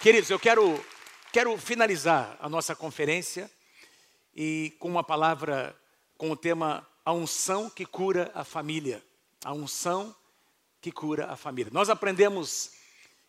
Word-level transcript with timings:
Queridos, 0.00 0.30
eu 0.30 0.38
quero, 0.38 0.80
quero 1.32 1.58
finalizar 1.58 2.36
a 2.38 2.48
nossa 2.48 2.72
conferência 2.72 3.50
e 4.32 4.72
com 4.78 4.86
uma 4.86 5.02
palavra 5.02 5.76
com 6.16 6.30
o 6.30 6.36
tema 6.36 6.86
A 7.04 7.12
unção 7.12 7.68
que 7.68 7.84
cura 7.84 8.30
a 8.32 8.44
família. 8.44 9.02
A 9.44 9.52
unção 9.52 10.14
que 10.80 10.92
cura 10.92 11.26
a 11.26 11.36
família. 11.36 11.72
Nós 11.74 11.90
aprendemos 11.90 12.70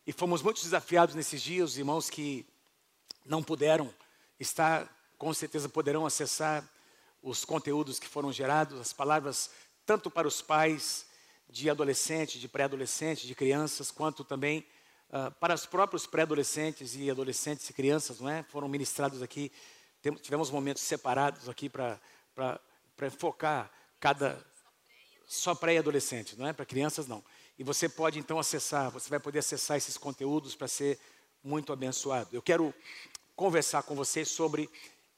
e 0.05 0.13
fomos 0.13 0.43
muito 0.43 0.61
desafiados 0.61 1.15
nesses 1.15 1.41
dias, 1.41 1.71
os 1.71 1.77
irmãos 1.79 2.07
que 2.07 2.45
não 3.25 3.41
puderam 3.41 3.91
estar, 4.39 4.87
com 5.17 5.33
certeza 5.33 5.67
poderão 5.67 6.05
acessar 6.05 6.63
os 7.23 7.43
conteúdos 7.43 7.97
que 7.97 8.07
foram 8.07 8.31
gerados, 8.31 8.79
as 8.79 8.93
palavras 8.93 9.49
tanto 9.87 10.11
para 10.11 10.27
os 10.27 10.39
pais 10.39 11.07
de 11.49 11.67
adolescentes, 11.67 12.39
de 12.39 12.47
pré-adolescentes, 12.47 13.27
de 13.27 13.33
crianças, 13.33 13.89
quanto 13.89 14.23
também 14.23 14.63
uh, 15.09 15.31
para 15.39 15.53
os 15.53 15.65
próprios 15.65 16.05
pré-adolescentes 16.05 16.95
e 16.95 17.09
adolescentes 17.09 17.69
e 17.69 17.73
crianças, 17.73 18.19
não 18.19 18.29
é? 18.29 18.43
Foram 18.43 18.67
ministrados 18.67 19.21
aqui, 19.21 19.51
tivemos 20.21 20.49
momentos 20.49 20.83
separados 20.83 21.49
aqui 21.49 21.69
para 21.69 21.99
focar 23.17 23.71
cada 23.99 24.43
só 25.27 25.53
pré-adolescente, 25.53 26.35
não 26.37 26.47
é? 26.47 26.53
Para 26.53 26.65
crianças 26.65 27.07
não. 27.07 27.23
E 27.57 27.63
você 27.63 27.89
pode 27.89 28.17
então 28.17 28.39
acessar, 28.39 28.89
você 28.89 29.09
vai 29.09 29.19
poder 29.19 29.39
acessar 29.39 29.77
esses 29.77 29.97
conteúdos 29.97 30.55
para 30.55 30.67
ser 30.67 30.99
muito 31.43 31.71
abençoado. 31.73 32.29
Eu 32.31 32.41
quero 32.41 32.73
conversar 33.35 33.83
com 33.83 33.95
vocês 33.95 34.29
sobre 34.29 34.69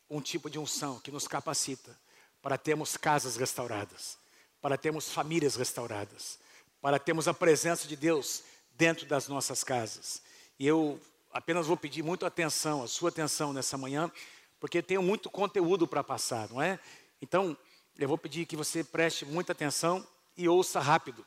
um 0.09 0.19
tipo 0.19 0.49
de 0.49 0.59
unção 0.59 0.99
que 0.99 1.11
nos 1.11 1.27
capacita 1.27 1.97
para 2.41 2.57
termos 2.57 2.97
casas 2.97 3.37
restauradas, 3.37 4.17
para 4.61 4.77
termos 4.77 5.09
famílias 5.11 5.55
restauradas, 5.55 6.39
para 6.81 6.99
termos 6.99 7.27
a 7.27 7.33
presença 7.33 7.87
de 7.87 7.95
Deus 7.95 8.43
dentro 8.73 9.05
das 9.05 9.27
nossas 9.27 9.63
casas. 9.63 10.21
E 10.59 10.67
eu 10.67 10.99
apenas 11.31 11.67
vou 11.67 11.77
pedir 11.77 12.03
muito 12.03 12.25
atenção, 12.25 12.83
a 12.83 12.87
sua 12.87 13.09
atenção 13.09 13.53
nessa 13.53 13.77
manhã, 13.77 14.11
porque 14.59 14.81
tenho 14.81 15.01
muito 15.01 15.29
conteúdo 15.29 15.87
para 15.87 16.03
passar, 16.03 16.49
não 16.49 16.61
é? 16.61 16.79
Então, 17.21 17.57
eu 17.97 18.07
vou 18.07 18.17
pedir 18.17 18.45
que 18.45 18.55
você 18.55 18.83
preste 18.83 19.25
muita 19.25 19.51
atenção 19.51 20.05
e 20.37 20.47
ouça 20.47 20.79
rápido. 20.79 21.25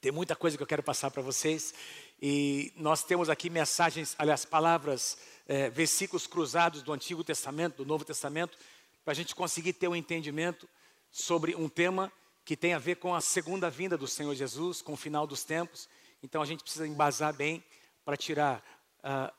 Tem 0.00 0.12
muita 0.12 0.36
coisa 0.36 0.56
que 0.56 0.62
eu 0.62 0.66
quero 0.66 0.82
passar 0.82 1.10
para 1.10 1.22
vocês. 1.22 1.74
E 2.20 2.72
nós 2.76 3.02
temos 3.02 3.28
aqui 3.28 3.50
mensagens, 3.50 4.14
aliás, 4.18 4.44
palavras, 4.44 5.18
é, 5.46 5.70
versículos 5.70 6.26
cruzados 6.26 6.82
do 6.82 6.92
Antigo 6.92 7.24
Testamento, 7.24 7.76
do 7.78 7.86
Novo 7.86 8.04
Testamento, 8.04 8.56
para 9.04 9.12
a 9.12 9.14
gente 9.14 9.34
conseguir 9.34 9.72
ter 9.72 9.88
um 9.88 9.96
entendimento 9.96 10.68
sobre 11.10 11.54
um 11.56 11.68
tema 11.68 12.12
que 12.44 12.56
tem 12.56 12.74
a 12.74 12.78
ver 12.78 12.96
com 12.96 13.14
a 13.14 13.20
segunda 13.20 13.68
vinda 13.68 13.96
do 13.96 14.06
Senhor 14.06 14.34
Jesus, 14.34 14.80
com 14.80 14.92
o 14.92 14.96
final 14.96 15.26
dos 15.26 15.44
tempos. 15.44 15.88
Então 16.22 16.42
a 16.42 16.46
gente 16.46 16.62
precisa 16.62 16.86
embasar 16.86 17.32
bem 17.32 17.62
para 18.04 18.16
tirar 18.16 18.62
uh, 19.00 19.32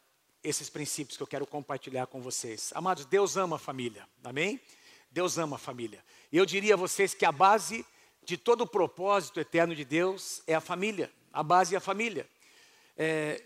esses 0.44 0.70
princípios 0.70 1.18
que 1.18 1.24
eu 1.24 1.28
quero 1.28 1.46
compartilhar 1.46 2.08
com 2.08 2.22
vocês. 2.22 2.72
Amados, 2.74 3.06
Deus 3.06 3.36
ama 3.36 3.58
a 3.58 3.60
família, 3.60 4.08
amém? 4.24 4.60
Deus 5.12 5.38
ama 5.38 5.56
a 5.56 5.60
família. 5.60 6.04
E 6.32 6.38
eu 6.38 6.46
diria 6.46 6.76
a 6.76 6.78
vocês 6.78 7.14
que 7.14 7.26
a 7.26 7.32
base 7.32 7.86
de 8.24 8.38
todo 8.38 8.62
o 8.62 8.68
propósito 8.68 9.40
eterno 9.40 9.76
de 9.76 9.84
Deus 9.84 10.42
é 10.46 10.54
a 10.54 10.62
família. 10.62 11.12
A 11.34 11.44
base 11.44 11.74
é 11.74 11.78
a 11.78 11.82
família. 11.82 12.30
É, 12.96 13.42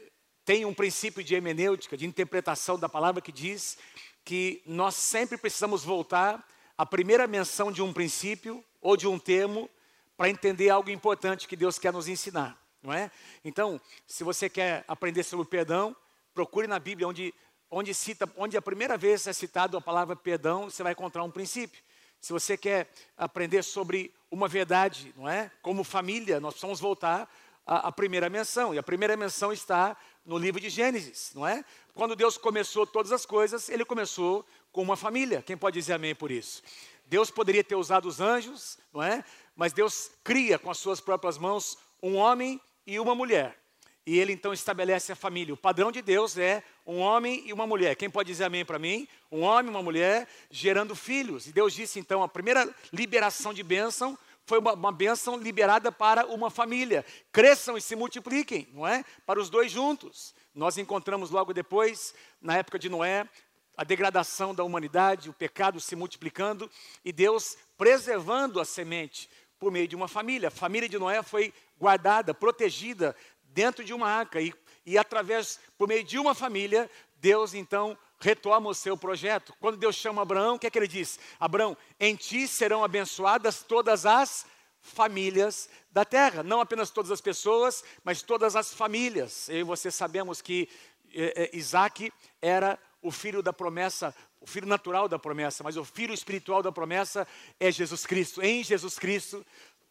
tem 0.46 0.66
um 0.66 0.74
princípio 0.74 1.24
de 1.24 1.34
hermenêutica, 1.34 1.96
de 1.96 2.06
interpretação 2.06 2.78
da 2.78 2.90
palavra 2.90 3.22
que 3.22 3.32
diz 3.32 3.78
que 4.26 4.62
nós 4.66 4.96
sempre 4.96 5.38
precisamos 5.38 5.84
voltar 5.84 6.46
à 6.78 6.86
primeira 6.86 7.28
menção 7.28 7.72
de 7.72 7.82
um 7.82 7.94
princípio 7.94 8.64
ou 8.82 8.98
de 8.98 9.08
um 9.08 9.18
termo 9.18 9.70
para 10.18 10.30
entender 10.30 10.70
algo 10.70 10.90
importante 10.90 11.48
que 11.48 11.56
Deus 11.56 11.80
quer 11.80 11.94
nos 11.94 12.08
ensinar, 12.08 12.62
não 12.84 12.94
é? 12.94 13.10
Então, 13.44 13.80
se 14.06 14.24
você 14.24 14.50
quer 14.50 14.84
aprender 14.88 15.24
sobre 15.24 15.46
o 15.46 15.50
perdão, 15.50 15.96
procure 16.34 16.68
na 16.68 16.78
Bíblia 16.80 17.08
onde 17.08 17.34
onde 17.74 17.94
cita, 17.94 18.32
onde 18.38 18.56
a 18.56 18.62
primeira 18.62 18.96
vez 18.98 19.26
é 19.26 19.34
citado 19.34 19.76
a 19.76 19.82
palavra 19.82 20.16
perdão, 20.16 20.70
você 20.70 20.84
vai 20.84 20.92
encontrar 20.92 21.24
um 21.24 21.32
princípio. 21.32 21.82
Se 22.22 22.32
você 22.32 22.56
quer 22.56 22.88
aprender 23.18 23.64
sobre 23.64 24.14
uma 24.32 24.48
verdade, 24.48 25.14
não 25.18 25.28
é? 25.28 25.52
Como 25.62 25.84
família, 25.84 26.40
nós 26.40 26.54
precisamos 26.54 26.80
voltar 26.80 27.30
à, 27.66 27.88
à, 27.88 27.92
primeira 27.92 28.30
menção. 28.30 28.74
E 28.74 28.78
a 28.78 28.84
primeira 28.84 29.18
menção 29.18 29.52
está 29.52 29.98
no 30.24 30.38
livro 30.38 30.62
de 30.62 30.70
Gênesis, 30.70 31.32
não 31.34 31.46
é? 31.46 31.66
Quando 31.94 32.16
Deus 32.16 32.38
começou 32.38 32.86
todas 32.88 33.12
as 33.12 33.26
coisas, 33.26 33.68
ele 33.70 33.84
começou 33.84 34.46
com 34.72 34.82
uma 34.82 34.96
família. 34.96 35.42
Quem 35.42 35.58
pode 35.58 35.78
dizer 35.80 35.94
amém 35.94 36.16
por 36.16 36.32
isso? 36.32 36.62
Deus 37.06 37.30
poderia 37.30 37.64
ter 37.64 37.76
usado 37.76 38.08
os 38.08 38.22
anjos, 38.22 38.78
não 38.94 39.04
é? 39.04 39.24
Mas 39.56 39.74
Deus 39.74 40.12
cria 40.24 40.58
com 40.58 40.72
as 40.72 40.78
suas 40.78 41.02
próprias 41.02 41.38
mãos 41.38 41.78
um 42.02 42.16
homem 42.16 42.62
e 42.86 43.00
uma 43.00 43.16
mulher. 43.16 43.58
E 44.06 44.20
ele 44.20 44.34
então 44.34 44.52
estabelece 44.52 45.12
a 45.12 45.16
família. 45.16 45.54
O 45.54 45.58
padrão 45.58 45.92
de 45.92 46.02
Deus 46.02 46.38
é 46.38 46.62
um 46.86 47.00
homem 47.00 47.42
e 47.46 47.54
uma 47.54 47.66
mulher. 47.66 47.96
Quem 47.96 48.10
pode 48.10 48.28
dizer 48.28 48.44
amém 48.44 48.66
para 48.66 48.78
mim? 48.78 49.08
Um 49.32 49.42
homem 49.42 49.68
e 49.68 49.76
uma 49.76 49.82
mulher 49.82 50.28
gerando 50.52 50.94
filhos. 50.94 51.48
E 51.48 51.54
Deus 51.54 51.74
disse 51.74 52.00
então: 52.00 52.22
a 52.22 52.28
primeira 52.28 52.70
liberação 52.92 53.54
de 53.54 53.64
bênção 53.64 54.18
foi 54.46 54.60
uma, 54.60 54.74
uma 54.74 54.92
bênção 54.92 55.38
liberada 55.38 55.90
para 55.90 56.26
uma 56.26 56.50
família. 56.50 57.06
Cresçam 57.32 57.78
e 57.78 57.82
se 57.82 57.96
multipliquem, 57.96 58.68
não 58.74 58.86
é? 58.86 59.06
Para 59.26 59.40
os 59.40 59.50
dois 59.50 59.72
juntos. 59.72 60.36
Nós 60.54 60.78
encontramos 60.78 61.32
logo 61.32 61.54
depois, 61.54 62.14
na 62.42 62.58
época 62.58 62.78
de 62.78 62.90
Noé, 62.90 63.28
a 63.76 63.84
degradação 63.84 64.54
da 64.54 64.64
humanidade, 64.64 65.30
o 65.30 65.34
pecado 65.34 65.80
se 65.80 65.96
multiplicando 65.96 66.70
e 67.04 67.12
Deus 67.12 67.58
preservando 67.78 68.60
a 68.60 68.66
semente 68.66 69.30
por 69.58 69.72
meio 69.72 69.88
de 69.88 69.96
uma 69.96 70.08
família. 70.08 70.50
A 70.50 70.52
família 70.52 70.90
de 70.90 71.00
Noé 71.00 71.24
foi 71.24 71.54
guardada, 71.84 72.34
protegida 72.34 73.14
dentro 73.44 73.84
de 73.84 73.94
uma 73.94 74.08
arca. 74.08 74.40
E, 74.40 74.54
e 74.86 74.98
através, 74.98 75.60
por 75.78 75.86
meio 75.86 76.04
de 76.04 76.18
uma 76.18 76.34
família, 76.34 76.90
Deus 77.18 77.54
então 77.54 77.98
retoma 78.22 78.70
o 78.70 78.74
seu 78.74 78.96
projeto. 78.96 79.54
Quando 79.60 79.76
Deus 79.76 79.98
chama 79.98 80.22
Abraão, 80.22 80.56
o 80.56 80.60
que 80.60 80.68
é 80.68 80.70
que 80.70 80.80
ele 80.80 80.88
diz? 80.88 81.20
Abraão, 81.38 81.76
em 82.00 82.16
ti 82.16 82.48
serão 82.48 82.86
abençoadas 82.86 83.64
todas 83.64 84.06
as 84.06 84.46
famílias 84.80 85.70
da 85.92 86.06
terra. 86.06 86.42
Não 86.42 86.62
apenas 86.62 86.90
todas 86.90 87.12
as 87.12 87.20
pessoas, 87.20 87.84
mas 88.02 88.22
todas 88.22 88.56
as 88.56 88.74
famílias. 88.74 89.50
Eu 89.50 89.58
e 89.58 89.64
você 89.64 89.92
sabemos 89.92 90.42
que 90.42 90.70
é, 91.14 91.44
é, 91.44 91.58
Isaac 91.58 92.14
era 92.42 92.80
o 93.02 93.12
filho 93.12 93.44
da 93.44 93.52
promessa, 93.52 94.16
o 94.40 94.48
filho 94.48 94.68
natural 94.68 95.10
da 95.10 95.20
promessa, 95.20 95.62
mas 95.62 95.76
o 95.76 95.84
filho 95.84 96.14
espiritual 96.14 96.64
da 96.64 96.72
promessa 96.72 97.28
é 97.60 97.70
Jesus 97.70 98.06
Cristo. 98.06 98.42
Em 98.42 98.64
Jesus 98.64 98.98
Cristo, 98.98 99.46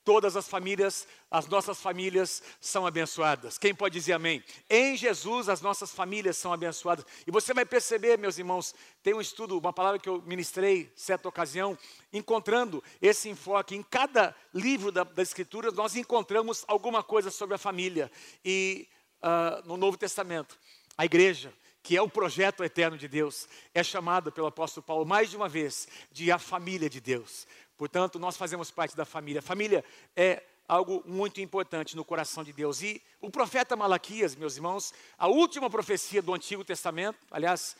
todas 0.04 0.36
as 0.36 0.48
famílias, 0.48 1.06
as 1.30 1.46
nossas 1.46 1.80
famílias 1.80 2.42
são 2.60 2.86
abençoadas. 2.86 3.58
Quem 3.58 3.74
pode 3.74 3.94
dizer 3.94 4.14
amém? 4.14 4.42
Em 4.68 4.96
Jesus 4.96 5.48
as 5.48 5.60
nossas 5.60 5.92
famílias 5.92 6.36
são 6.36 6.52
abençoadas. 6.52 7.04
E 7.26 7.30
você 7.30 7.54
vai 7.54 7.64
perceber, 7.64 8.18
meus 8.18 8.38
irmãos, 8.38 8.74
tem 9.02 9.14
um 9.14 9.20
estudo, 9.20 9.58
uma 9.58 9.72
palavra 9.72 9.98
que 9.98 10.08
eu 10.08 10.22
ministrei 10.22 10.92
certa 10.96 11.28
ocasião, 11.28 11.78
encontrando 12.12 12.82
esse 13.00 13.28
enfoque. 13.28 13.74
Em 13.74 13.82
cada 13.82 14.34
livro 14.52 14.90
da, 14.90 15.04
da 15.04 15.22
Escritura 15.22 15.70
nós 15.70 15.96
encontramos 15.96 16.64
alguma 16.66 17.02
coisa 17.02 17.30
sobre 17.30 17.54
a 17.54 17.58
família. 17.58 18.10
E 18.44 18.88
uh, 19.22 19.66
no 19.66 19.76
Novo 19.76 19.96
Testamento, 19.96 20.58
a 20.96 21.04
igreja, 21.04 21.52
que 21.82 21.96
é 21.96 22.02
o 22.02 22.08
projeto 22.08 22.62
eterno 22.62 22.96
de 22.96 23.08
Deus, 23.08 23.48
é 23.74 23.82
chamada 23.82 24.30
pelo 24.30 24.46
apóstolo 24.46 24.84
Paulo 24.84 25.04
mais 25.04 25.30
de 25.30 25.36
uma 25.36 25.48
vez 25.48 25.88
de 26.10 26.30
a 26.30 26.38
família 26.38 26.88
de 26.88 27.00
Deus. 27.00 27.46
Portanto, 27.82 28.16
nós 28.16 28.36
fazemos 28.36 28.70
parte 28.70 28.96
da 28.96 29.04
família. 29.04 29.42
Família 29.42 29.84
é 30.14 30.40
algo 30.68 31.02
muito 31.04 31.40
importante 31.40 31.96
no 31.96 32.04
coração 32.04 32.44
de 32.44 32.52
Deus. 32.52 32.80
E 32.80 33.02
o 33.20 33.28
profeta 33.28 33.74
Malaquias, 33.74 34.36
meus 34.36 34.54
irmãos, 34.54 34.94
a 35.18 35.26
última 35.26 35.68
profecia 35.68 36.22
do 36.22 36.32
Antigo 36.32 36.64
Testamento, 36.64 37.18
aliás, 37.28 37.76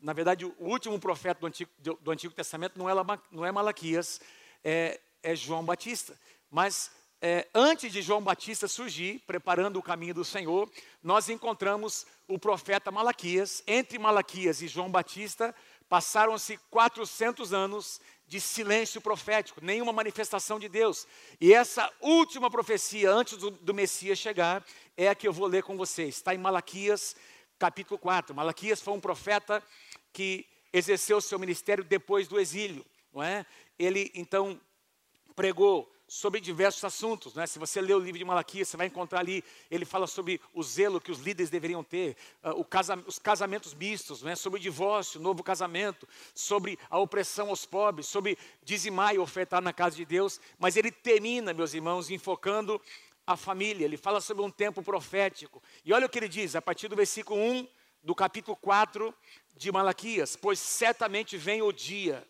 na 0.00 0.12
verdade, 0.12 0.44
o 0.44 0.54
último 0.60 1.00
profeta 1.00 1.40
do 1.40 1.48
Antigo, 1.48 1.68
do 2.00 2.12
Antigo 2.12 2.32
Testamento 2.32 2.78
não 2.78 2.88
é, 2.88 2.94
não 3.32 3.44
é 3.44 3.50
Malaquias, 3.50 4.20
é, 4.62 5.00
é, 5.20 5.34
João 5.34 5.64
Batista. 5.64 6.16
Mas 6.48 6.92
é, 7.20 7.48
antes 7.52 7.92
de 7.92 8.02
João 8.02 8.22
Batista 8.22 8.68
surgir, 8.68 9.18
preparando 9.26 9.80
o 9.80 9.82
caminho 9.82 10.14
do 10.14 10.24
Senhor, 10.24 10.70
nós 11.02 11.28
encontramos 11.28 12.06
o 12.28 12.38
profeta 12.38 12.92
Malaquias. 12.92 13.64
Entre 13.66 13.98
Malaquias 13.98 14.62
e 14.62 14.68
João 14.68 14.88
Batista, 14.88 15.52
passaram-se 15.90 16.56
400 16.70 17.52
anos 17.52 18.00
de 18.24 18.40
silêncio 18.40 19.00
profético, 19.00 19.60
nenhuma 19.60 19.92
manifestação 19.92 20.56
de 20.56 20.68
Deus. 20.68 21.04
E 21.40 21.52
essa 21.52 21.92
última 22.00 22.48
profecia, 22.48 23.10
antes 23.10 23.36
do, 23.36 23.50
do, 23.50 23.74
Messias 23.74 24.16
chegar, 24.16 24.64
é 24.96 25.08
a 25.08 25.16
que 25.16 25.26
eu 25.26 25.32
vou 25.32 25.48
ler 25.48 25.64
com 25.64 25.76
vocês. 25.76 26.14
Está 26.14 26.32
em 26.32 26.38
Malaquias, 26.38 27.16
capítulo 27.58 27.98
4. 27.98 28.32
Malaquias 28.32 28.80
foi 28.80 28.94
um 28.94 29.00
profeta 29.00 29.60
que 30.12 30.46
exerceu 30.72 31.20
seu 31.20 31.40
ministério 31.40 31.82
depois 31.82 32.28
do 32.28 32.38
exílio. 32.38 32.86
Não 33.12 33.20
é? 33.20 33.44
Ele, 33.76 34.12
então, 34.14 34.60
pregou 35.34 35.90
sobre 36.10 36.40
diversos 36.40 36.82
assuntos. 36.82 37.34
Né? 37.34 37.46
Se 37.46 37.56
você 37.56 37.80
ler 37.80 37.94
o 37.94 38.00
livro 38.00 38.18
de 38.18 38.24
Malaquias, 38.24 38.68
você 38.68 38.76
vai 38.76 38.88
encontrar 38.88 39.20
ali, 39.20 39.44
ele 39.70 39.84
fala 39.84 40.08
sobre 40.08 40.40
o 40.52 40.60
zelo 40.60 41.00
que 41.00 41.12
os 41.12 41.20
líderes 41.20 41.50
deveriam 41.50 41.84
ter, 41.84 42.16
uh, 42.42 42.64
casa, 42.64 42.96
os 43.06 43.16
casamentos 43.16 43.72
mistos, 43.72 44.20
né? 44.20 44.34
sobre 44.34 44.58
o 44.58 44.62
divórcio, 44.62 45.20
novo 45.20 45.40
casamento, 45.44 46.08
sobre 46.34 46.76
a 46.90 46.98
opressão 46.98 47.50
aos 47.50 47.64
pobres, 47.64 48.06
sobre 48.06 48.36
dizimar 48.64 49.14
e 49.14 49.20
ofertar 49.20 49.62
na 49.62 49.72
casa 49.72 49.94
de 49.94 50.04
Deus. 50.04 50.40
Mas 50.58 50.76
ele 50.76 50.90
termina, 50.90 51.54
meus 51.54 51.74
irmãos, 51.74 52.10
enfocando 52.10 52.82
a 53.24 53.36
família. 53.36 53.84
Ele 53.84 53.96
fala 53.96 54.20
sobre 54.20 54.42
um 54.42 54.50
tempo 54.50 54.82
profético. 54.82 55.62
E 55.84 55.92
olha 55.92 56.06
o 56.06 56.08
que 56.08 56.18
ele 56.18 56.28
diz, 56.28 56.56
a 56.56 56.60
partir 56.60 56.88
do 56.88 56.96
versículo 56.96 57.40
1 57.40 57.68
do 58.02 58.16
capítulo 58.16 58.56
4 58.56 59.14
de 59.56 59.70
Malaquias, 59.70 60.34
pois 60.34 60.58
certamente 60.58 61.36
vem 61.36 61.62
o 61.62 61.70
dia, 61.70 62.26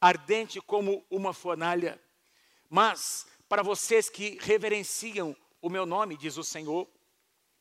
ardente 0.00 0.60
como 0.60 1.04
uma 1.08 1.32
fornalha. 1.32 2.00
Mas, 2.74 3.26
para 3.50 3.62
vocês 3.62 4.08
que 4.08 4.38
reverenciam 4.40 5.36
o 5.60 5.68
meu 5.68 5.84
nome, 5.84 6.16
diz 6.16 6.38
o 6.38 6.42
Senhor, 6.42 6.88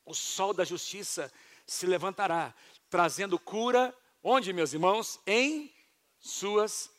o 0.06 0.14
sol 0.14 0.54
da 0.54 0.64
justiça 0.64 1.30
se 1.68 1.86
levantará, 1.86 2.56
trazendo 2.90 3.38
cura, 3.38 3.94
onde, 4.24 4.54
meus 4.54 4.72
irmãos? 4.72 5.20
Em 5.28 5.70
suas 6.18 6.90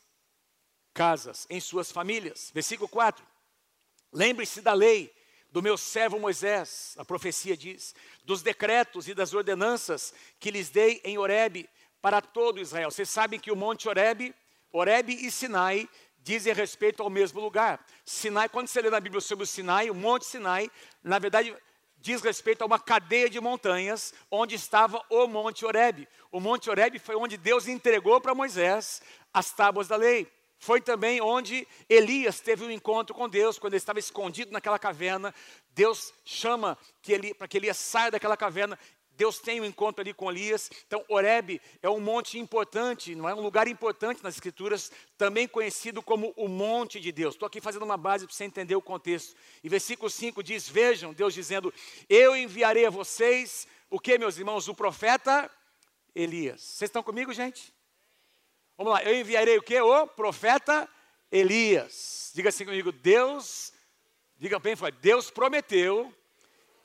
casas, 0.93 1.47
em 1.49 1.59
suas 1.59 1.91
famílias. 1.91 2.51
Versículo 2.53 2.87
4. 2.87 3.27
Lembre-se 4.13 4.61
da 4.61 4.75
lei 4.75 5.11
do 5.51 5.63
meu 5.63 5.79
servo 5.79 6.21
Moisés, 6.21 6.95
a 6.99 7.07
profecia 7.07 7.57
diz, 7.57 7.95
dos 8.25 8.43
decretos 8.43 9.09
e 9.09 9.15
das 9.15 9.33
ordenanças 9.33 10.13
que 10.39 10.51
lhes 10.51 10.69
dei 10.69 11.01
em 11.03 11.17
Horebe 11.17 11.67
para 12.03 12.21
todo 12.21 12.61
Israel. 12.61 12.91
Vocês 12.91 13.09
sabem 13.09 13.41
que 13.41 13.51
o 13.51 13.57
monte 13.57 13.89
Horebe, 13.89 14.35
Horebe 14.71 15.15
e 15.15 15.31
Sinai 15.31 15.89
dizem 16.23 16.53
respeito 16.53 17.03
ao 17.03 17.11
mesmo 17.11 17.41
lugar. 17.41 17.85
Sinai, 18.05 18.49
quando 18.49 18.69
você 18.69 18.81
lê 18.81 18.91
na 18.91 19.01
Bíblia 19.01 19.21
sobre 19.21 19.45
o 19.45 19.47
Sinai, 19.47 19.91
o 19.91 19.95
monte 19.95 20.27
Sinai, 20.27 20.71
na 21.03 21.19
verdade, 21.19 21.55
diz 21.99 22.21
respeito 22.21 22.63
a 22.63 22.67
uma 22.67 22.79
cadeia 22.79 23.31
de 23.31 23.41
montanhas 23.41 24.13
onde 24.31 24.57
estava 24.57 25.01
o 25.09 25.27
Monte 25.27 25.65
Horebe. 25.65 26.09
O 26.31 26.41
Monte 26.41 26.69
Horebe 26.69 26.99
foi 26.99 27.15
onde 27.15 27.37
Deus 27.37 27.69
entregou 27.69 28.21
para 28.21 28.35
Moisés 28.35 29.01
as 29.33 29.53
tábuas 29.53 29.89
da 29.89 29.97
lei. 29.97 30.31
Foi 30.59 30.81
também 30.81 31.21
onde 31.21 31.67
Elias 31.89 32.41
teve 32.41 32.65
um 32.65 32.71
encontro 32.71 33.15
com 33.15 33.29
Deus, 33.29 33.59
quando 33.59 33.73
ele 33.73 33.79
estava 33.79 33.99
escondido 33.99 34.53
naquela 34.53 34.79
caverna. 34.79 35.35
Deus 35.71 36.13
chama 36.25 36.79
que 37.01 37.35
para 37.35 37.49
que 37.49 37.57
Elias 37.57 37.79
saia 37.79 38.13
daquela 38.13 38.37
caverna. 38.37 38.79
Deus 39.23 39.39
tem 39.39 39.61
um 39.61 39.65
encontro 39.65 40.01
ali 40.01 40.13
com 40.13 40.29
Elias. 40.29 40.69
Então, 40.85 41.05
Horebe 41.09 41.63
é 41.81 41.89
um 41.89 42.01
monte 42.01 42.41
importante, 42.41 43.15
não 43.15 43.29
é 43.29 43.33
um 43.33 43.41
lugar 43.41 43.69
importante 43.69 44.21
nas 44.21 44.35
Escrituras, 44.35 44.91
também 45.17 45.47
conhecido 45.47 46.03
como 46.03 46.35
o 46.37 46.49
monte 46.49 46.99
de 46.99 47.13
Deus. 47.13 47.37
Estou 47.37 47.47
aqui 47.47 47.61
fazendo 47.61 47.85
uma 47.85 47.97
base 47.97 48.27
para 48.27 48.35
você 48.35 48.43
entender 48.43 48.75
o 48.75 48.83
contexto. 48.83 49.37
E 49.63 49.69
versículo 49.69 50.11
5 50.11 50.43
diz: 50.43 50.69
Vejam, 50.69 51.13
Deus 51.13 51.33
dizendo: 51.33 51.73
Eu 52.09 52.37
enviarei 52.37 52.85
a 52.85 52.91
vocês, 52.91 53.69
o 53.89 54.01
que, 54.01 54.19
meus 54.19 54.39
irmãos? 54.39 54.67
O 54.67 54.75
profeta 54.75 55.49
Elias. 56.17 56.61
Vocês 56.61 56.89
estão 56.89 57.01
comigo, 57.01 57.33
gente? 57.33 57.73
Vamos 58.77 58.93
lá, 58.93 59.05
eu 59.05 59.15
enviarei 59.15 59.57
o 59.57 59.63
que? 59.63 59.81
O 59.81 60.05
profeta 60.09 60.89
Elias. 61.31 62.33
Diga 62.35 62.49
assim 62.49 62.65
comigo, 62.65 62.91
Deus, 62.91 63.73
diga 64.37 64.59
bem, 64.59 64.75
Deus 65.01 65.31
prometeu 65.31 66.13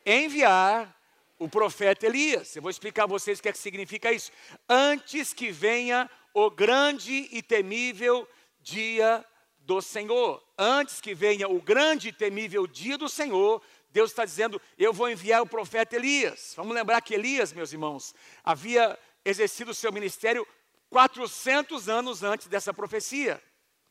enviar 0.05 0.96
o 1.39 1.47
profeta 1.47 2.05
Elias. 2.05 2.55
Eu 2.55 2.61
vou 2.61 2.71
explicar 2.71 3.03
a 3.03 3.07
vocês 3.07 3.39
o 3.39 3.41
que, 3.41 3.49
é 3.49 3.51
que 3.51 3.57
significa 3.57 4.11
isso. 4.11 4.31
Antes 4.67 5.33
que 5.33 5.51
venha 5.51 6.09
o 6.33 6.49
grande 6.49 7.27
e 7.31 7.41
temível 7.41 8.27
dia 8.61 9.25
do 9.59 9.81
Senhor. 9.81 10.43
Antes 10.57 11.01
que 11.01 11.13
venha 11.13 11.47
o 11.47 11.61
grande 11.61 12.09
e 12.09 12.13
temível 12.13 12.65
dia 12.65 12.97
do 12.97 13.09
Senhor, 13.09 13.61
Deus 13.89 14.11
está 14.11 14.23
dizendo: 14.23 14.61
Eu 14.77 14.93
vou 14.93 15.09
enviar 15.09 15.41
o 15.41 15.47
profeta 15.47 15.95
Elias. 15.95 16.53
Vamos 16.55 16.75
lembrar 16.75 17.01
que 17.01 17.13
Elias, 17.13 17.51
meus 17.51 17.71
irmãos, 17.73 18.13
havia 18.43 18.97
exercido 19.25 19.71
o 19.71 19.75
seu 19.75 19.91
ministério 19.91 20.47
400 20.89 21.89
anos 21.89 22.23
antes 22.23 22.47
dessa 22.47 22.73
profecia. 22.73 23.41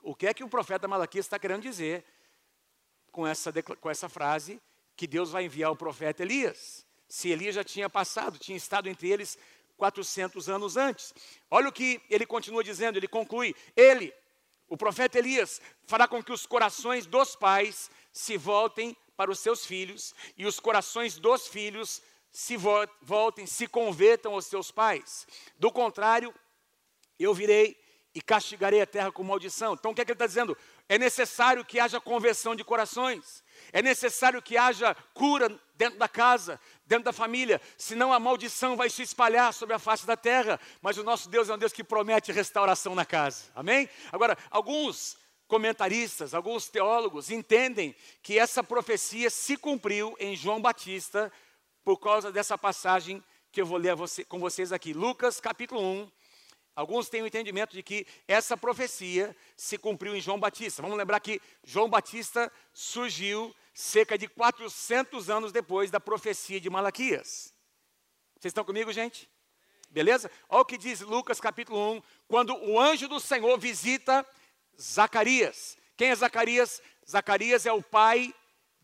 O 0.02 0.14
que 0.14 0.26
é 0.26 0.34
que 0.34 0.44
o 0.44 0.48
profeta 0.48 0.86
Malaquias 0.86 1.26
está 1.26 1.38
querendo 1.38 1.62
dizer 1.62 2.04
com 3.10 3.26
essa, 3.26 3.52
com 3.80 3.90
essa 3.90 4.08
frase 4.08 4.60
que 4.96 5.06
Deus 5.06 5.30
vai 5.30 5.44
enviar 5.44 5.72
o 5.72 5.76
profeta 5.76 6.22
Elias? 6.22 6.85
Se 7.08 7.30
Elias 7.30 7.54
já 7.54 7.64
tinha 7.64 7.88
passado, 7.88 8.38
tinha 8.38 8.56
estado 8.56 8.88
entre 8.88 9.10
eles 9.10 9.38
400 9.76 10.48
anos 10.48 10.76
antes. 10.76 11.14
Olha 11.50 11.68
o 11.68 11.72
que 11.72 12.00
ele 12.10 12.26
continua 12.26 12.64
dizendo, 12.64 12.96
ele 12.96 13.08
conclui: 13.08 13.54
Ele, 13.76 14.12
o 14.68 14.76
profeta 14.76 15.18
Elias, 15.18 15.60
fará 15.86 16.08
com 16.08 16.22
que 16.22 16.32
os 16.32 16.46
corações 16.46 17.06
dos 17.06 17.36
pais 17.36 17.90
se 18.12 18.36
voltem 18.36 18.96
para 19.16 19.30
os 19.30 19.38
seus 19.38 19.64
filhos 19.64 20.14
e 20.36 20.46
os 20.46 20.60
corações 20.60 21.18
dos 21.18 21.46
filhos 21.46 22.02
se 22.30 22.56
voltem, 23.00 23.46
se 23.46 23.66
convertam 23.66 24.34
aos 24.34 24.46
seus 24.46 24.70
pais. 24.70 25.26
Do 25.58 25.72
contrário, 25.72 26.34
eu 27.18 27.32
virei 27.32 27.76
e 28.14 28.20
castigarei 28.20 28.80
a 28.80 28.86
terra 28.86 29.12
com 29.12 29.22
maldição. 29.22 29.74
Então 29.74 29.90
o 29.90 29.94
que 29.94 30.00
é 30.00 30.04
que 30.04 30.10
ele 30.10 30.16
está 30.16 30.26
dizendo? 30.26 30.56
É 30.88 30.98
necessário 30.98 31.64
que 31.64 31.78
haja 31.78 32.00
conversão 32.00 32.54
de 32.54 32.64
corações. 32.64 33.44
É 33.72 33.82
necessário 33.82 34.42
que 34.42 34.56
haja 34.56 34.94
cura 35.14 35.48
dentro 35.74 35.98
da 35.98 36.08
casa, 36.08 36.60
dentro 36.86 37.04
da 37.04 37.12
família, 37.12 37.60
senão 37.76 38.12
a 38.12 38.18
maldição 38.18 38.76
vai 38.76 38.88
se 38.88 39.02
espalhar 39.02 39.52
sobre 39.52 39.74
a 39.74 39.78
face 39.78 40.06
da 40.06 40.16
terra. 40.16 40.58
Mas 40.80 40.98
o 40.98 41.04
nosso 41.04 41.28
Deus 41.28 41.48
é 41.48 41.54
um 41.54 41.58
Deus 41.58 41.72
que 41.72 41.84
promete 41.84 42.32
restauração 42.32 42.94
na 42.94 43.04
casa. 43.04 43.44
Amém? 43.54 43.88
Agora, 44.10 44.36
alguns 44.50 45.16
comentaristas, 45.46 46.34
alguns 46.34 46.68
teólogos 46.68 47.30
entendem 47.30 47.94
que 48.22 48.38
essa 48.38 48.64
profecia 48.64 49.30
se 49.30 49.56
cumpriu 49.56 50.16
em 50.18 50.34
João 50.34 50.60
Batista 50.60 51.32
por 51.84 51.98
causa 51.98 52.32
dessa 52.32 52.58
passagem 52.58 53.22
que 53.52 53.60
eu 53.60 53.66
vou 53.66 53.78
ler 53.78 53.94
você, 53.94 54.24
com 54.24 54.38
vocês 54.38 54.72
aqui. 54.72 54.92
Lucas 54.92 55.40
capítulo 55.40 55.80
1, 55.80 56.10
Alguns 56.76 57.08
têm 57.08 57.22
o 57.22 57.26
entendimento 57.26 57.74
de 57.74 57.82
que 57.82 58.06
essa 58.28 58.54
profecia 58.54 59.34
se 59.56 59.78
cumpriu 59.78 60.14
em 60.14 60.20
João 60.20 60.38
Batista. 60.38 60.82
Vamos 60.82 60.98
lembrar 60.98 61.18
que 61.20 61.40
João 61.64 61.88
Batista 61.88 62.52
surgiu 62.74 63.56
cerca 63.72 64.18
de 64.18 64.28
400 64.28 65.30
anos 65.30 65.52
depois 65.52 65.90
da 65.90 65.98
profecia 65.98 66.60
de 66.60 66.68
Malaquias. 66.68 67.54
Vocês 68.38 68.50
estão 68.50 68.62
comigo, 68.62 68.92
gente? 68.92 69.26
Beleza? 69.88 70.30
Olha 70.50 70.60
o 70.60 70.64
que 70.66 70.76
diz 70.76 71.00
Lucas 71.00 71.40
capítulo 71.40 71.94
1, 71.94 72.02
quando 72.28 72.54
o 72.54 72.78
anjo 72.78 73.08
do 73.08 73.18
Senhor 73.18 73.58
visita 73.58 74.26
Zacarias. 74.78 75.78
Quem 75.96 76.10
é 76.10 76.14
Zacarias? 76.14 76.82
Zacarias 77.08 77.64
é 77.64 77.72
o 77.72 77.82
pai 77.82 78.34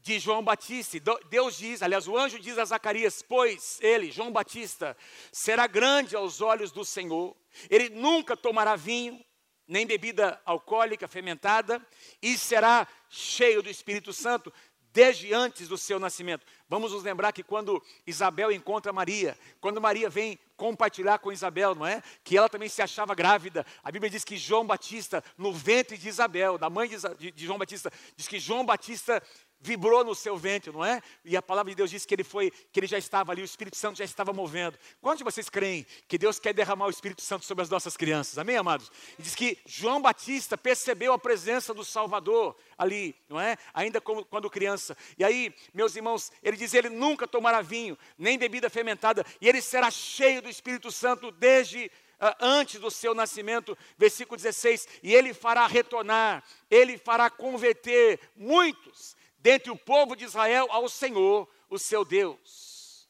de 0.03 0.19
João 0.19 0.43
Batista. 0.43 0.99
Deus 1.31 1.57
diz, 1.57 1.83
aliás, 1.83 2.07
o 2.07 2.19
anjo 2.19 2.39
diz 2.39 2.59
a 2.59 2.65
Zacarias: 2.65 3.23
Pois 3.23 3.79
ele, 3.81 4.11
João 4.11 4.33
Batista, 4.33 4.97
será 5.31 5.67
grande 5.67 6.17
aos 6.17 6.41
olhos 6.41 6.73
do 6.73 6.85
Senhor 6.85 7.37
ele 7.69 7.89
nunca 7.91 8.37
tomará 8.37 8.77
vinho, 8.77 9.23
nem 9.67 9.87
bebida 9.87 10.41
alcoólica 10.45 11.09
fermentada, 11.09 11.85
e 12.21 12.37
será 12.37 12.87
cheio 13.09 13.63
do 13.63 13.71
Espírito 13.71 14.13
Santo 14.13 14.53
desde 14.93 15.33
antes 15.33 15.69
do 15.69 15.79
seu 15.79 15.99
nascimento. 15.99 16.45
Vamos 16.69 16.93
nos 16.93 17.03
lembrar 17.03 17.33
que 17.33 17.43
quando 17.43 17.83
Isabel 18.07 18.53
encontra 18.53 18.93
Maria, 18.93 19.39
quando 19.59 19.81
Maria 19.81 20.11
vem 20.11 20.39
compartilhar 20.55 21.19
com 21.19 21.33
Isabel, 21.33 21.75
não 21.75 21.87
é? 21.87 22.03
Que 22.23 22.37
ela 22.37 22.49
também 22.49 22.69
se 22.69 22.83
achava 22.83 23.15
grávida. 23.15 23.65
A 23.83 23.91
Bíblia 23.91 24.11
diz 24.11 24.23
que 24.23 24.37
João 24.37 24.67
Batista, 24.67 25.25
no 25.39 25.51
ventre 25.51 25.97
de 25.97 26.09
Isabel, 26.09 26.59
da 26.59 26.69
mãe 26.69 26.91
de, 26.91 27.33
João 27.47 27.59
Batista, 27.59 27.91
diz 28.17 28.29
que 28.29 28.39
João 28.39 28.67
Batista 28.67 29.23
vibrou 29.63 30.05
no 30.05 30.15
seu 30.15 30.37
ventre, 30.37 30.73
não 30.73 30.85
é? 30.85 31.01
E 31.25 31.37
a 31.37 31.41
palavra 31.41 31.71
de 31.71 31.77
Deus 31.77 31.89
diz 31.89 32.05
que 32.05 32.15
ele 32.15 32.25
foi, 32.25 32.51
que 32.51 32.81
ele 32.81 32.87
já 32.87 32.99
estava 32.99 33.31
ali, 33.31 33.41
o 33.41 33.45
Espírito 33.45 33.77
Santo 33.77 33.97
já 33.97 34.05
estava 34.05 34.33
movendo. 34.33 34.77
Quantos 35.01 35.19
de 35.19 35.25
vocês 35.25 35.49
creem 35.49 35.87
que 36.09 36.19
Deus 36.19 36.41
quer 36.41 36.53
derramar 36.53 36.87
o 36.87 36.91
Espírito 36.91 37.23
Santo 37.23 37.45
sobre 37.47 37.63
as 37.63 37.71
nossas 37.71 37.97
crianças? 37.97 38.37
Amém, 38.39 38.57
amados? 38.57 38.91
E 39.19 39.23
diz 39.23 39.37
que 39.37 39.57
João 39.65 40.03
Batista 40.03 40.59
percebeu 40.59 41.13
a 41.13 41.19
presença 41.19 41.73
do 41.73 41.85
Salvador 41.85 42.57
ali, 42.77 43.15
não 43.29 43.41
é? 43.41 43.57
Ainda 43.73 44.01
como, 44.01 44.25
quando 44.25 44.51
criança. 44.51 44.97
E 45.17 45.23
aí, 45.25 45.55
meus 45.73 45.95
irmãos, 45.95 46.33
ele 46.43 46.57
diz: 46.57 46.75
ele 46.75 46.89
nunca 46.89 47.29
tomará 47.29 47.63
vinho, 47.63 47.97
nem 48.19 48.37
bebida 48.37 48.69
fermentada, 48.69 49.25
e 49.41 49.49
ele 49.49 49.63
será 49.63 49.91
cheio 49.91 50.43
do 50.43 50.49
Espírito 50.49 50.91
Santo 50.91 51.31
desde 51.31 51.87
uh, 51.87 52.35
antes 52.41 52.81
do 52.81 52.91
seu 52.91 53.15
nascimento, 53.15 53.79
versículo 53.97 54.37
16, 54.37 54.89
e 55.05 55.15
ele 55.15 55.33
fará 55.33 55.69
retornar, 55.69 56.43
ele 56.69 56.99
fará 56.99 57.31
converter 57.31 58.19
muitos 58.35 59.17
dentre 59.43 59.71
o 59.71 59.77
povo 59.77 60.17
de 60.17 60.25
Israel 60.25 60.69
ao 60.71 60.89
Senhor, 60.89 61.49
o 61.69 61.79
seu 61.79 62.05
Deus. 62.05 63.09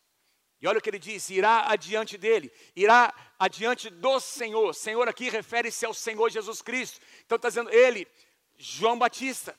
E 0.61 0.67
olha 0.67 0.79
o 0.79 0.81
que 0.81 0.89
ele 0.89 0.99
diz: 0.99 1.29
irá 1.29 1.71
adiante 1.71 2.17
dele, 2.17 2.51
irá 2.75 3.13
adiante 3.39 3.91
do 3.91 4.19
Senhor. 4.19 4.75
Senhor 4.75 5.09
aqui 5.09 5.29
refere-se 5.29 5.85
ao 5.85 5.93
Senhor 5.93 6.31
Jesus 6.31 6.63
Cristo. 6.63 7.01
Então 7.27 7.37
está 7.37 7.49
dizendo 7.49 7.71
ele, 7.71 8.09
João 8.57 8.99
Batista. 8.99 9.57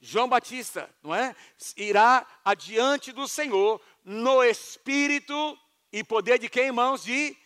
João 0.00 0.28
Batista, 0.28 0.94
não 1.02 1.14
é? 1.14 1.34
Irá 1.76 2.26
adiante 2.44 3.10
do 3.10 3.26
Senhor 3.26 3.80
no 4.04 4.42
espírito 4.44 5.58
e 5.90 6.04
poder 6.04 6.38
de 6.38 6.48
quem, 6.48 6.66
irmãos? 6.66 7.04
De. 7.04 7.36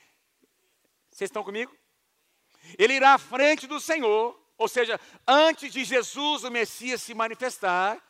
Vocês 1.09 1.29
estão 1.29 1.45
comigo? 1.45 1.77
Ele 2.77 2.95
irá 2.95 3.15
à 3.15 3.19
frente 3.19 3.67
do 3.67 3.81
Senhor, 3.81 4.39
ou 4.57 4.67
seja, 4.67 5.01
antes 5.27 5.73
de 5.73 5.85
Jesus, 5.85 6.43
o 6.43 6.51
Messias, 6.51 7.01
se 7.01 7.15
manifestar, 7.15 8.03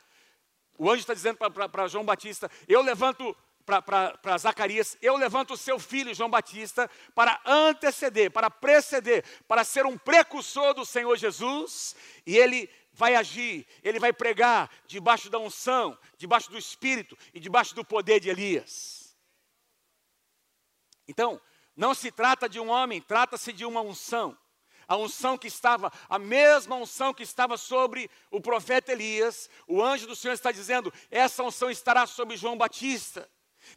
o 0.78 0.90
anjo 0.90 1.00
está 1.00 1.12
dizendo 1.12 1.36
para 1.36 1.88
João 1.88 2.04
Batista: 2.04 2.50
Eu 2.66 2.80
levanto 2.80 3.36
para 3.66 4.38
Zacarias, 4.38 4.96
eu 5.02 5.16
levanto 5.16 5.52
o 5.52 5.56
seu 5.56 5.78
filho 5.78 6.14
João 6.14 6.30
Batista 6.30 6.90
para 7.14 7.38
anteceder, 7.44 8.30
para 8.30 8.50
preceder, 8.50 9.22
para 9.46 9.62
ser 9.62 9.84
um 9.84 9.98
precursor 9.98 10.72
do 10.72 10.86
Senhor 10.86 11.14
Jesus, 11.18 11.94
e 12.24 12.38
ele 12.38 12.70
vai 12.92 13.14
agir, 13.14 13.66
ele 13.82 14.00
vai 14.00 14.12
pregar 14.12 14.70
debaixo 14.86 15.28
da 15.28 15.38
unção, 15.38 15.98
debaixo 16.16 16.50
do 16.50 16.56
Espírito 16.56 17.18
e 17.34 17.38
debaixo 17.38 17.74
do 17.74 17.84
poder 17.84 18.20
de 18.20 18.30
Elias. 18.30 19.14
Então, 21.06 21.40
Não 21.78 21.94
se 21.94 22.10
trata 22.10 22.48
de 22.48 22.58
um 22.58 22.70
homem, 22.70 23.00
trata-se 23.00 23.52
de 23.52 23.64
uma 23.64 23.80
unção. 23.80 24.36
A 24.88 24.96
unção 24.96 25.36
que 25.36 25.46
estava, 25.46 25.92
a 26.08 26.18
mesma 26.18 26.74
unção 26.74 27.12
que 27.12 27.22
estava 27.22 27.58
sobre 27.58 28.10
o 28.30 28.40
profeta 28.40 28.90
Elias, 28.90 29.50
o 29.66 29.82
anjo 29.82 30.06
do 30.06 30.16
Senhor 30.16 30.32
está 30.32 30.50
dizendo: 30.50 30.92
essa 31.10 31.42
unção 31.42 31.70
estará 31.70 32.06
sobre 32.06 32.36
João 32.36 32.56
Batista. 32.56 33.28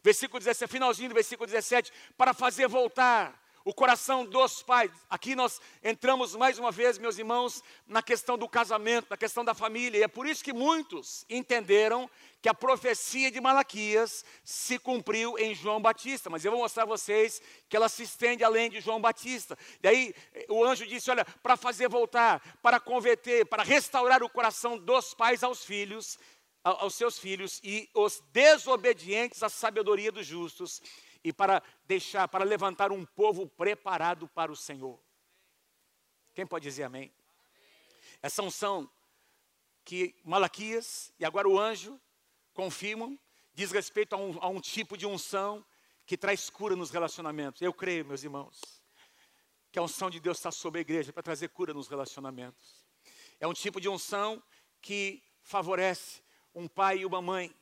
Versículo 0.02 0.38
17, 0.38 0.72
finalzinho 0.72 1.10
do 1.10 1.14
versículo 1.14 1.46
17, 1.46 1.92
para 2.16 2.32
fazer 2.32 2.66
voltar 2.66 3.42
o 3.64 3.72
coração 3.72 4.24
dos 4.24 4.62
pais. 4.62 4.90
Aqui 5.08 5.34
nós 5.34 5.60
entramos 5.82 6.34
mais 6.34 6.58
uma 6.58 6.72
vez, 6.72 6.98
meus 6.98 7.18
irmãos, 7.18 7.62
na 7.86 8.02
questão 8.02 8.36
do 8.36 8.48
casamento, 8.48 9.08
na 9.10 9.16
questão 9.16 9.44
da 9.44 9.54
família. 9.54 9.98
E 9.98 10.02
é 10.02 10.08
por 10.08 10.26
isso 10.26 10.42
que 10.42 10.52
muitos 10.52 11.24
entenderam 11.28 12.10
que 12.42 12.48
a 12.48 12.54
profecia 12.54 13.30
de 13.30 13.40
Malaquias 13.40 14.24
se 14.42 14.76
cumpriu 14.76 15.38
em 15.38 15.54
João 15.54 15.80
Batista. 15.80 16.28
Mas 16.28 16.44
eu 16.44 16.50
vou 16.50 16.60
mostrar 16.60 16.82
a 16.82 16.86
vocês 16.86 17.40
que 17.68 17.76
ela 17.76 17.88
se 17.88 18.02
estende 18.02 18.42
além 18.42 18.68
de 18.68 18.80
João 18.80 19.00
Batista. 19.00 19.56
E 19.80 19.86
aí 19.86 20.14
o 20.48 20.64
anjo 20.64 20.84
disse: 20.84 21.08
Olha, 21.08 21.24
para 21.24 21.56
fazer 21.56 21.88
voltar, 21.88 22.58
para 22.60 22.80
converter, 22.80 23.46
para 23.46 23.62
restaurar 23.62 24.24
o 24.24 24.28
coração 24.28 24.76
dos 24.76 25.14
pais 25.14 25.44
aos 25.44 25.64
filhos, 25.64 26.18
aos 26.64 26.96
seus 26.96 27.16
filhos 27.16 27.60
e 27.62 27.88
os 27.94 28.20
desobedientes 28.32 29.40
à 29.44 29.48
sabedoria 29.48 30.10
dos 30.10 30.26
justos 30.26 30.82
e 31.22 31.32
para 31.32 31.62
deixar, 31.84 32.26
para 32.26 32.44
levantar 32.44 32.90
um 32.90 33.04
povo 33.04 33.46
preparado 33.46 34.26
para 34.26 34.50
o 34.50 34.56
Senhor. 34.56 35.00
Quem 36.34 36.44
pode 36.44 36.64
dizer 36.64 36.82
amém? 36.82 37.12
Essa 38.20 38.42
unção 38.42 38.90
que 39.84 40.16
Malaquias 40.24 41.12
e 41.20 41.24
agora 41.24 41.48
o 41.48 41.56
anjo 41.56 42.00
confirmam, 42.52 43.18
diz 43.54 43.70
respeito 43.70 44.14
a 44.14 44.18
um, 44.18 44.38
a 44.40 44.48
um 44.48 44.60
tipo 44.60 44.96
de 44.96 45.06
unção 45.06 45.64
que 46.06 46.16
traz 46.16 46.50
cura 46.50 46.74
nos 46.76 46.90
relacionamentos. 46.90 47.62
Eu 47.62 47.72
creio, 47.72 48.04
meus 48.04 48.22
irmãos, 48.22 48.60
que 49.70 49.78
a 49.78 49.82
unção 49.82 50.10
de 50.10 50.20
Deus 50.20 50.36
está 50.38 50.50
sobre 50.50 50.78
a 50.78 50.82
igreja 50.82 51.12
para 51.12 51.22
trazer 51.22 51.48
cura 51.48 51.72
nos 51.72 51.88
relacionamentos. 51.88 52.84
É 53.40 53.46
um 53.46 53.54
tipo 53.54 53.80
de 53.80 53.88
unção 53.88 54.42
que 54.80 55.22
favorece 55.42 56.22
um 56.54 56.68
pai 56.68 56.98
e 56.98 57.06
uma 57.06 57.22
mãe, 57.22 57.54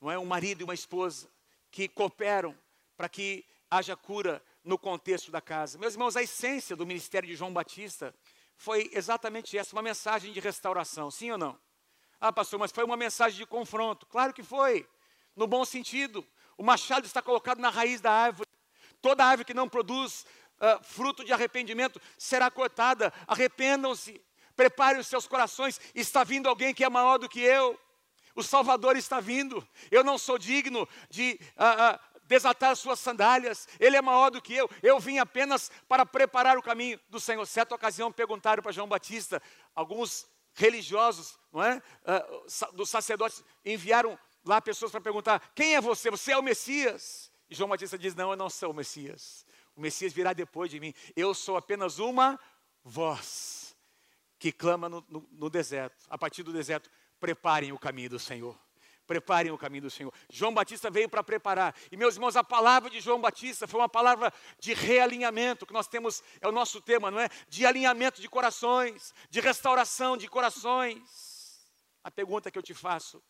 não 0.00 0.10
é 0.10 0.18
um 0.18 0.26
marido 0.26 0.60
e 0.60 0.64
uma 0.64 0.74
esposa 0.74 1.28
que 1.70 1.88
cooperam 1.88 2.56
para 2.96 3.08
que 3.08 3.44
haja 3.70 3.96
cura 3.96 4.42
no 4.62 4.78
contexto 4.78 5.30
da 5.30 5.40
casa. 5.40 5.78
Meus 5.78 5.94
irmãos, 5.94 6.16
a 6.16 6.22
essência 6.22 6.76
do 6.76 6.86
ministério 6.86 7.28
de 7.28 7.34
João 7.34 7.52
Batista 7.52 8.14
foi 8.56 8.90
exatamente 8.92 9.56
essa, 9.58 9.74
uma 9.74 9.82
mensagem 9.82 10.32
de 10.32 10.40
restauração, 10.40 11.10
sim 11.10 11.30
ou 11.30 11.38
não? 11.38 11.58
Ah, 12.26 12.32
pastor, 12.32 12.58
mas 12.58 12.72
foi 12.72 12.84
uma 12.84 12.96
mensagem 12.96 13.36
de 13.36 13.44
confronto. 13.44 14.06
Claro 14.06 14.32
que 14.32 14.42
foi, 14.42 14.88
no 15.36 15.46
bom 15.46 15.62
sentido. 15.62 16.26
O 16.56 16.62
machado 16.62 17.04
está 17.04 17.20
colocado 17.20 17.58
na 17.58 17.68
raiz 17.68 18.00
da 18.00 18.10
árvore. 18.10 18.48
Toda 19.02 19.26
árvore 19.26 19.44
que 19.44 19.52
não 19.52 19.68
produz 19.68 20.24
uh, 20.58 20.82
fruto 20.82 21.22
de 21.22 21.34
arrependimento 21.34 22.00
será 22.16 22.50
cortada. 22.50 23.12
Arrependam-se, 23.26 24.24
preparem 24.56 25.02
os 25.02 25.06
seus 25.06 25.26
corações. 25.26 25.78
Está 25.94 26.24
vindo 26.24 26.48
alguém 26.48 26.72
que 26.72 26.82
é 26.82 26.88
maior 26.88 27.18
do 27.18 27.28
que 27.28 27.40
eu. 27.40 27.78
O 28.34 28.42
Salvador 28.42 28.96
está 28.96 29.20
vindo. 29.20 29.62
Eu 29.90 30.02
não 30.02 30.16
sou 30.16 30.38
digno 30.38 30.88
de 31.10 31.38
uh, 31.58 31.94
uh, 31.94 32.14
desatar 32.24 32.70
as 32.70 32.78
suas 32.78 33.00
sandálias, 33.00 33.68
ele 33.78 33.98
é 33.98 34.00
maior 34.00 34.30
do 34.30 34.40
que 34.40 34.54
eu, 34.54 34.70
eu 34.82 34.98
vim 34.98 35.18
apenas 35.18 35.70
para 35.86 36.06
preparar 36.06 36.56
o 36.56 36.62
caminho 36.62 36.98
do 37.10 37.20
Senhor. 37.20 37.44
Certa 37.46 37.74
ocasião 37.74 38.10
perguntaram 38.10 38.62
para 38.62 38.72
João 38.72 38.88
Batista, 38.88 39.42
alguns 39.74 40.26
religiosos, 40.54 41.38
não 41.52 41.62
é? 41.62 41.82
Uh, 42.04 42.72
dos 42.72 42.88
sacerdotes 42.88 43.44
enviaram 43.64 44.18
lá 44.44 44.60
pessoas 44.60 44.90
para 44.90 45.00
perguntar: 45.00 45.52
quem 45.54 45.74
é 45.74 45.80
você? 45.80 46.10
Você 46.10 46.32
é 46.32 46.38
o 46.38 46.42
Messias? 46.42 47.30
E 47.50 47.54
João 47.54 47.68
Batista 47.68 47.98
diz: 47.98 48.14
não, 48.14 48.30
eu 48.30 48.36
não 48.36 48.48
sou 48.48 48.70
o 48.70 48.74
Messias. 48.74 49.44
O 49.76 49.80
Messias 49.80 50.12
virá 50.12 50.32
depois 50.32 50.70
de 50.70 50.78
mim. 50.78 50.94
Eu 51.16 51.34
sou 51.34 51.56
apenas 51.56 51.98
uma 51.98 52.38
voz 52.84 53.76
que 54.38 54.52
clama 54.52 54.88
no, 54.88 55.04
no, 55.08 55.28
no 55.32 55.50
deserto. 55.50 56.04
A 56.08 56.16
partir 56.16 56.42
do 56.42 56.52
deserto, 56.52 56.90
preparem 57.18 57.72
o 57.72 57.78
caminho 57.78 58.10
do 58.10 58.18
Senhor. 58.18 58.58
Preparem 59.06 59.52
o 59.52 59.58
caminho 59.58 59.82
do 59.82 59.90
Senhor. 59.90 60.12
João 60.30 60.54
Batista 60.54 60.90
veio 60.90 61.08
para 61.08 61.22
preparar. 61.22 61.74
E 61.92 61.96
meus 61.96 62.14
irmãos, 62.14 62.36
a 62.36 62.44
palavra 62.44 62.88
de 62.88 63.00
João 63.00 63.20
Batista 63.20 63.68
foi 63.68 63.80
uma 63.80 63.88
palavra 63.88 64.32
de 64.58 64.72
realinhamento, 64.72 65.66
que 65.66 65.72
nós 65.72 65.86
temos, 65.86 66.22
é 66.40 66.48
o 66.48 66.52
nosso 66.52 66.80
tema, 66.80 67.10
não 67.10 67.20
é? 67.20 67.28
De 67.48 67.66
alinhamento 67.66 68.20
de 68.20 68.28
corações, 68.28 69.12
de 69.28 69.40
restauração 69.40 70.16
de 70.16 70.28
corações. 70.28 71.64
A 72.02 72.10
pergunta 72.10 72.50
que 72.50 72.58
eu 72.58 72.62
te 72.62 72.74
faço: 72.74 73.22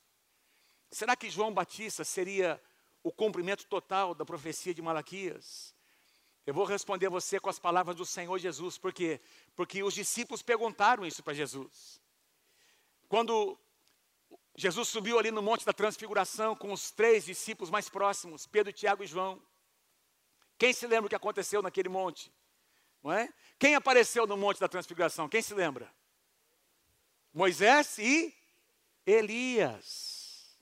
será 0.91 1.17
que 1.17 1.31
João 1.31 1.53
Batista 1.53 2.05
seria 2.05 2.61
o 3.03 3.13
cumprimento 3.13 3.67
total 3.67 4.15
da 4.15 4.25
profecia 4.25 4.73
de 4.73 4.83
Malaquias? 4.83 5.75
Eu 6.47 6.53
vou 6.53 6.65
responder 6.65 7.09
você 7.09 7.41
com 7.41 7.49
as 7.49 7.59
palavras 7.59 7.97
do 7.97 8.05
Senhor 8.05 8.39
Jesus, 8.39 8.77
por 8.77 8.93
quê? 8.93 9.21
Porque 9.57 9.83
os 9.83 9.95
discípulos 9.95 10.43
perguntaram 10.43 11.07
isso 11.07 11.23
para 11.23 11.33
Jesus. 11.33 12.01
Quando 13.09 13.59
Jesus 14.57 14.89
subiu 14.89 15.19
ali 15.19 15.31
no 15.31 15.43
Monte 15.43 15.65
da 15.67 15.73
Transfiguração 15.73 16.55
com 16.55 16.73
os 16.73 16.91
três 16.91 17.25
discípulos 17.25 17.71
mais 17.71 17.89
próximos, 17.89 18.47
Pedro, 18.47 18.73
Tiago 18.73 19.03
e 19.03 19.07
João. 19.07 19.43
Quem 20.57 20.73
se 20.73 20.87
lembra 20.87 21.07
o 21.07 21.09
que 21.09 21.17
aconteceu 21.17 21.61
naquele 21.61 21.89
monte? 21.89 22.33
Não 23.03 23.13
é? 23.13 23.29
Quem 23.59 23.75
apareceu 23.75 24.27
no 24.27 24.37
Monte 24.37 24.61
da 24.61 24.69
Transfiguração? 24.69 25.29
Quem 25.29 25.43
se 25.43 25.53
lembra? 25.53 25.93
Moisés 27.33 27.99
e 27.99 28.33
Elias. 29.05 30.57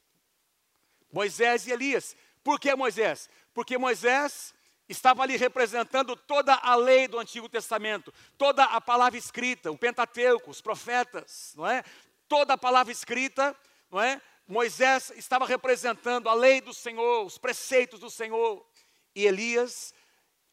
Moisés 1.12 1.66
e 1.66 1.70
Elias. 1.70 2.16
Por 2.42 2.58
que 2.58 2.74
Moisés? 2.74 3.28
Porque 3.52 3.76
Moisés 3.76 4.54
estava 4.88 5.22
ali 5.22 5.36
representando 5.36 6.16
toda 6.16 6.54
a 6.54 6.74
lei 6.74 7.06
do 7.06 7.18
Antigo 7.18 7.48
Testamento, 7.48 8.12
toda 8.36 8.64
a 8.64 8.80
palavra 8.80 9.18
escrita, 9.18 9.70
o 9.70 9.78
Pentateuco, 9.78 10.50
os 10.50 10.60
profetas, 10.60 11.52
não 11.56 11.66
é? 11.66 11.84
Toda 12.26 12.54
a 12.54 12.58
palavra 12.58 12.90
escrita 12.90 13.54
não 13.92 14.00
é? 14.00 14.20
Moisés 14.48 15.12
estava 15.16 15.46
representando 15.46 16.28
a 16.28 16.34
lei 16.34 16.60
do 16.60 16.72
Senhor, 16.72 17.24
os 17.24 17.36
preceitos 17.36 18.00
do 18.00 18.10
Senhor, 18.10 18.66
e 19.14 19.26
Elias 19.26 19.94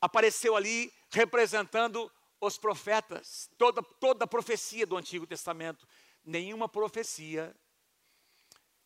apareceu 0.01 0.55
ali 0.55 0.93
representando 1.09 2.11
os 2.41 2.57
profetas, 2.57 3.49
toda, 3.57 3.81
toda 3.81 4.25
a 4.25 4.27
profecia 4.27 4.85
do 4.85 4.97
Antigo 4.97 5.25
Testamento. 5.25 5.87
Nenhuma 6.23 6.69
profecia 6.69 7.55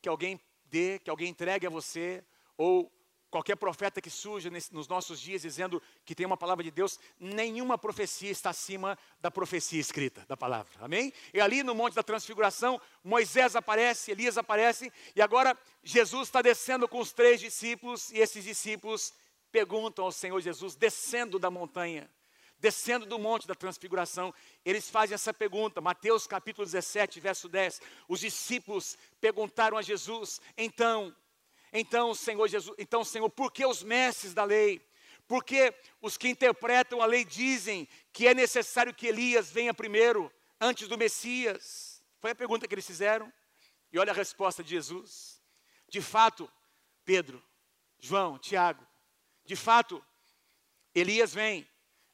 que 0.02 0.08
alguém 0.08 0.40
dê, 0.66 1.00
que 1.00 1.10
alguém 1.10 1.30
entregue 1.30 1.68
a 1.68 1.70
você, 1.70 2.24
ou 2.56 2.92
Qualquer 3.34 3.56
profeta 3.56 4.00
que 4.00 4.12
surja 4.12 4.52
nos 4.72 4.88
nossos 4.88 5.20
dias 5.20 5.42
dizendo 5.42 5.82
que 6.06 6.14
tem 6.14 6.24
uma 6.24 6.38
palavra 6.38 6.64
de 6.64 6.70
Deus, 6.70 7.00
nenhuma 7.20 7.80
profecia 7.80 8.30
está 8.30 8.52
acima 8.52 8.96
da 9.20 9.32
profecia 9.32 9.82
escrita, 9.82 10.24
da 10.28 10.38
palavra. 10.38 10.72
Amém? 10.80 11.12
E 11.34 11.42
ali 11.42 11.64
no 11.64 11.74
Monte 11.74 11.96
da 11.96 12.04
Transfiguração, 12.04 12.80
Moisés 13.04 13.56
aparece, 13.56 14.12
Elias 14.12 14.38
aparece, 14.38 14.94
e 15.16 15.20
agora 15.20 15.58
Jesus 15.82 16.28
está 16.28 16.44
descendo 16.44 16.88
com 16.88 17.00
os 17.00 17.12
três 17.12 17.42
discípulos, 17.42 18.12
e 18.12 18.20
esses 18.20 18.44
discípulos 18.44 19.12
perguntam 19.52 20.06
ao 20.06 20.12
Senhor 20.12 20.40
Jesus, 20.40 20.76
descendo 20.76 21.40
da 21.40 21.50
montanha, 21.50 22.08
descendo 22.60 23.04
do 23.08 23.18
Monte 23.18 23.48
da 23.48 23.56
Transfiguração, 23.56 24.32
eles 24.64 24.92
fazem 24.92 25.16
essa 25.16 25.34
pergunta, 25.34 25.82
Mateus 25.82 26.28
capítulo 26.28 26.68
17, 26.68 27.20
verso 27.20 27.50
10. 27.50 27.82
Os 28.08 28.20
discípulos 28.20 28.96
perguntaram 29.20 29.76
a 29.76 29.82
Jesus, 29.82 30.40
então, 30.56 31.16
então, 31.74 32.14
Senhor 32.14 32.48
Jesus, 32.48 32.76
então, 32.78 33.04
Senhor, 33.04 33.30
por 33.30 33.52
que 33.52 33.66
os 33.66 33.82
mestres 33.82 34.34
da 34.34 34.44
lei? 34.44 34.80
Porque 35.28 35.74
os 36.02 36.18
que 36.18 36.30
interpretam 36.30 37.02
a 37.02 37.06
lei 37.06 37.26
dizem 37.26 37.88
que 38.12 38.28
é 38.28 38.34
necessário 38.34 38.94
que 38.94 39.08
Elias 39.08 39.52
venha 39.52 39.74
primeiro, 39.74 40.32
antes 40.62 40.88
do 40.88 40.98
Messias? 40.98 42.02
Foi 42.20 42.32
a 42.32 42.36
pergunta 42.36 42.68
que 42.68 42.76
eles 42.76 42.86
fizeram. 42.86 43.32
E 43.92 43.98
olha 43.98 44.12
a 44.12 44.16
resposta 44.16 44.64
de 44.64 44.70
Jesus. 44.70 45.42
De 45.90 46.02
fato, 46.02 46.52
Pedro, 47.04 47.44
João, 48.00 48.38
Tiago, 48.38 48.86
de 49.46 49.56
fato, 49.56 50.04
Elias 50.94 51.34
vem. 51.34 51.68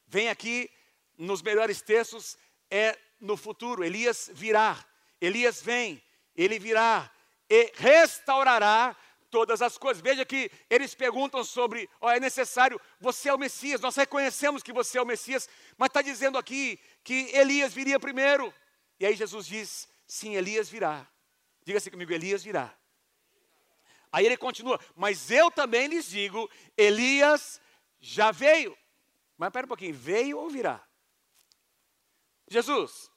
Vem 0.06 0.28
aqui 0.28 0.70
nos 1.16 1.42
melhores 1.42 1.80
textos, 1.80 2.36
é 2.70 2.98
no 3.20 3.36
futuro. 3.36 3.84
Elias 3.84 4.30
virá. 4.32 4.84
Elias 5.20 5.62
vem, 5.62 6.02
ele 6.34 6.58
virá 6.58 7.10
e 7.50 7.72
restaurará 7.74 8.96
todas 9.30 9.62
as 9.62 9.78
coisas. 9.78 10.02
Veja 10.02 10.24
que 10.24 10.50
eles 10.68 10.94
perguntam 10.94 11.42
sobre, 11.44 11.88
ó, 12.00 12.10
é 12.10 12.20
necessário, 12.20 12.80
você 12.98 13.28
é 13.28 13.34
o 13.34 13.38
Messias, 13.38 13.80
nós 13.80 13.96
reconhecemos 13.96 14.62
que 14.62 14.72
você 14.72 14.98
é 14.98 15.02
o 15.02 15.06
Messias, 15.06 15.48
mas 15.78 15.88
está 15.88 16.02
dizendo 16.02 16.36
aqui 16.36 16.78
que 17.02 17.30
Elias 17.32 17.72
viria 17.72 17.98
primeiro. 17.98 18.52
E 18.98 19.06
aí 19.06 19.14
Jesus 19.14 19.46
diz, 19.46 19.88
sim, 20.06 20.34
Elias 20.34 20.68
virá. 20.68 21.06
Diga 21.64 21.78
assim 21.78 21.90
comigo, 21.90 22.12
Elias 22.12 22.42
virá. 22.42 22.74
Aí 24.12 24.26
ele 24.26 24.36
continua, 24.36 24.78
mas 24.96 25.30
eu 25.30 25.50
também 25.50 25.86
lhes 25.86 26.06
digo, 26.06 26.50
Elias 26.76 27.60
já 28.00 28.32
veio. 28.32 28.76
Mas 29.38 29.48
espera 29.48 29.64
um 29.64 29.68
pouquinho, 29.68 29.94
veio 29.94 30.38
ou 30.38 30.50
virá? 30.50 30.84
Jesus, 32.48 33.08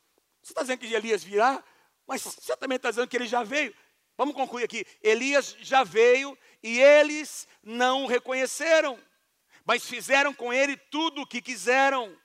você 0.41 0.51
está 0.51 0.61
dizendo 0.61 0.79
que 0.79 0.93
Elias 0.93 1.23
virá, 1.23 1.63
mas 2.05 2.21
você 2.21 2.55
também 2.55 2.75
está 2.75 2.91
dizendo 2.91 3.07
que 3.07 3.17
ele 3.17 3.25
já 3.25 3.43
veio. 3.43 3.75
Vamos 4.17 4.35
concluir 4.35 4.63
aqui. 4.63 4.85
Elias 5.01 5.55
já 5.59 5.83
veio 5.83 6.37
e 6.61 6.79
eles 6.79 7.47
não 7.63 8.05
o 8.05 8.07
reconheceram. 8.07 8.99
mas 9.65 9.85
fizeram 9.85 10.33
com 10.33 10.51
ele 10.51 10.75
tudo 10.75 11.21
o 11.21 11.27
que 11.27 11.41
quiseram. 11.41 12.17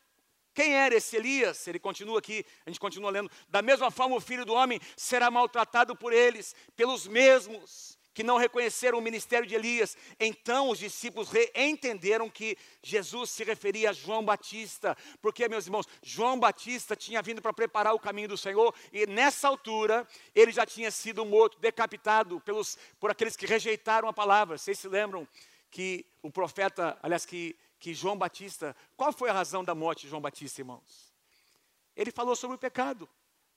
Quem 0.55 0.75
era 0.75 0.95
esse 0.95 1.17
Elias? 1.17 1.67
Ele 1.69 1.79
continua 1.79 2.19
aqui, 2.19 2.45
a 2.67 2.71
gente 2.71 2.81
continua 2.81 3.11
lendo. 3.11 3.31
Da 3.49 3.63
mesma 3.63 3.91
forma, 3.91 4.17
o 4.17 4.21
filho 4.21 4.45
do 4.45 4.55
homem 4.55 4.81
será 4.97 5.31
maltratado 5.31 5.95
por 5.95 6.13
eles, 6.13 6.55
pelos 6.75 7.07
mesmos 7.07 7.98
que 8.19 8.25
não 8.25 8.37
reconheceram 8.37 8.99
o 8.99 9.01
ministério 9.01 9.47
de 9.47 9.55
Elias. 9.55 9.97
Então 10.19 10.71
os 10.71 10.81
discípulos 10.81 11.31
entenderam 11.55 12.29
que 12.29 12.59
Jesus 12.83 13.31
se 13.31 13.45
referia 13.45 13.91
a 13.91 13.93
João 13.93 14.25
Batista, 14.25 14.97
porque, 15.23 15.49
meus 15.49 15.67
irmãos, 15.67 15.87
João 16.03 16.37
Batista 16.37 16.97
tinha 16.97 17.23
vindo 17.23 17.41
para 17.41 17.53
preparar 17.53 17.95
o 17.95 18.01
caminho 18.01 18.27
do 18.27 18.37
Senhor, 18.37 18.75
e 18.93 19.07
nessa 19.07 19.47
altura 19.47 20.05
ele 20.35 20.51
já 20.51 20.67
tinha 20.67 20.91
sido 20.91 21.25
morto, 21.25 21.61
decapitado 21.61 22.41
pelos, 22.41 22.77
por 22.99 23.09
aqueles 23.09 23.37
que 23.37 23.47
rejeitaram 23.47 24.09
a 24.09 24.13
palavra. 24.13 24.59
Vocês 24.59 24.81
se 24.81 24.89
lembram 24.89 25.25
que 25.71 26.05
o 26.21 26.29
profeta, 26.29 26.99
aliás, 27.01 27.25
que, 27.25 27.57
que 27.79 27.95
João 27.95 28.19
Batista, 28.19 28.75
qual 28.97 29.13
foi 29.13 29.31
a 29.31 29.33
razão 29.33 29.63
da 29.63 29.77
morte 29.77 30.03
de 30.03 30.09
João 30.09 30.21
Batista, 30.21 30.61
irmãos? 30.61 31.15
Ele 31.95 32.11
falou 32.11 32.35
sobre 32.35 32.57
o 32.57 32.59
pecado 32.59 33.09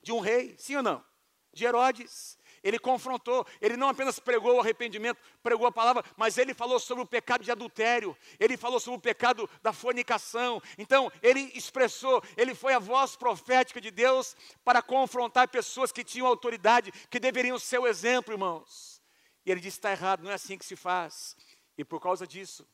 de 0.04 0.12
um 0.12 0.20
rei, 0.20 0.54
sim 0.60 0.76
ou 0.76 0.84
não? 0.84 1.04
De 1.52 1.66
Herodes. 1.66 2.38
Ele 2.64 2.78
confrontou, 2.78 3.46
ele 3.60 3.76
não 3.76 3.90
apenas 3.90 4.20
pregou 4.20 4.56
o 4.56 4.60
arrependimento, 4.60 5.20
pregou 5.42 5.66
a 5.66 5.72
palavra, 5.72 6.04
mas 6.16 6.38
ele 6.38 6.54
falou 6.54 6.80
sobre 6.80 7.04
o 7.04 7.08
pecado 7.08 7.44
de 7.44 7.52
adultério, 7.52 8.16
ele 8.40 8.56
falou 8.56 8.80
sobre 8.80 9.00
o 9.00 9.02
pecado 9.02 9.50
da 9.64 9.74
fornicação. 9.74 10.62
Então, 10.78 11.12
ele 11.24 11.52
expressou, 11.56 12.24
ele 12.38 12.54
foi 12.54 12.74
a 12.74 12.80
voz 12.80 13.16
profética 13.16 13.82
de 13.82 13.90
Deus 13.90 14.36
para 14.64 14.82
confrontar 14.82 15.48
pessoas 15.48 15.92
que 15.92 16.04
tinham 16.04 16.28
autoridade, 16.28 16.92
que 17.10 17.20
deveriam 17.20 17.58
ser 17.58 17.80
o 17.80 17.88
exemplo, 17.88 18.34
irmãos. 18.34 19.02
E 19.44 19.52
ele 19.52 19.60
disse: 19.60 19.78
está 19.78 19.92
errado, 19.92 20.24
não 20.24 20.30
é 20.30 20.36
assim 20.36 20.58
que 20.58 20.66
se 20.66 20.76
faz. 20.76 21.36
E 21.76 21.84
por 21.84 22.00
causa 22.00 22.28
disso, 22.28 22.68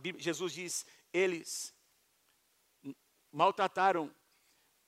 Bíblia, 0.00 0.22
Jesus 0.22 0.52
diz: 0.52 0.86
eles 1.12 1.72
maltrataram, 3.30 4.12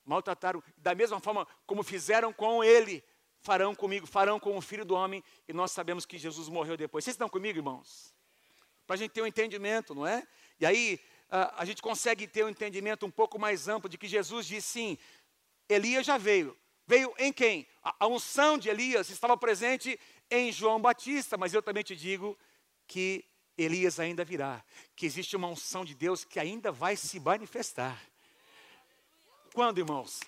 maltrataram, 0.03 0.61
da 0.75 0.93
mesma 0.93 1.21
forma 1.21 1.47
como 1.65 1.81
fizeram 1.81 2.33
com 2.33 2.61
ele 2.61 3.01
farão 3.43 3.75
comigo, 3.75 4.07
farão 4.07 4.39
com 4.39 4.57
o 4.57 4.61
filho 4.61 4.85
do 4.85 4.95
homem, 4.95 5.21
e 5.47 5.53
nós 5.53 5.71
sabemos 5.71 6.05
que 6.05 6.17
Jesus 6.17 6.47
morreu 6.47 6.77
depois. 6.77 7.03
Vocês 7.03 7.13
estão 7.13 7.27
comigo, 7.27 7.59
irmãos? 7.59 8.13
Para 8.87 8.95
a 8.95 8.97
gente 8.97 9.11
ter 9.11 9.21
um 9.21 9.27
entendimento, 9.27 9.93
não 9.93 10.07
é? 10.07 10.25
E 10.59 10.65
aí 10.65 10.99
a, 11.29 11.61
a 11.61 11.65
gente 11.65 11.81
consegue 11.81 12.25
ter 12.25 12.45
um 12.45 12.49
entendimento 12.49 13.05
um 13.05 13.11
pouco 13.11 13.37
mais 13.37 13.67
amplo 13.67 13.89
de 13.89 13.97
que 13.97 14.07
Jesus 14.07 14.47
disse 14.47 14.69
sim, 14.69 14.97
Elias 15.67 16.05
já 16.05 16.17
veio. 16.17 16.57
Veio 16.87 17.13
em 17.17 17.33
quem? 17.33 17.67
A, 17.83 18.05
a 18.05 18.07
unção 18.07 18.57
de 18.57 18.69
Elias 18.69 19.09
estava 19.09 19.35
presente 19.35 19.99
em 20.31 20.51
João 20.51 20.81
Batista, 20.81 21.37
mas 21.37 21.53
eu 21.53 21.61
também 21.61 21.83
te 21.83 21.95
digo 21.95 22.37
que 22.87 23.25
Elias 23.57 23.99
ainda 23.99 24.23
virá, 24.23 24.63
que 24.95 25.05
existe 25.05 25.35
uma 25.35 25.47
unção 25.47 25.83
de 25.83 25.93
Deus 25.93 26.23
que 26.23 26.39
ainda 26.39 26.71
vai 26.71 26.95
se 26.95 27.19
manifestar. 27.19 28.01
Quando, 29.53 29.77
irmãos? 29.77 30.21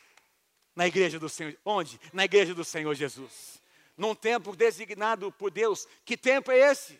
Na 0.75 0.85
igreja 0.85 1.17
do 1.17 1.29
Senhor. 1.29 1.57
Onde? 1.63 1.99
Na 2.11 2.25
igreja 2.25 2.53
do 2.53 2.63
Senhor 2.63 2.93
Jesus. 2.93 3.61
Num 3.95 4.13
tempo 4.13 4.55
designado 4.55 5.31
por 5.31 5.49
Deus. 5.49 5.87
Que 6.03 6.17
tempo 6.17 6.51
é 6.51 6.71
esse? 6.71 6.99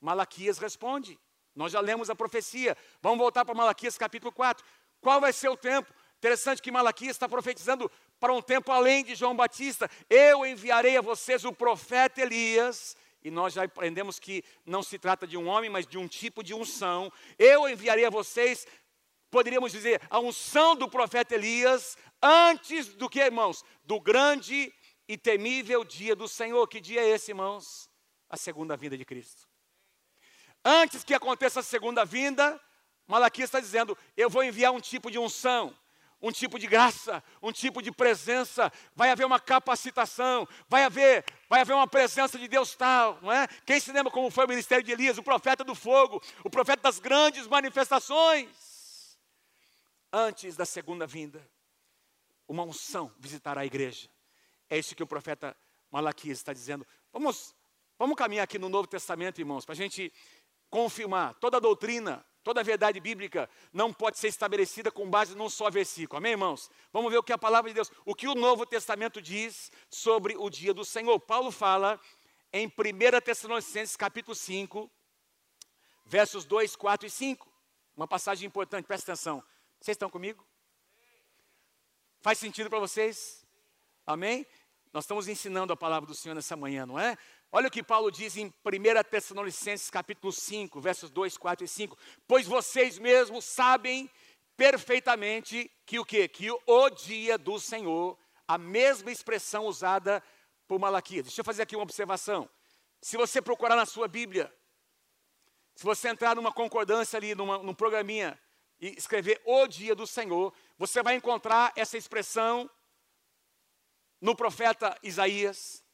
Malaquias 0.00 0.58
responde. 0.58 1.18
Nós 1.54 1.72
já 1.72 1.80
lemos 1.80 2.10
a 2.10 2.14
profecia. 2.14 2.76
Vamos 3.00 3.18
voltar 3.18 3.44
para 3.44 3.54
Malaquias 3.54 3.96
capítulo 3.96 4.30
4. 4.30 4.64
Qual 5.00 5.20
vai 5.20 5.32
ser 5.32 5.48
o 5.48 5.56
tempo? 5.56 5.92
Interessante 6.18 6.60
que 6.60 6.70
Malaquias 6.70 7.12
está 7.12 7.28
profetizando 7.28 7.90
para 8.20 8.32
um 8.32 8.42
tempo 8.42 8.70
além 8.72 9.04
de 9.04 9.14
João 9.14 9.34
Batista. 9.34 9.90
Eu 10.10 10.44
enviarei 10.44 10.96
a 10.96 11.00
vocês 11.00 11.44
o 11.44 11.52
profeta 11.52 12.20
Elias. 12.20 12.96
E 13.22 13.30
nós 13.30 13.54
já 13.54 13.64
aprendemos 13.64 14.18
que 14.18 14.44
não 14.64 14.82
se 14.82 14.98
trata 14.98 15.26
de 15.26 15.36
um 15.36 15.48
homem, 15.48 15.70
mas 15.70 15.86
de 15.86 15.98
um 15.98 16.06
tipo 16.06 16.42
de 16.42 16.54
unção. 16.54 17.12
Eu 17.38 17.68
enviarei 17.68 18.04
a 18.04 18.10
vocês, 18.10 18.66
poderíamos 19.30 19.72
dizer, 19.72 20.00
a 20.08 20.18
unção 20.18 20.74
do 20.74 20.88
profeta 20.88 21.34
Elias, 21.34 21.96
Antes 22.22 22.88
do 22.88 23.08
que, 23.08 23.20
irmãos? 23.20 23.64
Do 23.84 24.00
grande 24.00 24.72
e 25.06 25.16
temível 25.16 25.84
dia 25.84 26.16
do 26.16 26.26
Senhor. 26.26 26.66
Que 26.66 26.80
dia 26.80 27.00
é 27.00 27.08
esse, 27.08 27.30
irmãos? 27.30 27.88
A 28.28 28.36
segunda 28.36 28.76
vinda 28.76 28.98
de 28.98 29.04
Cristo. 29.04 29.48
Antes 30.64 31.04
que 31.04 31.14
aconteça 31.14 31.60
a 31.60 31.62
segunda 31.62 32.04
vinda, 32.04 32.60
Malaquias 33.06 33.48
está 33.48 33.60
dizendo: 33.60 33.96
eu 34.16 34.28
vou 34.28 34.42
enviar 34.42 34.72
um 34.72 34.80
tipo 34.80 35.10
de 35.10 35.18
unção, 35.18 35.74
um 36.20 36.32
tipo 36.32 36.58
de 36.58 36.66
graça, 36.66 37.22
um 37.40 37.52
tipo 37.52 37.80
de 37.80 37.92
presença, 37.92 38.70
vai 38.96 39.10
haver 39.10 39.24
uma 39.24 39.38
capacitação, 39.38 40.46
vai 40.68 40.82
haver, 40.82 41.24
vai 41.48 41.60
haver 41.60 41.74
uma 41.74 41.86
presença 41.86 42.36
de 42.36 42.48
Deus 42.48 42.74
tal, 42.74 43.20
não 43.22 43.32
é? 43.32 43.46
Quem 43.64 43.78
se 43.78 43.92
lembra 43.92 44.12
como 44.12 44.28
foi 44.28 44.44
o 44.44 44.48
ministério 44.48 44.84
de 44.84 44.90
Elias, 44.90 45.16
o 45.16 45.22
profeta 45.22 45.62
do 45.62 45.76
fogo, 45.76 46.20
o 46.42 46.50
profeta 46.50 46.82
das 46.82 46.98
grandes 46.98 47.46
manifestações? 47.46 48.77
Antes 50.12 50.56
da 50.56 50.64
segunda 50.64 51.06
vinda 51.06 51.46
uma 52.48 52.62
unção 52.62 53.12
visitará 53.18 53.60
a 53.60 53.66
igreja. 53.66 54.08
É 54.70 54.78
isso 54.78 54.96
que 54.96 55.02
o 55.02 55.06
profeta 55.06 55.54
Malaquias 55.90 56.38
está 56.38 56.52
dizendo. 56.52 56.86
Vamos, 57.12 57.54
vamos 57.98 58.16
caminhar 58.16 58.44
aqui 58.44 58.58
no 58.58 58.68
Novo 58.68 58.88
Testamento, 58.88 59.38
irmãos, 59.38 59.64
para 59.66 59.74
a 59.74 59.76
gente 59.76 60.12
confirmar 60.70 61.34
toda 61.34 61.58
a 61.58 61.60
doutrina, 61.60 62.24
toda 62.42 62.60
a 62.60 62.64
verdade 62.64 63.00
bíblica 63.00 63.48
não 63.72 63.92
pode 63.92 64.18
ser 64.18 64.28
estabelecida 64.28 64.90
com 64.90 65.08
base 65.08 65.34
num 65.34 65.50
só 65.50 65.70
versículo. 65.70 66.16
Amém, 66.16 66.32
irmãos? 66.32 66.70
Vamos 66.92 67.10
ver 67.10 67.18
o 67.18 67.22
que 67.22 67.32
a 67.32 67.38
palavra 67.38 67.70
de 67.70 67.74
Deus, 67.74 67.90
o 68.04 68.14
que 68.14 68.26
o 68.26 68.34
Novo 68.34 68.64
Testamento 68.64 69.20
diz 69.20 69.70
sobre 69.90 70.34
o 70.36 70.48
dia 70.48 70.72
do 70.72 70.84
Senhor. 70.84 71.18
Paulo 71.20 71.50
fala 71.50 72.00
em 72.50 72.66
1 72.66 73.20
Tessalonicenses 73.22 73.96
capítulo 73.96 74.34
5, 74.34 74.90
versos 76.04 76.46
2, 76.46 76.76
4 76.76 77.06
e 77.06 77.10
5. 77.10 77.46
Uma 77.94 78.08
passagem 78.08 78.46
importante, 78.46 78.86
presta 78.86 79.12
atenção. 79.12 79.42
Vocês 79.80 79.94
estão 79.94 80.10
comigo? 80.10 80.44
Faz 82.20 82.38
sentido 82.38 82.68
para 82.68 82.80
vocês? 82.80 83.46
Amém? 84.04 84.44
Nós 84.92 85.04
estamos 85.04 85.28
ensinando 85.28 85.72
a 85.72 85.76
palavra 85.76 86.06
do 86.06 86.14
Senhor 86.14 86.34
nessa 86.34 86.56
manhã, 86.56 86.84
não 86.84 86.98
é? 86.98 87.16
Olha 87.52 87.68
o 87.68 87.70
que 87.70 87.82
Paulo 87.82 88.10
diz 88.10 88.36
em 88.36 88.46
1 88.46 88.52
Tessalonicenses 89.08 89.88
capítulo 89.88 90.32
5, 90.32 90.80
versos 90.80 91.10
2, 91.10 91.38
4 91.38 91.64
e 91.64 91.68
5. 91.68 91.96
Pois 92.26 92.46
vocês 92.46 92.98
mesmos 92.98 93.44
sabem 93.44 94.10
perfeitamente 94.56 95.70
que 95.86 95.98
o 96.00 96.04
quê? 96.04 96.26
Que 96.26 96.50
o 96.50 96.90
dia 96.90 97.38
do 97.38 97.60
Senhor, 97.60 98.18
a 98.46 98.58
mesma 98.58 99.12
expressão 99.12 99.66
usada 99.66 100.22
por 100.66 100.78
Malaquias. 100.80 101.26
Deixa 101.26 101.40
eu 101.40 101.44
fazer 101.44 101.62
aqui 101.62 101.76
uma 101.76 101.84
observação. 101.84 102.50
Se 103.00 103.16
você 103.16 103.40
procurar 103.40 103.76
na 103.76 103.86
sua 103.86 104.08
Bíblia, 104.08 104.52
se 105.76 105.84
você 105.84 106.08
entrar 106.08 106.34
numa 106.34 106.52
concordância 106.52 107.16
ali, 107.16 107.34
numa, 107.36 107.58
num 107.58 107.74
programinha, 107.74 108.38
e 108.80 108.88
escrever 108.96 109.40
o 109.44 109.66
dia 109.66 109.94
do 109.94 110.06
Senhor, 110.06 110.52
você 110.76 111.02
vai 111.02 111.14
encontrar 111.14 111.72
essa 111.74 111.96
expressão 111.96 112.70
no 114.20 114.34
profeta 114.34 114.96
Isaías, 115.02 115.84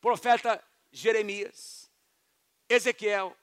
profeta 0.00 0.62
Jeremias, 0.90 1.90
Ezequiel, 2.68 3.36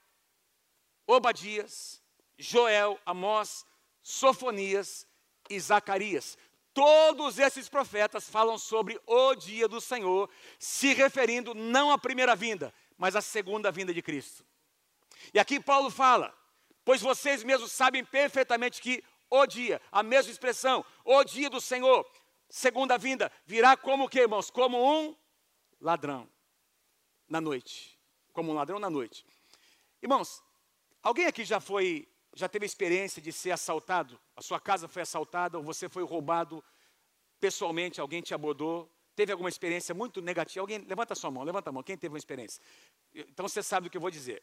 Obadias, 1.06 2.02
Joel, 2.38 2.98
Amós, 3.04 3.64
Sofonias 4.02 5.06
e 5.48 5.58
Zacarias. 5.58 6.38
Todos 6.72 7.38
esses 7.38 7.68
profetas 7.68 8.28
falam 8.30 8.56
sobre 8.56 9.00
o 9.06 9.34
dia 9.34 9.66
do 9.66 9.80
Senhor, 9.80 10.30
se 10.58 10.94
referindo 10.94 11.54
não 11.54 11.90
à 11.90 11.98
primeira 11.98 12.36
vinda, 12.36 12.72
mas 12.96 13.16
à 13.16 13.20
segunda 13.20 13.72
vinda 13.72 13.92
de 13.92 14.00
Cristo. 14.00 14.44
E 15.34 15.38
aqui 15.38 15.58
Paulo 15.58 15.90
fala: 15.90 16.32
Pois 16.84 17.00
vocês 17.00 17.42
mesmos 17.42 17.72
sabem 17.72 18.04
perfeitamente 18.04 18.80
que 18.80 19.02
o 19.28 19.46
dia, 19.46 19.80
a 19.92 20.02
mesma 20.02 20.32
expressão, 20.32 20.84
o 21.04 21.22
dia 21.22 21.48
do 21.48 21.60
Senhor, 21.60 22.04
segunda 22.48 22.98
vinda, 22.98 23.30
virá 23.46 23.76
como 23.76 24.04
o 24.04 24.08
que, 24.08 24.20
irmãos? 24.20 24.50
Como 24.50 24.76
um 24.76 25.16
ladrão 25.80 26.28
na 27.28 27.40
noite. 27.40 27.98
Como 28.32 28.50
um 28.50 28.54
ladrão 28.54 28.78
na 28.78 28.90
noite. 28.90 29.24
Irmãos, 30.02 30.42
alguém 31.02 31.26
aqui 31.26 31.44
já 31.44 31.60
foi, 31.60 32.08
já 32.34 32.48
teve 32.48 32.66
experiência 32.66 33.22
de 33.22 33.32
ser 33.32 33.52
assaltado? 33.52 34.20
A 34.34 34.42
sua 34.42 34.58
casa 34.58 34.88
foi 34.88 35.02
assaltada 35.02 35.58
ou 35.58 35.64
você 35.64 35.88
foi 35.88 36.02
roubado 36.02 36.62
pessoalmente, 37.38 38.00
alguém 38.00 38.20
te 38.20 38.34
abordou? 38.34 38.90
Teve 39.14 39.32
alguma 39.32 39.48
experiência 39.48 39.94
muito 39.94 40.20
negativa? 40.20 40.62
Alguém, 40.62 40.78
levanta 40.78 41.12
a 41.12 41.16
sua 41.16 41.30
mão, 41.30 41.42
levanta 41.42 41.70
a 41.70 41.72
mão. 41.72 41.82
Quem 41.82 41.96
teve 41.96 42.14
uma 42.14 42.18
experiência? 42.18 42.62
Então 43.14 43.46
você 43.46 43.62
sabe 43.62 43.88
do 43.88 43.90
que 43.90 43.96
eu 43.96 44.00
vou 44.00 44.10
dizer. 44.10 44.42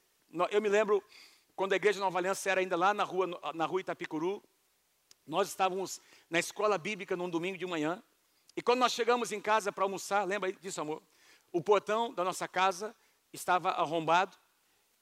Eu 0.52 0.62
me 0.62 0.69
lembro 0.69 1.04
quando 1.57 1.73
a 1.73 1.75
igreja 1.75 1.99
Nova 1.99 2.19
Aliança 2.19 2.51
era 2.51 2.61
ainda 2.61 2.77
lá 2.77 2.93
na 2.93 3.03
rua, 3.03 3.27
na 3.55 3.65
rua 3.65 3.81
Itapicuru, 3.81 4.43
nós 5.25 5.49
estávamos 5.49 5.99
na 6.29 6.37
escola 6.37 6.77
bíblica 6.77 7.17
num 7.17 7.27
domingo 7.27 7.57
de 7.57 7.65
manhã, 7.65 8.01
e 8.55 8.61
quando 8.61 8.79
nós 8.79 8.93
chegamos 8.93 9.31
em 9.31 9.41
casa 9.41 9.71
para 9.71 9.83
almoçar, 9.83 10.23
lembra 10.23 10.53
disso, 10.53 10.79
amor? 10.79 11.01
O 11.51 11.59
portão 11.59 12.13
da 12.13 12.23
nossa 12.23 12.47
casa 12.47 12.95
estava 13.33 13.71
arrombado, 13.71 14.37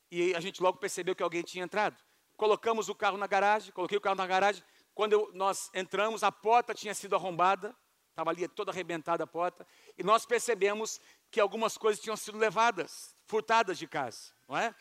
e 0.09 0.33
a 0.33 0.39
gente 0.39 0.63
logo 0.63 0.77
percebeu 0.77 1.13
que 1.13 1.21
alguém 1.21 1.43
tinha 1.43 1.65
entrado. 1.65 2.01
Colocamos 2.37 2.87
o 2.87 2.95
carro 2.95 3.17
na 3.17 3.27
garagem, 3.27 3.73
coloquei 3.73 3.97
o 3.97 4.01
carro 4.01 4.15
na 4.15 4.25
garagem, 4.25 4.63
quando 4.93 5.11
eu, 5.11 5.29
nós 5.33 5.69
entramos, 5.73 6.23
a 6.23 6.31
porta 6.31 6.73
tinha 6.73 6.93
sido 6.93 7.17
arrombada, 7.17 7.75
estava 8.11 8.29
ali 8.29 8.47
toda 8.47 8.71
arrebentada 8.71 9.25
a 9.25 9.27
porta, 9.27 9.67
e 9.97 10.03
nós 10.03 10.25
percebemos 10.25 11.01
que 11.29 11.41
algumas 11.41 11.77
coisas 11.77 12.01
tinham 12.01 12.15
sido 12.15 12.37
levadas, 12.37 13.13
furtadas 13.25 13.77
de 13.77 13.87
casa, 13.87 14.31
não 14.47 14.55
é? 14.55 14.73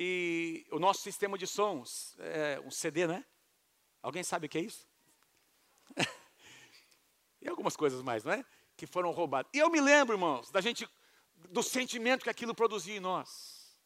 E 0.00 0.64
o 0.70 0.78
nosso 0.78 1.02
sistema 1.02 1.36
de 1.36 1.44
sons, 1.44 2.14
é 2.20 2.60
um 2.64 2.70
CD, 2.70 3.04
né? 3.08 3.24
Alguém 4.00 4.22
sabe 4.22 4.46
o 4.46 4.48
que 4.48 4.58
é 4.58 4.60
isso? 4.60 4.88
e 7.42 7.48
algumas 7.48 7.76
coisas 7.76 8.00
mais, 8.00 8.22
não 8.22 8.32
é? 8.32 8.44
Que 8.76 8.86
foram 8.86 9.10
roubadas. 9.10 9.50
E 9.52 9.58
eu 9.58 9.68
me 9.68 9.80
lembro, 9.80 10.14
irmãos, 10.14 10.52
da 10.52 10.60
gente, 10.60 10.88
do 11.48 11.64
sentimento 11.64 12.22
que 12.22 12.30
aquilo 12.30 12.54
produzia 12.54 12.96
em 12.96 13.00
nós, 13.00 13.76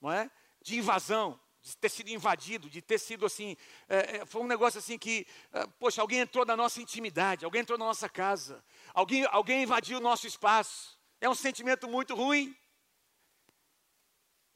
não 0.00 0.12
é? 0.12 0.30
De 0.62 0.78
invasão, 0.78 1.40
de 1.60 1.76
ter 1.76 1.88
sido 1.88 2.10
invadido, 2.10 2.70
de 2.70 2.80
ter 2.80 2.98
sido 2.98 3.26
assim, 3.26 3.56
é, 3.88 4.24
foi 4.26 4.42
um 4.42 4.46
negócio 4.46 4.78
assim 4.78 4.96
que, 4.96 5.26
é, 5.52 5.66
poxa, 5.80 6.00
alguém 6.00 6.20
entrou 6.20 6.46
na 6.46 6.56
nossa 6.56 6.80
intimidade, 6.80 7.44
alguém 7.44 7.62
entrou 7.62 7.76
na 7.76 7.86
nossa 7.86 8.08
casa, 8.08 8.64
alguém, 8.94 9.26
alguém 9.32 9.64
invadiu 9.64 9.98
o 9.98 10.00
nosso 10.00 10.24
espaço. 10.24 10.96
É 11.20 11.28
um 11.28 11.34
sentimento 11.34 11.88
muito 11.88 12.14
ruim. 12.14 12.56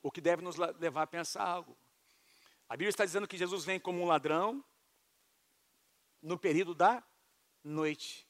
O 0.03 0.11
que 0.11 0.21
deve 0.21 0.43
nos 0.43 0.57
levar 0.57 1.03
a 1.03 1.07
pensar 1.07 1.45
algo. 1.45 1.77
A 2.69 2.75
Bíblia 2.75 2.91
está 2.91 3.05
dizendo 3.05 3.27
que 3.27 3.37
Jesus 3.37 3.65
vem 3.65 3.81
como 3.81 4.01
um 4.01 4.07
ladrão 4.07 4.65
no 6.23 6.39
período 6.39 6.75
da 6.75 7.03
noite. 7.65 8.27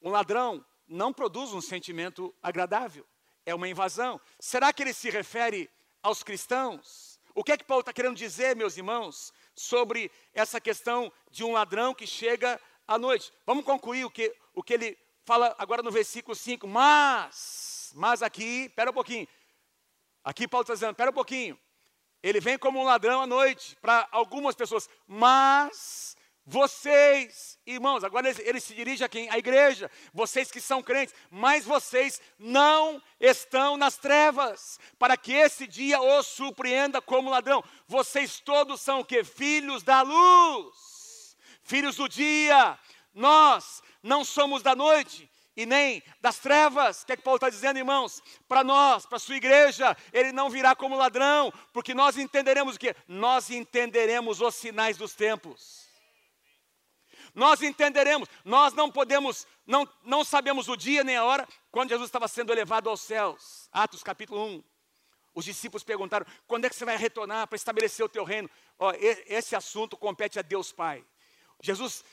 Um 0.00 0.10
ladrão 0.10 0.64
não 0.86 1.12
produz 1.12 1.52
um 1.52 1.60
sentimento 1.60 2.34
agradável, 2.42 3.06
é 3.44 3.54
uma 3.54 3.68
invasão. 3.68 4.20
Será 4.38 4.72
que 4.72 4.82
ele 4.82 4.92
se 4.92 5.10
refere 5.10 5.70
aos 6.02 6.22
cristãos? 6.22 7.20
O 7.34 7.42
que 7.42 7.52
é 7.52 7.56
que 7.56 7.64
Paulo 7.64 7.80
está 7.80 7.92
querendo 7.92 8.16
dizer, 8.16 8.54
meus 8.54 8.76
irmãos, 8.76 9.32
sobre 9.54 10.10
essa 10.32 10.60
questão 10.60 11.12
de 11.30 11.42
um 11.42 11.52
ladrão 11.52 11.94
que 11.94 12.06
chega 12.06 12.60
à 12.86 12.96
noite? 12.96 13.32
Vamos 13.44 13.64
concluir 13.64 14.04
o 14.04 14.10
que, 14.10 14.34
o 14.54 14.62
que 14.62 14.74
ele 14.74 14.98
fala 15.24 15.54
agora 15.58 15.82
no 15.82 15.90
versículo 15.90 16.34
5. 16.34 16.66
Mas, 16.66 17.92
mas 17.94 18.22
aqui, 18.22 18.66
espera 18.66 18.90
um 18.90 18.94
pouquinho. 18.94 19.26
Aqui 20.24 20.48
Paulo 20.48 20.62
está 20.62 20.74
dizendo, 20.74 20.92
espera 20.92 21.10
um 21.10 21.14
pouquinho. 21.14 21.58
Ele 22.22 22.40
vem 22.40 22.56
como 22.56 22.80
um 22.80 22.84
ladrão 22.84 23.20
à 23.20 23.26
noite 23.26 23.76
para 23.82 24.08
algumas 24.10 24.54
pessoas, 24.54 24.88
mas 25.06 26.16
vocês, 26.46 27.58
irmãos, 27.66 28.04
agora 28.04 28.28
ele, 28.28 28.42
ele, 28.42 28.60
se 28.60 28.74
dirige 28.74 29.02
a 29.02 29.08
quem? 29.08 29.30
A 29.30 29.38
igreja, 29.38 29.90
vocês 30.12 30.50
que 30.50 30.60
são 30.60 30.82
crentes, 30.82 31.14
mas 31.30 31.64
vocês 31.64 32.20
não 32.38 33.02
estão 33.18 33.78
nas 33.78 33.96
trevas, 33.96 34.78
para 34.98 35.16
que 35.16 35.32
esse 35.32 35.66
dia 35.66 36.00
os 36.00 36.26
surpreenda 36.26 37.00
como 37.00 37.30
ladrão. 37.30 37.64
Vocês 37.86 38.40
todos 38.40 38.82
são 38.82 39.00
o 39.00 39.04
que? 39.04 39.24
Filhos 39.24 39.82
da 39.82 40.02
luz, 40.02 41.34
filhos 41.62 41.96
do 41.96 42.08
dia. 42.08 42.78
Nós 43.14 43.82
não 44.02 44.22
somos 44.22 44.62
da 44.62 44.76
noite, 44.76 45.30
e 45.56 45.66
nem 45.66 46.02
das 46.20 46.38
trevas. 46.38 47.02
O 47.02 47.06
que 47.06 47.12
é 47.12 47.16
que 47.16 47.22
Paulo 47.22 47.36
está 47.36 47.50
dizendo, 47.50 47.78
irmãos? 47.78 48.22
Para 48.48 48.64
nós, 48.64 49.06
para 49.06 49.16
a 49.16 49.20
sua 49.20 49.36
igreja, 49.36 49.96
ele 50.12 50.32
não 50.32 50.50
virá 50.50 50.74
como 50.74 50.96
ladrão, 50.96 51.52
porque 51.72 51.94
nós 51.94 52.16
entenderemos 52.16 52.76
o 52.76 52.78
que? 52.78 52.94
Nós 53.06 53.50
entenderemos 53.50 54.40
os 54.40 54.54
sinais 54.54 54.96
dos 54.96 55.14
tempos 55.14 55.84
nós 57.34 57.60
entenderemos. 57.62 58.28
Nós 58.44 58.72
não 58.72 58.90
podemos, 58.90 59.46
não, 59.66 59.88
não 60.04 60.24
sabemos 60.24 60.68
o 60.68 60.76
dia 60.76 61.02
nem 61.02 61.16
a 61.16 61.24
hora 61.24 61.46
quando 61.70 61.90
Jesus 61.90 62.08
estava 62.08 62.28
sendo 62.28 62.52
elevado 62.52 62.88
aos 62.88 63.00
céus. 63.00 63.68
Atos 63.72 64.02
capítulo 64.02 64.44
1. 64.46 64.64
Os 65.34 65.44
discípulos 65.44 65.82
perguntaram: 65.82 66.24
quando 66.46 66.64
é 66.64 66.68
que 66.68 66.76
você 66.76 66.84
vai 66.84 66.96
retornar 66.96 67.48
para 67.48 67.56
estabelecer 67.56 68.04
o 68.04 68.08
teu 68.08 68.24
reino? 68.24 68.48
Ó, 68.78 68.92
esse 69.26 69.56
assunto 69.56 69.96
compete 69.96 70.38
a 70.38 70.42
Deus 70.42 70.72
Pai. 70.72 71.04
Jesus 71.60 72.04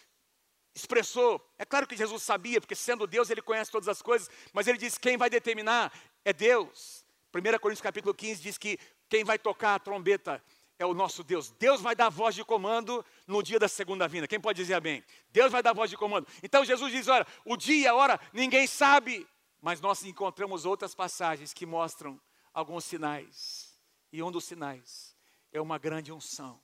expressou, 0.74 1.46
é 1.58 1.66
claro 1.66 1.86
que 1.86 1.96
Jesus 1.96 2.24
sabia, 2.24 2.62
porque 2.62 2.76
sendo 2.76 3.06
Deus 3.06 3.30
ele 3.30 3.42
conhece 3.42 3.72
todas 3.72 3.88
as 3.88 4.02
coisas, 4.02 4.30
mas 4.54 4.68
ele 4.68 4.78
disse: 4.78 5.00
quem 5.00 5.18
vai 5.18 5.30
determinar 5.30 5.92
é 6.24 6.32
Deus. 6.32 7.06
1 7.34 7.60
Coríntios 7.60 7.82
capítulo 7.82 8.14
15 8.14 8.42
diz 8.42 8.58
que 8.58 8.78
quem 9.10 9.24
vai 9.24 9.38
tocar 9.40 9.76
a 9.76 9.80
trombeta 9.80 10.44
é 10.78 10.86
o 10.86 10.94
nosso 10.94 11.24
Deus. 11.24 11.52
Deus 11.52 11.82
vai 11.82 11.96
dar 11.96 12.10
voz 12.10 12.36
de 12.36 12.44
comando 12.44 13.06
no 13.28 13.44
dia 13.44 13.60
da 13.60 13.68
segunda 13.68 14.08
vinda. 14.08 14.28
Quem 14.28 14.40
pode 14.40 14.58
dizer 14.58 14.74
amém? 14.74 15.04
Deus 15.30 15.52
vai 15.52 15.62
dar 15.62 15.74
voz 15.74 15.90
de 15.90 15.98
comando. 15.98 16.28
Então 16.42 16.66
Jesus 16.66 16.92
diz: 16.92 17.08
olha, 17.08 17.26
o 17.46 17.56
dia, 17.56 17.92
a 17.92 17.96
hora, 17.96 18.20
ninguém 18.34 18.68
sabe. 18.68 19.28
Mas 19.62 19.80
nós 19.80 20.04
encontramos 20.04 20.66
outras 20.66 20.96
passagens 20.96 21.54
que 21.54 21.68
mostram 21.68 22.20
alguns 22.52 22.84
sinais. 22.84 23.80
E 24.12 24.24
um 24.24 24.32
dos 24.32 24.46
sinais 24.46 25.16
é 25.54 25.62
uma 25.62 25.78
grande 25.78 26.12
unção 26.12 26.60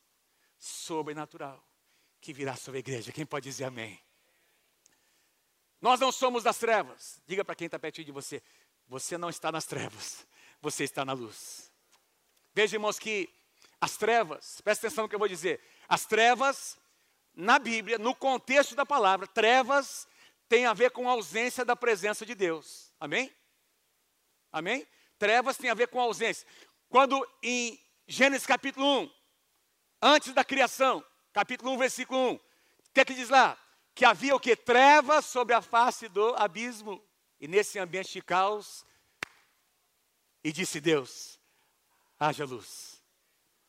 sobrenatural 0.57 1.63
que 2.21 2.33
virá 2.33 2.55
sobre 2.55 2.77
a 2.77 2.79
igreja. 2.79 3.11
Quem 3.11 3.25
pode 3.25 3.49
dizer 3.49 3.65
amém? 3.65 3.99
Nós 5.81 5.99
não 5.99 6.11
somos 6.11 6.43
das 6.43 6.57
trevas. 6.57 7.21
Diga 7.25 7.45
para 7.45 7.55
quem 7.55 7.65
está 7.65 7.77
pertinho 7.77 8.05
de 8.05 8.11
você: 8.11 8.41
você 8.87 9.17
não 9.17 9.29
está 9.29 9.51
nas 9.51 9.65
trevas, 9.65 10.25
você 10.61 10.83
está 10.83 11.05
na 11.05 11.13
luz. 11.13 11.71
Veja, 12.53 12.75
irmãos, 12.75 12.97
que 12.97 13.29
as 13.79 13.97
trevas, 13.97 14.59
presta 14.61 14.87
atenção 14.87 15.03
no 15.03 15.09
que 15.09 15.15
eu 15.15 15.19
vou 15.19 15.27
dizer. 15.27 15.61
As 15.87 16.05
trevas, 16.05 16.77
na 17.33 17.59
Bíblia, 17.59 17.97
no 17.99 18.15
contexto 18.15 18.75
da 18.75 18.85
palavra, 18.85 19.27
trevas 19.27 20.07
tem 20.49 20.65
a 20.65 20.73
ver 20.73 20.91
com 20.91 21.07
a 21.07 21.11
ausência 21.11 21.63
da 21.63 21.75
presença 21.75 22.25
de 22.25 22.33
Deus. 22.33 22.91
Amém? 22.99 23.31
Amém? 24.51 24.87
Trevas 25.19 25.57
tem 25.57 25.69
a 25.69 25.75
ver 25.75 25.87
com 25.87 25.99
a 25.99 26.03
ausência. 26.03 26.47
Quando 26.89 27.27
em 27.43 27.79
Gênesis 28.07 28.47
capítulo 28.47 29.01
1, 29.01 29.11
antes 30.01 30.33
da 30.33 30.43
criação, 30.43 31.03
capítulo 31.37 31.73
1, 31.73 31.77
versículo 31.77 32.19
1, 32.31 32.33
o 32.33 32.41
que 32.91 32.99
é 32.99 33.05
que 33.05 33.13
diz 33.13 33.29
lá? 33.29 33.55
Que 33.93 34.03
havia 34.03 34.35
o 34.35 34.39
que? 34.39 34.55
Trevas 34.55 35.23
sobre 35.23 35.53
a 35.53 35.61
face 35.61 36.07
do 36.07 36.33
abismo. 36.35 36.99
E 37.39 37.47
nesse 37.47 37.77
ambiente 37.77 38.11
de 38.11 38.23
caos, 38.23 38.83
e 40.43 40.51
disse 40.51 40.81
Deus: 40.81 41.39
haja 42.19 42.43
luz. 42.43 43.03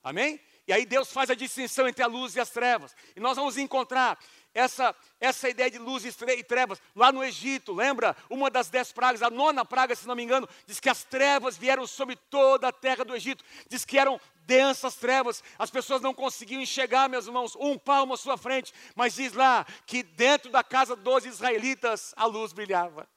Amém? 0.03 0.41
E 0.67 0.73
aí 0.73 0.87
Deus 0.87 1.13
faz 1.13 1.29
a 1.29 1.35
distinção 1.35 1.87
entre 1.87 2.03
a 2.03 2.07
luz 2.07 2.35
e 2.37 2.41
as 2.41 2.49
trevas. 2.49 2.97
E 3.15 3.21
nós 3.21 3.37
vamos 3.37 3.59
encontrar 3.59 4.19
essa, 4.59 4.95
essa 5.21 5.49
ideia 5.49 5.71
de 5.71 5.79
luz 5.79 6.05
e 6.05 6.43
trevas 6.43 6.81
lá 6.95 7.13
no 7.13 7.23
Egito. 7.23 7.73
Lembra? 7.73 8.17
Uma 8.29 8.51
das 8.51 8.69
dez 8.69 8.93
pragas, 8.93 9.23
a 9.23 9.31
nona 9.31 9.65
praga, 9.65 9.95
se 9.95 10.07
não 10.07 10.17
me 10.17 10.25
engano, 10.25 10.49
diz 10.67 10.81
que 10.81 10.89
as 10.89 11.05
trevas 11.05 11.57
vieram 11.57 11.87
sobre 11.87 12.17
toda 12.17 12.69
a 12.69 12.73
terra 12.73 13.05
do 13.05 13.15
Egito. 13.15 13.45
Diz 13.69 13.85
que 13.85 13.99
eram 13.99 14.21
densas 14.41 14.97
trevas. 14.97 15.43
As 15.59 15.71
pessoas 15.71 16.03
não 16.03 16.13
conseguiam 16.13 16.61
enxergar, 16.61 17.09
meus 17.09 17.27
irmãos, 17.27 17.55
um 17.57 17.79
palmo 17.79 18.15
à 18.15 18.17
sua 18.17 18.37
frente. 18.37 18.75
Mas 18.97 19.15
diz 19.15 19.33
lá 19.33 19.65
que 19.87 20.03
dentro 20.03 20.51
da 20.51 20.65
casa 20.65 20.97
dos 20.97 21.25
israelitas 21.25 22.13
a 22.17 22.27
luz 22.27 22.53
brilhava. 22.53 23.09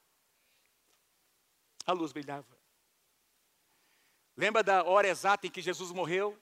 A 1.84 1.92
luz 1.92 2.12
brilhava. 2.12 2.46
Lembra 4.36 4.62
da 4.62 4.84
hora 4.84 5.08
exata 5.08 5.46
em 5.46 5.50
que 5.50 5.60
Jesus 5.60 5.90
morreu? 5.90 6.38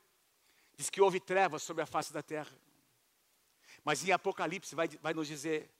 Diz 0.76 0.90
que 0.90 1.00
houve 1.00 1.18
trevas 1.18 1.62
sobre 1.62 1.82
a 1.82 1.86
face 1.86 2.12
da 2.12 2.22
terra. 2.22 2.54
Mas 3.84 4.06
em 4.06 4.12
Apocalipse 4.12 4.74
vai, 4.74 4.88
vai 4.88 5.14
nos 5.14 5.26
dizer 5.26 5.70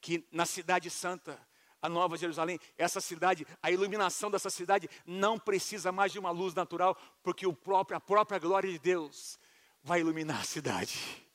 que 0.00 0.26
na 0.30 0.46
cidade 0.46 0.90
santa, 0.90 1.40
a 1.80 1.88
Nova 1.88 2.16
Jerusalém, 2.16 2.58
essa 2.76 3.00
cidade, 3.00 3.46
a 3.62 3.70
iluminação 3.70 4.30
dessa 4.30 4.50
cidade 4.50 4.88
não 5.04 5.38
precisa 5.38 5.92
mais 5.92 6.12
de 6.12 6.18
uma 6.18 6.30
luz 6.30 6.54
natural, 6.54 6.96
porque 7.22 7.46
o 7.46 7.52
próprio, 7.52 7.96
a 7.96 8.00
própria 8.00 8.38
glória 8.38 8.70
de 8.70 8.78
Deus 8.78 9.38
vai 9.82 10.00
iluminar 10.00 10.40
a 10.40 10.44
cidade. 10.44 11.26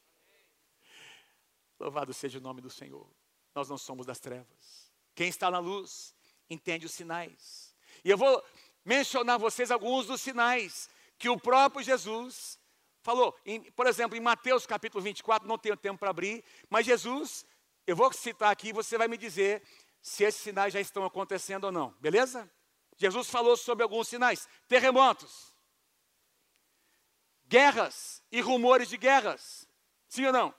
Louvado 1.80 2.14
seja 2.14 2.38
o 2.38 2.42
nome 2.42 2.62
do 2.62 2.70
Senhor. 2.70 3.08
Nós 3.56 3.70
não 3.70 3.78
somos 3.78 4.06
das 4.06 4.20
trevas. 4.20 4.92
Quem 5.16 5.28
está 5.28 5.50
na 5.50 5.60
luz 5.60 6.14
entende 6.50 6.86
os 6.86 6.92
sinais. 6.92 7.76
E 8.04 8.10
eu 8.10 8.18
vou 8.18 8.44
mencionar 8.86 9.36
a 9.36 9.40
vocês 9.40 9.72
alguns 9.72 10.08
dos 10.08 10.22
sinais 10.22 10.90
que 11.18 11.30
o 11.30 11.40
próprio 11.40 11.84
Jesus 11.84 12.60
falou, 13.02 13.36
em, 13.46 13.62
por 13.72 13.88
exemplo, 13.88 14.18
em 14.18 14.22
Mateus 14.22 14.66
capítulo 14.66 15.04
24, 15.04 15.48
não 15.48 15.58
tenho 15.58 15.76
tempo 15.76 16.00
para 16.00 16.10
abrir, 16.10 16.44
mas 16.70 16.86
Jesus, 16.86 17.46
eu 17.86 17.96
vou 17.96 18.12
citar 18.14 18.52
aqui, 18.52 18.72
você 18.72 18.98
vai 18.98 19.08
me 19.08 19.18
dizer 19.18 19.64
se 20.02 20.24
esses 20.24 20.42
sinais 20.42 20.74
já 20.74 20.80
estão 20.80 21.06
acontecendo 21.06 21.66
ou 21.66 21.72
não, 21.72 21.92
beleza? 22.00 22.50
Jesus 22.98 23.30
falou 23.30 23.58
sobre 23.58 23.84
alguns 23.84 24.08
sinais: 24.08 24.48
terremotos, 24.68 25.56
guerras 27.48 28.24
e 28.32 28.42
rumores 28.42 28.90
de 28.90 28.98
guerras, 28.98 29.68
sim 30.08 30.26
ou 30.26 30.34
não? 30.34 30.54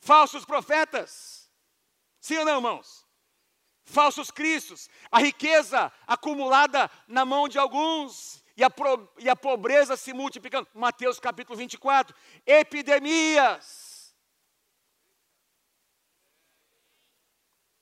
Falsos 0.00 0.44
profetas, 0.44 1.50
sim 2.20 2.36
ou 2.38 2.44
não, 2.44 2.56
irmãos? 2.56 3.06
Falsos 3.84 4.30
cristos, 4.30 4.88
a 5.10 5.18
riqueza 5.18 5.92
acumulada 6.06 6.90
na 7.08 7.24
mão 7.24 7.48
de 7.48 7.58
alguns 7.58 8.41
e 8.56 8.62
a, 8.62 8.70
pro, 8.70 9.10
e 9.18 9.28
a 9.28 9.36
pobreza 9.36 9.96
se 9.96 10.12
multiplicando. 10.12 10.68
Mateus 10.74 11.18
capítulo 11.18 11.56
24. 11.56 12.14
Epidemias. 12.46 14.14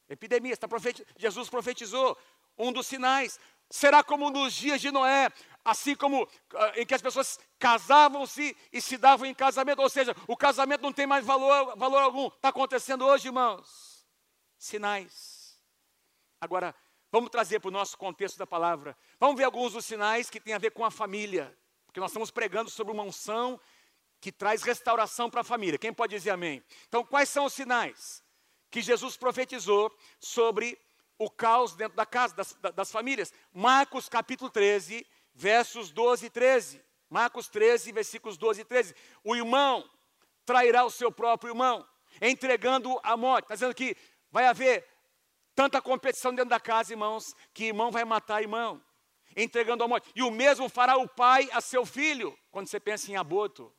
Epidemias. 0.08 0.58
Tá 0.58 0.68
profeti 0.68 1.06
Jesus 1.16 1.48
profetizou. 1.48 2.16
Um 2.58 2.72
dos 2.72 2.86
sinais. 2.86 3.38
Será 3.70 4.02
como 4.02 4.30
nos 4.30 4.52
dias 4.52 4.80
de 4.80 4.90
Noé, 4.90 5.30
assim 5.64 5.94
como 5.94 6.28
ah, 6.54 6.72
em 6.76 6.84
que 6.84 6.92
as 6.92 7.00
pessoas 7.00 7.38
casavam-se 7.58 8.56
e 8.72 8.80
se 8.80 8.98
davam 8.98 9.26
em 9.26 9.32
casamento, 9.32 9.80
ou 9.80 9.88
seja, 9.88 10.14
o 10.26 10.36
casamento 10.36 10.82
não 10.82 10.92
tem 10.92 11.06
mais 11.06 11.24
valor, 11.24 11.76
valor 11.76 12.02
algum. 12.02 12.26
Está 12.26 12.48
acontecendo 12.48 13.06
hoje, 13.06 13.28
irmãos. 13.28 14.04
Sinais. 14.58 15.56
Agora, 16.40 16.74
Vamos 17.12 17.30
trazer 17.30 17.58
para 17.58 17.68
o 17.68 17.72
nosso 17.72 17.98
contexto 17.98 18.38
da 18.38 18.46
palavra. 18.46 18.96
Vamos 19.18 19.36
ver 19.36 19.44
alguns 19.44 19.72
dos 19.72 19.84
sinais 19.84 20.30
que 20.30 20.38
têm 20.38 20.54
a 20.54 20.58
ver 20.58 20.70
com 20.70 20.84
a 20.84 20.90
família. 20.90 21.56
porque 21.86 21.98
nós 21.98 22.12
estamos 22.12 22.30
pregando 22.30 22.70
sobre 22.70 22.92
uma 22.92 23.02
unção 23.02 23.60
que 24.20 24.30
traz 24.30 24.62
restauração 24.62 25.28
para 25.28 25.40
a 25.40 25.44
família. 25.44 25.78
Quem 25.78 25.92
pode 25.92 26.14
dizer 26.14 26.30
amém? 26.30 26.62
Então, 26.86 27.04
quais 27.04 27.28
são 27.28 27.46
os 27.46 27.52
sinais 27.52 28.22
que 28.70 28.80
Jesus 28.80 29.16
profetizou 29.16 29.92
sobre 30.20 30.78
o 31.18 31.28
caos 31.28 31.74
dentro 31.74 31.96
da 31.96 32.06
casa, 32.06 32.36
das, 32.36 32.56
das 32.74 32.92
famílias? 32.92 33.32
Marcos 33.52 34.08
capítulo 34.08 34.48
13, 34.48 35.04
versos 35.34 35.90
12 35.90 36.26
e 36.26 36.30
13. 36.30 36.84
Marcos 37.08 37.48
13, 37.48 37.90
versículos 37.90 38.36
12 38.36 38.60
e 38.60 38.64
13. 38.64 38.94
O 39.24 39.34
irmão 39.34 39.88
trairá 40.44 40.84
o 40.84 40.90
seu 40.90 41.10
próprio 41.10 41.50
irmão, 41.50 41.84
entregando 42.22 43.00
a 43.02 43.16
morte. 43.16 43.46
Está 43.46 43.54
dizendo 43.54 43.74
que 43.74 43.96
vai 44.30 44.46
haver 44.46 44.86
tanta 45.54 45.80
competição 45.80 46.34
dentro 46.34 46.50
da 46.50 46.60
casa, 46.60 46.92
irmãos, 46.92 47.34
que 47.52 47.64
irmão 47.64 47.90
vai 47.90 48.04
matar 48.04 48.42
irmão, 48.42 48.82
entregando 49.36 49.84
a 49.84 49.88
morte. 49.88 50.10
E 50.14 50.22
o 50.22 50.30
mesmo 50.30 50.68
fará 50.68 50.96
o 50.96 51.08
pai 51.08 51.48
a 51.52 51.60
seu 51.60 51.84
filho, 51.84 52.36
quando 52.50 52.68
você 52.68 52.80
pensa 52.80 53.10
em 53.10 53.16
aborto. 53.16 53.74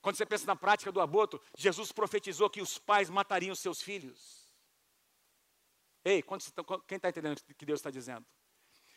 Quando 0.00 0.16
você 0.16 0.26
pensa 0.26 0.44
na 0.46 0.54
prática 0.54 0.92
do 0.92 1.00
aborto, 1.00 1.40
Jesus 1.56 1.90
profetizou 1.90 2.50
que 2.50 2.60
os 2.60 2.78
pais 2.78 3.08
matariam 3.08 3.54
seus 3.54 3.80
filhos. 3.80 4.44
Ei, 6.04 6.22
quem 6.86 6.96
está 6.96 7.08
entendendo 7.08 7.38
o 7.38 7.54
que 7.54 7.64
Deus 7.64 7.80
está 7.80 7.90
dizendo? 7.90 8.26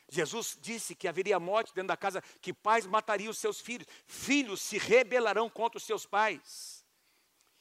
Jesus 0.09 0.57
disse 0.59 0.95
que 0.95 1.07
haveria 1.07 1.39
morte 1.39 1.73
dentro 1.73 1.89
da 1.89 1.97
casa, 1.97 2.21
que 2.41 2.53
pais 2.53 2.85
matariam 2.85 3.31
seus 3.31 3.59
filhos, 3.59 3.87
filhos 4.05 4.61
se 4.61 4.77
rebelarão 4.77 5.49
contra 5.49 5.77
os 5.77 5.83
seus 5.83 6.05
pais 6.05 6.85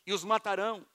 e 0.04 0.12
os 0.12 0.24
matarão. 0.24 0.86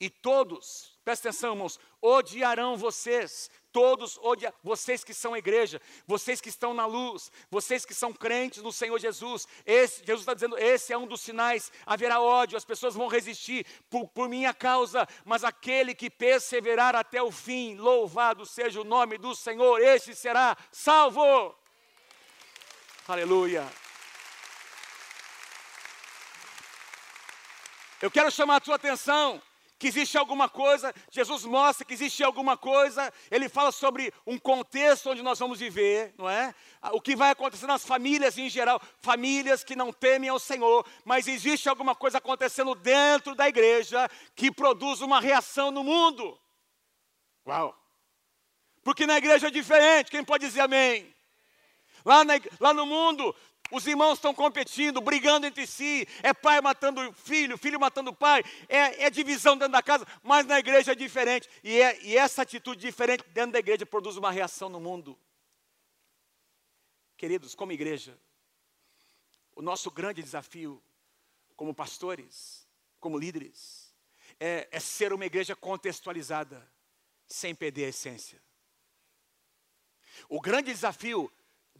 E 0.00 0.08
todos, 0.08 0.98
presta 1.04 1.28
atenção, 1.28 1.52
irmãos, 1.52 1.78
odiarão 2.00 2.74
vocês. 2.74 3.50
Todos 3.70 4.18
odiam, 4.22 4.52
vocês 4.64 5.04
que 5.04 5.12
são 5.12 5.36
igreja, 5.36 5.80
vocês 6.06 6.40
que 6.40 6.48
estão 6.48 6.72
na 6.72 6.86
luz, 6.86 7.30
vocês 7.50 7.84
que 7.84 7.92
são 7.92 8.10
crentes 8.10 8.62
no 8.62 8.72
Senhor 8.72 8.98
Jesus. 8.98 9.46
Esse, 9.66 9.98
Jesus 9.98 10.20
está 10.20 10.32
dizendo: 10.32 10.56
esse 10.56 10.90
é 10.90 10.96
um 10.96 11.06
dos 11.06 11.20
sinais. 11.20 11.70
Haverá 11.84 12.18
ódio, 12.18 12.56
as 12.56 12.64
pessoas 12.64 12.94
vão 12.94 13.08
resistir 13.08 13.66
por, 13.90 14.08
por 14.08 14.26
minha 14.26 14.54
causa, 14.54 15.06
mas 15.22 15.44
aquele 15.44 15.94
que 15.94 16.08
perseverar 16.08 16.96
até 16.96 17.22
o 17.22 17.30
fim, 17.30 17.76
louvado 17.76 18.46
seja 18.46 18.80
o 18.80 18.84
nome 18.84 19.18
do 19.18 19.34
Senhor, 19.34 19.80
esse 19.82 20.14
será 20.14 20.56
salvo. 20.72 21.54
Aleluia. 23.06 23.70
Eu 28.00 28.10
quero 28.10 28.30
chamar 28.30 28.56
a 28.56 28.60
tua 28.60 28.76
atenção 28.76 29.42
que 29.80 29.88
existe 29.88 30.18
alguma 30.18 30.46
coisa, 30.46 30.94
Jesus 31.10 31.46
mostra 31.46 31.86
que 31.86 31.94
existe 31.94 32.22
alguma 32.22 32.54
coisa, 32.54 33.10
ele 33.30 33.48
fala 33.48 33.72
sobre 33.72 34.12
um 34.26 34.38
contexto 34.38 35.08
onde 35.08 35.22
nós 35.22 35.38
vamos 35.38 35.58
viver, 35.58 36.14
não 36.18 36.28
é? 36.28 36.54
O 36.92 37.00
que 37.00 37.16
vai 37.16 37.30
acontecer 37.30 37.66
nas 37.66 37.82
famílias 37.82 38.36
em 38.36 38.50
geral, 38.50 38.78
famílias 39.00 39.64
que 39.64 39.74
não 39.74 39.90
temem 39.90 40.28
ao 40.28 40.38
Senhor, 40.38 40.86
mas 41.02 41.26
existe 41.26 41.66
alguma 41.66 41.94
coisa 41.94 42.18
acontecendo 42.18 42.74
dentro 42.74 43.34
da 43.34 43.48
igreja 43.48 44.06
que 44.36 44.52
produz 44.52 45.00
uma 45.00 45.18
reação 45.18 45.70
no 45.70 45.82
mundo. 45.82 46.38
Uau! 47.46 47.74
Porque 48.84 49.06
na 49.06 49.16
igreja 49.16 49.48
é 49.48 49.50
diferente, 49.50 50.10
quem 50.10 50.22
pode 50.22 50.46
dizer 50.46 50.60
amém? 50.60 51.10
Lá, 52.04 52.22
na, 52.22 52.34
lá 52.58 52.74
no 52.74 52.84
mundo, 52.84 53.34
os 53.70 53.86
irmãos 53.86 54.14
estão 54.14 54.34
competindo, 54.34 55.00
brigando 55.00 55.46
entre 55.46 55.66
si. 55.66 56.06
É 56.22 56.34
pai 56.34 56.60
matando 56.60 57.12
filho, 57.12 57.56
filho 57.56 57.78
matando 57.78 58.12
pai. 58.12 58.42
É, 58.68 59.04
é 59.04 59.10
divisão 59.10 59.56
dentro 59.56 59.72
da 59.72 59.82
casa, 59.82 60.06
mas 60.22 60.46
na 60.46 60.58
igreja 60.58 60.92
é 60.92 60.94
diferente. 60.94 61.48
E, 61.62 61.80
é, 61.80 62.02
e 62.02 62.16
essa 62.16 62.42
atitude 62.42 62.80
diferente 62.80 63.24
dentro 63.28 63.52
da 63.52 63.58
igreja 63.58 63.86
produz 63.86 64.16
uma 64.16 64.30
reação 64.30 64.68
no 64.68 64.80
mundo. 64.80 65.18
Queridos, 67.16 67.54
como 67.54 67.72
igreja, 67.72 68.18
o 69.54 69.62
nosso 69.62 69.90
grande 69.90 70.22
desafio, 70.22 70.82
como 71.54 71.74
pastores, 71.74 72.66
como 72.98 73.18
líderes, 73.18 73.94
é, 74.38 74.68
é 74.70 74.80
ser 74.80 75.12
uma 75.12 75.26
igreja 75.26 75.54
contextualizada, 75.54 76.66
sem 77.26 77.54
perder 77.54 77.84
a 77.84 77.88
essência. 77.88 78.42
O 80.28 80.40
grande 80.40 80.72
desafio 80.72 81.30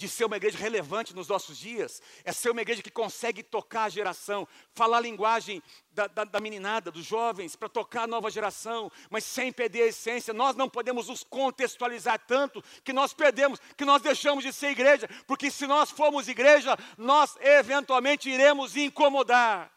de 0.01 0.09
ser 0.09 0.25
uma 0.25 0.39
igreja 0.39 0.57
relevante 0.57 1.15
nos 1.15 1.29
nossos 1.29 1.59
dias, 1.59 2.01
é 2.25 2.33
ser 2.33 2.51
uma 2.51 2.63
igreja 2.63 2.81
que 2.81 2.91
consegue 2.91 3.43
tocar 3.43 3.85
a 3.85 3.89
geração, 3.91 4.49
falar 4.73 4.97
a 4.97 5.01
linguagem 5.01 5.63
da, 5.91 6.07
da, 6.07 6.25
da 6.25 6.41
meninada, 6.41 6.91
dos 6.91 7.05
jovens, 7.05 7.55
para 7.55 7.69
tocar 7.69 8.05
a 8.05 8.07
nova 8.07 8.31
geração, 8.31 8.91
mas 9.11 9.25
sem 9.25 9.53
perder 9.53 9.83
a 9.83 9.87
essência. 9.89 10.33
Nós 10.33 10.57
não 10.57 10.71
podemos 10.71 11.09
nos 11.09 11.23
contextualizar 11.23 12.19
tanto 12.27 12.65
que 12.83 12.95
nós 12.95 13.13
perdemos, 13.13 13.61
que 13.77 13.85
nós 13.85 14.01
deixamos 14.01 14.43
de 14.43 14.55
ser 14.55 14.71
igreja, 14.71 15.07
porque 15.27 15.51
se 15.51 15.67
nós 15.67 15.91
formos 15.91 16.29
igreja, 16.29 16.79
nós 16.97 17.37
eventualmente 17.39 18.31
iremos 18.31 18.77
incomodar. 18.77 19.71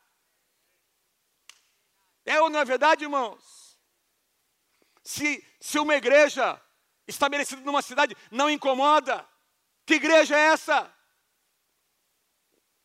É 2.26 2.40
ou 2.40 2.50
não 2.50 2.62
é 2.62 2.64
verdade, 2.64 3.04
irmãos? 3.04 3.78
Se, 5.04 5.46
se 5.60 5.78
uma 5.80 5.96
igreja 5.96 6.62
estabelecida 7.06 7.62
numa 7.62 7.82
cidade 7.82 8.16
não 8.32 8.50
incomoda, 8.50 9.28
que 9.86 9.96
igreja 9.96 10.38
é 10.38 10.44
essa? 10.54 10.94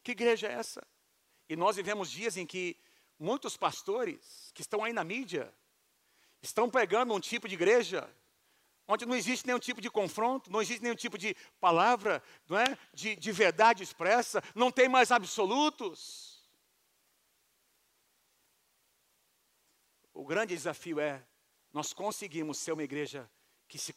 Que 0.03 0.13
igreja 0.13 0.49
é 0.49 0.53
essa? 0.53 0.87
E 1.49 1.57
nós 1.57 1.77
vivemos 1.77 2.11
dias 2.11 2.37
em 2.37 2.47
que 2.47 2.77
muitos 3.19 3.57
pastores 3.57 4.51
que 4.55 4.63
estão 4.63 4.85
aí 4.85 4.93
na 4.93 5.05
mídia 5.05 5.53
estão 6.43 6.71
pregando 6.71 7.15
um 7.15 7.21
tipo 7.21 7.49
de 7.49 7.55
igreja 7.55 8.09
onde 8.89 9.05
não 9.05 9.15
existe 9.15 9.47
nenhum 9.47 9.59
tipo 9.59 9.83
de 9.83 9.91
confronto, 9.91 10.51
não 10.51 10.63
existe 10.63 10.83
nenhum 10.83 10.95
tipo 10.95 11.19
de 11.19 11.37
palavra, 11.61 12.23
não 12.49 12.59
é? 12.59 12.79
de, 12.95 13.15
de 13.17 13.31
verdade 13.31 13.83
expressa, 13.83 14.43
não 14.55 14.71
tem 14.71 14.89
mais 14.89 15.13
absolutos. 15.13 16.49
O 20.15 20.25
grande 20.25 20.55
desafio 20.55 20.99
é 20.99 21.23
nós 21.71 21.93
conseguimos 21.93 22.59
ser 22.59 22.73
uma 22.73 22.83
igreja 22.83 23.31
que 23.69 23.79
se 23.79 23.95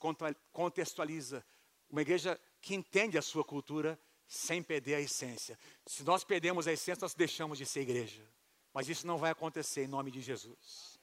contextualiza, 0.51 1.43
uma 1.89 2.01
igreja 2.01 2.39
que 2.61 2.75
entende 2.75 3.17
a 3.17 3.21
sua 3.21 3.43
cultura 3.43 3.99
sem 4.27 4.61
perder 4.63 4.95
a 4.95 5.01
essência. 5.01 5.59
Se 5.85 6.03
nós 6.03 6.23
perdemos 6.23 6.67
a 6.67 6.71
essência, 6.71 7.01
nós 7.01 7.13
deixamos 7.13 7.57
de 7.57 7.65
ser 7.65 7.81
igreja. 7.81 8.25
Mas 8.73 8.87
isso 8.87 9.05
não 9.05 9.17
vai 9.17 9.31
acontecer 9.31 9.83
em 9.83 9.87
nome 9.87 10.11
de 10.11 10.21
Jesus. 10.21 10.99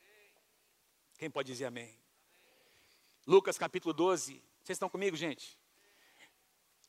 Quem 1.19 1.29
pode 1.29 1.53
dizer 1.53 1.67
amém? 1.67 1.99
Lucas 3.27 3.59
capítulo 3.59 3.93
12. 3.93 4.43
Vocês 4.63 4.77
estão 4.77 4.89
comigo, 4.89 5.17
gente? 5.17 5.59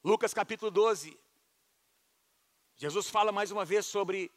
Lucas 0.04 0.34
capítulo 0.34 0.72
12. 0.72 1.20
Jesus 2.78 3.10
fala 3.10 3.32
mais 3.32 3.52
uma 3.52 3.66
vez 3.66 3.86
sobre 3.86 4.32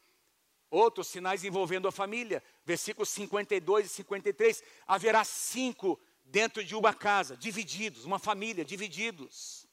outros 0.68 1.06
sinais 1.06 1.44
envolvendo 1.44 1.86
a 1.86 1.92
família. 1.92 2.42
Versículos 2.64 3.10
52 3.10 3.86
e 3.86 3.88
53. 3.90 4.64
Haverá 4.88 5.22
cinco 5.22 6.00
dentro 6.24 6.64
de 6.64 6.74
uma 6.74 6.94
casa, 6.94 7.36
divididos, 7.36 8.04
uma 8.04 8.18
família, 8.18 8.64
divididos 8.64 9.68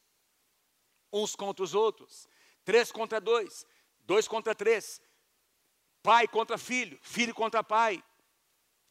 uns 1.12 1.36
contra 1.36 1.64
os 1.64 1.74
outros, 1.74 2.28
três 2.64 2.92
contra 2.92 3.20
dois, 3.20 3.66
dois 4.02 4.28
contra 4.28 4.54
três, 4.54 5.02
pai 6.02 6.28
contra 6.28 6.58
filho, 6.58 7.00
filho 7.02 7.34
contra 7.34 7.64
pai. 7.64 8.04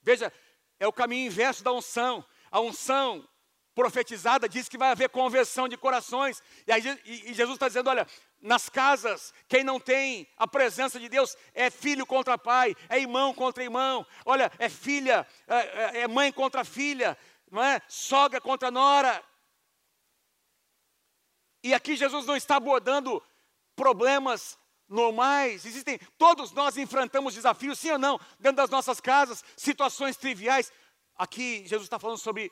Veja, 0.03 0.33
é 0.79 0.87
o 0.87 0.93
caminho 0.93 1.27
inverso 1.27 1.63
da 1.63 1.73
unção. 1.73 2.25
A 2.51 2.61
unção 2.61 3.29
profetizada 3.75 4.49
diz 4.49 4.69
que 4.69 4.79
vai 4.79 4.91
haver 4.91 5.09
conversão 5.09 5.69
de 5.69 5.77
corações. 5.77 6.43
E, 6.67 6.73
aí, 6.73 6.83
e 7.05 7.33
Jesus 7.33 7.55
está 7.55 7.69
dizendo: 7.69 7.91
olha, 7.91 8.07
nas 8.41 8.69
casas, 8.69 9.33
quem 9.49 9.63
não 9.63 9.79
tem 9.79 10.29
a 10.37 10.47
presença 10.47 10.99
de 10.99 11.09
Deus 11.09 11.37
é 11.55 11.71
filho 11.71 12.07
contra 12.07 12.39
pai, 12.39 12.75
é 12.89 12.99
irmão 12.99 13.35
contra 13.35 13.63
irmão, 13.63 14.07
olha, 14.25 14.51
é 14.59 14.69
filha, 14.69 15.27
é, 15.47 15.57
é, 15.57 16.01
é 16.03 16.09
mãe 16.09 16.33
contra 16.33 16.65
filha, 16.65 17.17
não 17.51 17.63
é? 17.63 17.81
Sogra 17.89 18.41
contra 18.41 18.71
nora. 18.71 19.23
E 21.63 21.75
aqui 21.75 21.97
Jesus 21.97 22.27
não 22.27 22.37
está 22.37 22.57
abordando 22.57 23.23
problemas 23.75 24.59
normais, 24.89 25.67
existem, 25.67 25.99
todos 26.17 26.51
nós 26.53 26.77
enfrentamos 26.77 27.35
desafios, 27.35 27.79
sim 27.79 27.91
ou 27.91 27.99
não, 27.99 28.19
dentro 28.41 28.57
das 28.57 28.71
nossas 28.71 29.01
casas, 29.01 29.45
situações 29.57 30.17
triviais. 30.17 30.73
Aqui 31.15 31.67
Jesus 31.67 31.85
está 31.85 31.99
falando 31.99 32.19
sobre 32.19 32.51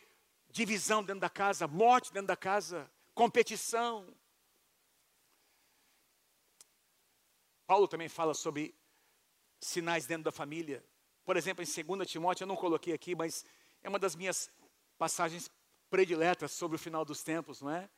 divisão 0.50 1.02
dentro 1.02 1.20
da 1.20 1.30
casa, 1.30 1.66
morte 1.66 2.12
dentro 2.12 2.28
da 2.28 2.36
casa, 2.36 2.90
competição. 3.14 4.06
Paulo 7.66 7.88
também 7.88 8.08
fala 8.08 8.34
sobre 8.34 8.74
sinais 9.60 10.06
dentro 10.06 10.24
da 10.24 10.32
família. 10.32 10.84
Por 11.24 11.36
exemplo, 11.36 11.64
em 11.64 11.96
2 11.96 12.08
Timóteo, 12.08 12.44
eu 12.44 12.48
não 12.48 12.56
coloquei 12.56 12.92
aqui, 12.92 13.14
mas 13.14 13.44
é 13.82 13.88
uma 13.88 13.98
das 13.98 14.14
minhas 14.14 14.50
passagens 14.96 15.50
prediletas 15.90 16.52
sobre 16.52 16.76
o 16.76 16.78
final 16.78 17.04
dos 17.04 17.22
tempos, 17.22 17.60
não 17.60 17.70
é? 17.70 17.88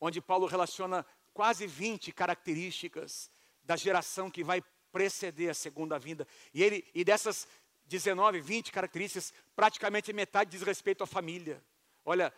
Onde 0.00 0.20
Paulo 0.20 0.46
relaciona 0.46 1.04
quase 1.32 1.66
20 1.66 2.12
características 2.12 3.30
da 3.62 3.76
geração 3.76 4.30
que 4.30 4.44
vai 4.44 4.62
preceder 4.92 5.50
a 5.50 5.54
segunda 5.54 5.98
vinda. 5.98 6.26
E, 6.54 6.62
ele, 6.62 6.84
e 6.94 7.04
dessas 7.04 7.46
19, 7.86 8.40
20 8.40 8.72
características, 8.72 9.32
praticamente 9.54 10.12
metade 10.12 10.50
diz 10.50 10.62
respeito 10.62 11.04
à 11.04 11.06
família. 11.06 11.62
Olha, 12.04 12.32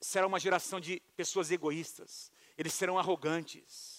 será 0.00 0.26
uma 0.26 0.40
geração 0.40 0.80
de 0.80 1.00
pessoas 1.16 1.50
egoístas, 1.50 2.32
eles 2.56 2.72
serão 2.72 2.98
arrogantes. 2.98 3.98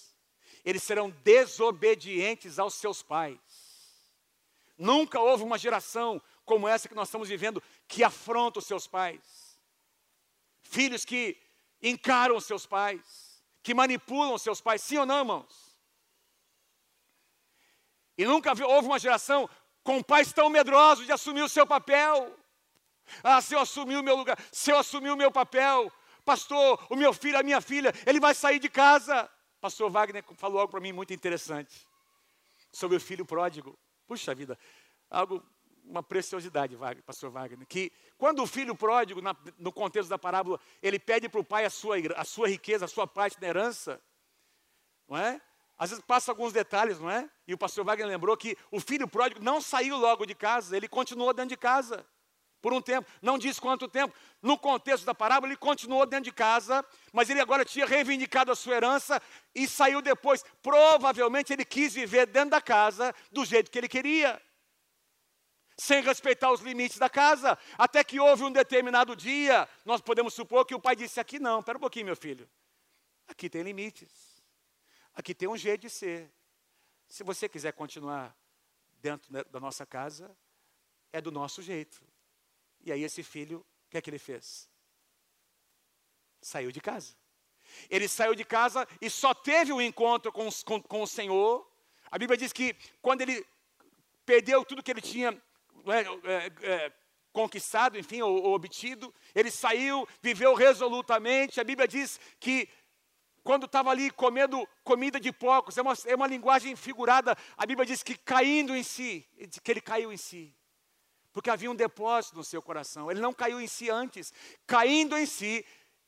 eles 0.66 0.84
serão 0.84 1.10
desobedientes 1.24 2.60
aos 2.60 2.74
seus 2.74 3.02
pais. 3.02 3.40
Nunca 4.78 5.20
houve 5.20 5.44
uma 5.44 5.58
geração 5.58 6.22
como 6.46 6.68
essa 6.68 6.88
que 6.88 6.96
nós 6.96 7.08
estamos 7.08 7.30
vivendo 7.30 7.62
que 7.88 8.04
afronta 8.04 8.60
os 8.60 8.66
seus 8.66 8.88
pais. 8.88 9.60
Filhos 10.62 11.06
que 11.06 11.38
encaram 11.82 12.40
seus 12.40 12.66
pais, 12.66 13.44
que 13.62 13.74
manipulam 13.74 14.38
seus 14.38 14.62
pais, 14.62 14.82
sim 14.82 14.98
ou 14.98 15.06
não, 15.06 15.20
irmãos? 15.20 15.78
E 18.18 18.26
nunca 18.26 18.52
houve 18.66 18.88
uma 18.88 19.00
geração 19.00 19.50
com 19.84 20.04
pais 20.04 20.34
tão 20.34 20.50
medrosos 20.50 21.06
de 21.06 21.12
assumir 21.12 21.42
o 21.42 21.50
seu 21.50 21.66
papel. 21.66 22.38
Ah, 23.24 23.42
se 23.42 23.56
eu 23.56 23.60
assumir 23.60 23.98
o 23.98 24.04
meu 24.04 24.16
lugar, 24.16 24.38
se 24.52 24.72
eu 24.72 24.78
assumir 24.78 25.10
o 25.10 25.18
meu 25.18 25.32
papel, 25.32 25.92
pastor, 26.26 26.86
o 26.90 26.96
meu 26.96 27.14
filho, 27.14 27.38
a 27.38 27.44
minha 27.44 27.62
filha, 27.62 27.94
ele 28.06 28.20
vai 28.20 28.36
sair 28.36 28.60
de 28.60 28.70
casa. 28.70 29.30
Pastor 29.62 29.90
Wagner 29.90 30.24
falou 30.36 30.60
algo 30.60 30.72
para 30.72 30.80
mim 30.80 30.92
muito 30.92 31.14
interessante 31.14 31.88
sobre 32.72 32.98
o 32.98 33.00
filho 33.00 33.26
pródigo. 33.26 33.78
Puxa 34.06 34.36
vida, 34.36 34.58
algo, 35.10 35.44
uma 35.84 36.04
preciosidade, 36.04 36.78
pastor 37.06 37.32
Wagner, 37.32 37.66
que 37.68 37.92
quando 38.20 38.44
o 38.44 38.46
filho 38.46 38.76
pródigo, 38.76 39.22
na, 39.22 39.34
no 39.58 39.72
contexto 39.72 40.10
da 40.10 40.20
parábola, 40.20 40.60
ele 40.84 41.00
pede 41.00 41.30
para 41.30 41.40
o 41.40 41.44
pai 41.44 41.64
a 41.64 41.70
sua, 41.70 41.96
a 42.18 42.26
sua 42.26 42.50
riqueza, 42.50 42.84
a 42.84 42.88
sua 42.88 43.08
parte 43.08 43.40
da 43.40 43.48
herança, 43.48 44.00
não 45.08 45.18
é? 45.18 45.42
Às 45.78 45.92
vezes 45.92 46.04
passa 46.06 46.30
alguns 46.30 46.52
detalhes, 46.52 47.00
não 47.00 47.10
é? 47.10 47.30
E 47.48 47.54
o 47.54 47.58
pastor 47.58 47.86
Wagner 47.86 48.06
lembrou 48.06 48.36
que 48.36 48.58
o 48.70 48.82
filho 48.82 49.08
pródigo 49.08 49.42
não 49.42 49.62
saiu 49.62 49.96
logo 49.96 50.26
de 50.26 50.36
casa, 50.36 50.76
ele 50.76 50.90
continuou 50.90 51.34
dentro 51.34 51.52
de 51.52 51.58
casa 51.58 52.06
por 52.62 52.74
um 52.74 52.82
tempo, 52.82 53.10
não 53.22 53.38
diz 53.38 53.58
quanto 53.58 53.88
tempo. 53.88 54.14
No 54.42 54.58
contexto 54.58 55.06
da 55.06 55.16
parábola, 55.16 55.54
ele 55.54 55.58
continuou 55.58 56.06
dentro 56.06 56.26
de 56.26 56.34
casa, 56.34 56.84
mas 57.14 57.30
ele 57.30 57.40
agora 57.40 57.64
tinha 57.64 57.86
reivindicado 57.86 58.52
a 58.52 58.56
sua 58.56 58.76
herança 58.76 59.22
e 59.56 59.66
saiu 59.66 60.02
depois. 60.02 60.44
Provavelmente 60.62 61.54
ele 61.54 61.64
quis 61.64 61.94
viver 61.94 62.26
dentro 62.26 62.50
da 62.50 62.60
casa 62.60 63.16
do 63.32 63.46
jeito 63.46 63.72
que 63.72 63.78
ele 63.78 63.88
queria, 63.88 64.42
sem 65.80 66.02
respeitar 66.04 66.52
os 66.52 66.60
limites 66.60 66.98
da 66.98 67.10
casa. 67.10 67.58
Até 67.78 68.04
que 68.04 68.20
houve 68.20 68.44
um 68.44 68.52
determinado 68.52 69.16
dia, 69.16 69.68
nós 69.86 70.02
podemos 70.02 70.34
supor 70.34 70.66
que 70.66 70.76
o 70.76 70.80
pai 70.80 70.96
disse: 70.96 71.20
Aqui 71.20 71.40
não, 71.40 71.60
espera 71.60 71.78
um 71.78 71.82
pouquinho, 71.82 72.08
meu 72.08 72.16
filho. 72.16 72.48
Aqui 73.28 73.50
tem 73.50 73.62
limites, 73.62 74.44
aqui 75.14 75.34
tem 75.34 75.48
um 75.48 75.58
jeito 75.58 75.82
de 75.82 75.90
ser. 75.90 76.32
Se 77.08 77.24
você 77.24 77.48
quiser 77.48 77.72
continuar 77.74 78.36
dentro 79.02 79.32
da 79.46 79.60
nossa 79.60 79.86
casa, 79.86 80.36
é 81.14 81.22
do 81.22 81.32
nosso 81.32 81.62
jeito. 81.62 82.02
E 82.82 82.92
aí 82.92 83.04
esse 83.04 83.24
filho, 83.24 83.60
o 83.60 83.90
que 83.90 83.98
é 83.98 84.02
que 84.02 84.10
ele 84.10 84.20
fez? 84.20 84.70
Saiu 86.42 86.72
de 86.72 86.82
casa. 86.82 87.16
Ele 87.90 88.08
saiu 88.08 88.36
de 88.36 88.44
casa 88.44 88.88
e 89.00 89.10
só 89.10 89.34
teve 89.34 89.72
um 89.72 89.82
encontro 89.82 90.32
com, 90.32 90.50
com, 90.66 90.82
com 90.82 91.02
o 91.02 91.08
Senhor. 91.08 91.68
A 92.12 92.18
Bíblia 92.18 92.38
diz 92.38 92.52
que 92.52 92.76
quando 93.02 93.22
ele 93.22 93.46
perdeu 94.26 94.64
tudo 94.66 94.84
que 94.84 94.92
ele 94.92 95.02
tinha 95.02 95.40
é, 95.88 96.32
é, 96.32 96.52
é, 96.62 96.94
conquistado, 97.32 97.98
enfim, 97.98 98.22
ou, 98.22 98.44
ou 98.44 98.54
obtido, 98.54 99.14
ele 99.34 99.52
saiu, 99.52 100.08
viveu 100.22 100.54
resolutamente. 100.54 101.60
A 101.60 101.64
Bíblia 101.64 101.88
diz 101.88 102.20
que 102.40 102.68
quando 103.44 103.66
estava 103.66 103.90
ali 103.90 104.12
comendo 104.12 104.68
comida 104.84 105.20
de 105.20 105.32
porcos, 105.32 105.78
é 105.78 105.82
uma, 105.82 105.94
é 106.06 106.16
uma 106.16 106.28
linguagem 106.28 106.76
figurada, 106.76 107.36
a 107.58 107.66
Bíblia 107.66 107.86
diz 107.86 108.04
que 108.04 108.16
caindo 108.16 108.76
em 108.76 108.84
si, 108.84 109.28
que 109.64 109.72
ele 109.72 109.82
caiu 109.82 110.12
em 110.12 110.18
si 110.18 110.56
porque 111.32 111.50
havia 111.50 111.70
um 111.70 111.76
depósito 111.76 112.36
no 112.38 112.44
seu 112.44 112.62
coração. 112.62 113.10
Ele 113.10 113.22
não 113.22 113.34
caiu 113.34 113.62
em 113.62 113.68
si 113.68 113.90
antes. 113.90 114.34
Caindo 114.66 115.18
em 115.18 115.26
si, 115.26 115.66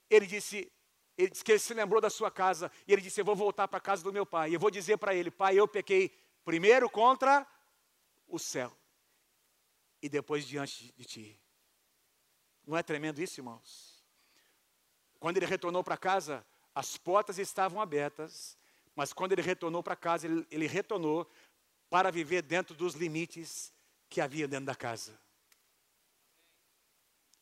ele 0.10 0.25
disse, 0.25 0.71
ele 1.17 1.29
disse 1.29 1.43
que 1.43 1.51
ele 1.51 1.60
se 1.60 1.73
lembrou 1.73 2.01
da 2.01 2.10
sua 2.10 2.31
casa 2.31 2.71
e 2.88 2.91
ele 2.91 3.01
disse: 3.01 3.21
Eu 3.21 3.25
vou 3.25 3.36
voltar 3.36 3.67
para 3.67 3.77
a 3.77 3.81
casa 3.81 4.03
do 4.03 4.12
meu 4.12 4.25
pai. 4.25 4.49
E 4.49 4.53
eu 4.55 4.60
vou 4.60 4.71
dizer 4.71 4.97
para 4.97 5.13
ele: 5.13 5.31
Pai, 5.31 5.57
eu 5.57 5.67
pequei 5.67 6.12
primeiro 6.43 6.89
contra 6.89 7.45
o 8.27 8.39
céu 8.39 8.75
e 10.01 10.09
depois 10.09 10.45
diante 10.45 10.91
de 10.93 11.05
ti. 11.05 11.41
Não 12.65 12.77
é 12.77 12.83
tremendo 12.83 13.21
isso, 13.21 13.39
irmãos? 13.39 14.03
Quando 15.19 15.37
ele 15.37 15.45
retornou 15.45 15.83
para 15.83 15.97
casa, 15.97 16.45
as 16.73 16.97
portas 16.97 17.37
estavam 17.37 17.81
abertas, 17.81 18.57
mas 18.95 19.13
quando 19.13 19.33
ele 19.33 19.41
retornou 19.41 19.83
para 19.83 19.95
casa, 19.95 20.27
ele, 20.27 20.47
ele 20.49 20.67
retornou 20.67 21.29
para 21.89 22.11
viver 22.11 22.41
dentro 22.41 22.73
dos 22.75 22.95
limites 22.95 23.73
que 24.09 24.21
havia 24.21 24.47
dentro 24.47 24.65
da 24.65 24.75
casa. 24.75 25.19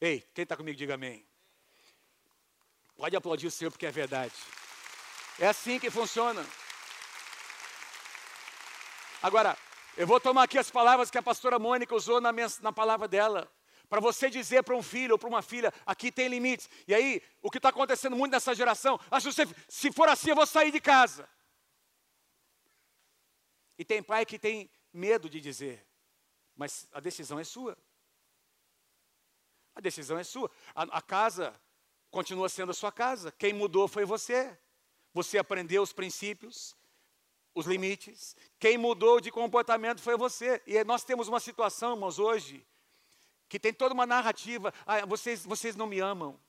Ei, 0.02 0.22
quem 0.34 0.44
está 0.44 0.56
comigo, 0.56 0.78
diga 0.78 0.96
amém. 0.96 1.26
Pode 2.96 3.16
aplaudir 3.16 3.48
o 3.48 3.52
Senhor 3.52 3.72
porque 3.72 3.86
é 3.86 3.92
verdade. 3.92 4.34
É 5.38 5.48
assim 5.48 5.80
que 5.80 5.90
funciona. 5.90 6.46
Agora, 9.22 9.58
eu 10.00 10.08
vou 10.08 10.18
tomar 10.18 10.44
aqui 10.44 10.58
as 10.58 10.72
palavras 10.72 11.12
que 11.12 11.18
a 11.18 11.22
pastora 11.22 11.60
Mônica 11.60 11.94
usou 11.94 12.22
na, 12.22 12.32
minha, 12.32 12.48
na 12.62 12.72
palavra 12.72 13.06
dela. 13.06 13.52
Para 13.90 14.00
você 14.00 14.30
dizer 14.30 14.64
para 14.64 14.74
um 14.74 14.82
filho 14.82 15.12
ou 15.12 15.20
para 15.20 15.28
uma 15.28 15.42
filha, 15.42 15.74
aqui 15.86 16.10
tem 16.10 16.30
limites. 16.30 16.70
E 16.88 16.96
aí, 16.96 17.22
o 17.42 17.52
que 17.52 17.58
está 17.58 17.68
acontecendo 17.68 18.16
muito 18.16 18.32
nessa 18.32 18.56
geração, 18.56 18.98
acho 19.12 19.30
que 19.30 19.46
se 19.68 19.92
for 19.92 20.08
assim, 20.08 20.30
eu 20.30 20.38
vou 20.38 20.48
sair 20.48 20.72
de 20.72 20.80
casa. 20.80 21.28
E 23.78 23.84
tem 23.84 24.02
pai 24.02 24.26
que 24.26 24.40
tem 24.40 24.72
medo 24.94 25.30
de 25.30 25.42
dizer. 25.42 25.86
Mas 26.56 26.88
a 26.94 27.02
decisão 27.02 27.38
é 27.38 27.44
sua. 27.44 27.78
A 29.76 29.82
decisão 29.82 30.18
é 30.18 30.24
sua. 30.24 30.50
A, 30.74 30.84
a, 30.84 31.02
casa 31.02 31.54
continua 32.10 32.48
sendo 32.48 32.72
a 32.72 32.74
sua 32.74 32.90
casa. 32.92 33.34
Quem 33.34 33.52
mudou 33.52 33.86
foi 33.86 34.06
você. 34.06 34.58
Você 35.14 35.38
aprendeu 35.38 35.84
os 35.84 35.92
princípios, 35.92 36.74
os 37.54 37.66
limites. 37.66 38.36
Quem 38.60 38.78
mudou 38.78 39.20
de 39.20 39.32
comportamento 39.32 40.02
foi 40.02 40.18
você. 40.18 40.62
E 40.66 40.84
nós 40.84 41.04
temos 41.04 41.28
uma 41.28 41.40
situação, 41.40 41.94
irmãos, 41.94 42.20
hoje, 42.20 42.66
que 43.48 43.60
tem 43.60 43.74
toda 43.74 43.94
uma 43.94 44.06
narrativa. 44.06 44.74
Ah, 44.86 45.06
vocês, 45.06 45.46
vocês 45.46 45.76
não 45.76 45.88
me 45.88 46.00
amam. 46.00 46.40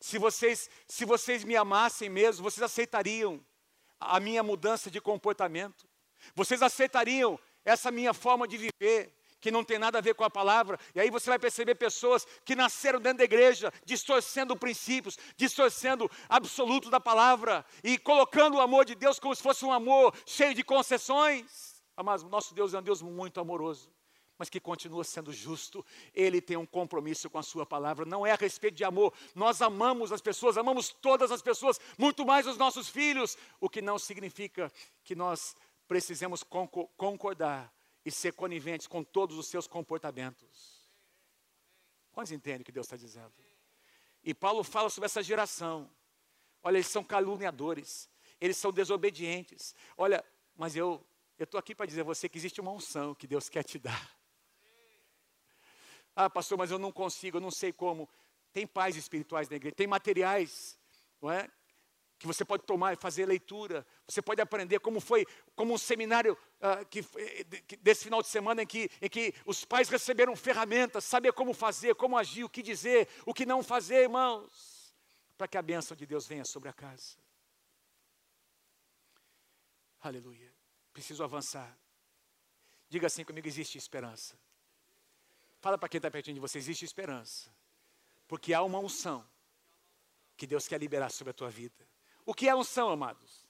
Se 0.00 0.18
vocês, 0.18 0.70
se 0.86 1.04
vocês 1.04 1.44
me 1.44 1.56
amassem 1.56 2.08
mesmo, 2.08 2.42
vocês 2.42 2.62
aceitariam 2.62 3.44
a 3.98 4.18
minha 4.18 4.42
mudança 4.42 4.90
de 4.90 5.00
comportamento. 5.00 5.86
Vocês 6.34 6.62
aceitariam 6.62 7.38
essa 7.64 7.90
minha 7.90 8.14
forma 8.14 8.48
de 8.48 8.56
viver 8.56 9.14
que 9.40 9.50
não 9.50 9.64
tem 9.64 9.78
nada 9.78 9.98
a 9.98 10.00
ver 10.00 10.14
com 10.14 10.24
a 10.24 10.30
palavra. 10.30 10.78
E 10.94 11.00
aí 11.00 11.10
você 11.10 11.30
vai 11.30 11.38
perceber 11.38 11.74
pessoas 11.74 12.26
que 12.44 12.54
nasceram 12.54 13.00
dentro 13.00 13.18
da 13.18 13.24
igreja, 13.24 13.72
distorcendo 13.84 14.56
princípios, 14.56 15.18
distorcendo 15.36 16.10
absoluto 16.28 16.90
da 16.90 17.00
palavra 17.00 17.64
e 17.82 17.98
colocando 17.98 18.56
o 18.56 18.60
amor 18.60 18.84
de 18.84 18.94
Deus 18.94 19.18
como 19.18 19.34
se 19.34 19.42
fosse 19.42 19.64
um 19.64 19.72
amor 19.72 20.14
cheio 20.26 20.54
de 20.54 20.62
concessões. 20.62 21.82
Mas 22.02 22.22
nosso 22.22 22.54
Deus 22.54 22.74
é 22.74 22.78
um 22.78 22.82
Deus 22.82 23.02
muito 23.02 23.40
amoroso 23.40 23.90
mas 24.38 24.48
que 24.48 24.58
continua 24.58 25.04
sendo 25.04 25.34
justo. 25.34 25.84
Ele 26.14 26.40
tem 26.40 26.56
um 26.56 26.64
compromisso 26.64 27.28
com 27.28 27.36
a 27.36 27.42
sua 27.42 27.66
palavra. 27.66 28.06
Não 28.06 28.26
é 28.26 28.32
a 28.32 28.36
respeito 28.36 28.74
de 28.74 28.82
amor. 28.82 29.12
Nós 29.34 29.60
amamos 29.60 30.12
as 30.12 30.22
pessoas, 30.22 30.56
amamos 30.56 30.88
todas 30.88 31.30
as 31.30 31.42
pessoas, 31.42 31.78
muito 31.98 32.24
mais 32.24 32.46
os 32.46 32.56
nossos 32.56 32.88
filhos, 32.88 33.36
o 33.60 33.68
que 33.68 33.82
não 33.82 33.98
significa 33.98 34.72
que 35.04 35.14
nós 35.14 35.54
precisemos 35.86 36.42
concordar 36.96 37.70
e 38.04 38.10
ser 38.10 38.32
coniventes 38.32 38.86
com 38.86 39.04
todos 39.04 39.36
os 39.36 39.46
seus 39.46 39.66
comportamentos. 39.66 40.88
Quantos 42.12 42.32
entendem 42.32 42.62
o 42.62 42.64
que 42.64 42.72
Deus 42.72 42.86
está 42.86 42.96
dizendo? 42.96 43.32
E 44.22 44.34
Paulo 44.34 44.62
fala 44.62 44.90
sobre 44.90 45.06
essa 45.06 45.22
geração. 45.22 45.90
Olha, 46.62 46.76
eles 46.76 46.86
são 46.86 47.02
caluniadores, 47.02 48.08
eles 48.40 48.56
são 48.56 48.72
desobedientes. 48.72 49.74
Olha, 49.96 50.24
mas 50.54 50.76
eu 50.76 51.04
estou 51.38 51.58
aqui 51.58 51.74
para 51.74 51.86
dizer 51.86 52.02
a 52.02 52.04
você 52.04 52.28
que 52.28 52.36
existe 52.36 52.60
uma 52.60 52.70
unção 52.70 53.14
que 53.14 53.26
Deus 53.26 53.48
quer 53.48 53.62
te 53.62 53.78
dar. 53.78 54.18
Ah, 56.14 56.28
pastor, 56.28 56.58
mas 56.58 56.70
eu 56.70 56.78
não 56.78 56.92
consigo, 56.92 57.38
eu 57.38 57.40
não 57.40 57.50
sei 57.50 57.72
como. 57.72 58.08
Tem 58.52 58.66
pais 58.66 58.96
espirituais 58.96 59.48
na 59.48 59.56
igreja, 59.56 59.74
tem 59.74 59.86
materiais, 59.86 60.78
não 61.20 61.30
é? 61.30 61.48
Que 62.20 62.26
você 62.26 62.44
pode 62.44 62.64
tomar 62.64 62.92
e 62.92 62.96
fazer 62.96 63.24
leitura, 63.24 63.84
você 64.06 64.20
pode 64.20 64.42
aprender 64.42 64.78
como 64.78 65.00
foi, 65.00 65.26
como 65.56 65.72
um 65.72 65.78
seminário 65.78 66.36
uh, 66.60 66.84
que, 66.84 67.02
que, 67.62 67.76
desse 67.78 68.04
final 68.04 68.20
de 68.20 68.28
semana 68.28 68.62
em 68.62 68.66
que, 68.66 68.90
em 69.00 69.08
que 69.08 69.34
os 69.46 69.64
pais 69.64 69.88
receberam 69.88 70.36
ferramentas, 70.36 71.02
saber 71.02 71.32
como 71.32 71.54
fazer, 71.54 71.94
como 71.94 72.18
agir, 72.18 72.44
o 72.44 72.48
que 72.48 72.62
dizer, 72.62 73.08
o 73.24 73.32
que 73.32 73.46
não 73.46 73.62
fazer, 73.62 74.02
irmãos, 74.02 74.94
para 75.38 75.48
que 75.48 75.56
a 75.56 75.62
bênção 75.62 75.96
de 75.96 76.04
Deus 76.04 76.26
venha 76.26 76.44
sobre 76.44 76.68
a 76.68 76.74
casa. 76.74 77.16
Aleluia. 80.02 80.52
Preciso 80.92 81.24
avançar. 81.24 81.74
Diga 82.90 83.06
assim 83.06 83.24
comigo: 83.24 83.48
existe 83.48 83.78
esperança. 83.78 84.38
Fala 85.58 85.78
para 85.78 85.88
quem 85.88 85.96
está 85.96 86.10
pertinho 86.10 86.34
de 86.34 86.40
você: 86.40 86.58
existe 86.58 86.84
esperança. 86.84 87.50
Porque 88.28 88.52
há 88.52 88.62
uma 88.62 88.78
unção 88.78 89.26
que 90.36 90.46
Deus 90.46 90.68
quer 90.68 90.78
liberar 90.78 91.10
sobre 91.10 91.30
a 91.30 91.34
tua 91.34 91.48
vida. 91.48 91.89
O 92.24 92.34
que 92.34 92.48
é 92.48 92.54
unção, 92.54 92.90
amados? 92.90 93.48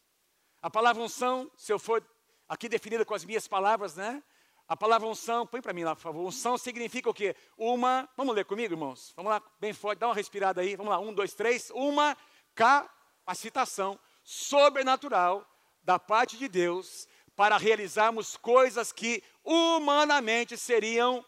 A 0.63 0.71
palavra 0.71 1.03
unção, 1.03 1.51
se 1.57 1.73
eu 1.73 1.79
for 1.79 2.05
aqui 2.49 2.69
definida 2.69 3.05
com 3.05 3.15
as 3.15 3.25
minhas 3.25 3.49
palavras, 3.49 3.97
né? 3.97 4.23
A 4.69 4.77
palavra 4.77 5.09
unção, 5.09 5.47
põe 5.47 5.61
para 5.61 5.73
mim 5.73 5.83
lá, 5.83 5.97
por 5.97 6.03
favor. 6.03 6.27
Unção 6.27 6.57
significa 6.57 7.11
o 7.11 7.15
quê? 7.15 7.35
Uma, 7.57 8.09
vamos 8.17 8.35
ler 8.35 8.45
comigo, 8.45 8.75
irmãos? 8.75 9.13
Vamos 9.17 9.31
lá, 9.31 9.43
bem 9.59 9.73
forte, 9.73 9.99
dá 9.99 10.07
uma 10.07 10.15
respirada 10.15 10.61
aí. 10.61 10.77
Vamos 10.77 10.91
lá, 10.91 10.99
um, 11.01 11.13
dois, 11.13 11.35
três. 11.35 11.71
Uma 11.75 12.17
capacitação 12.55 13.99
sobrenatural 14.23 15.45
da 15.83 15.99
parte 15.99 16.37
de 16.37 16.47
Deus 16.47 17.09
para 17.35 17.57
realizarmos 17.57 18.37
coisas 18.37 18.93
que 18.93 19.25
humanamente 19.43 20.57
seriam 20.57 21.25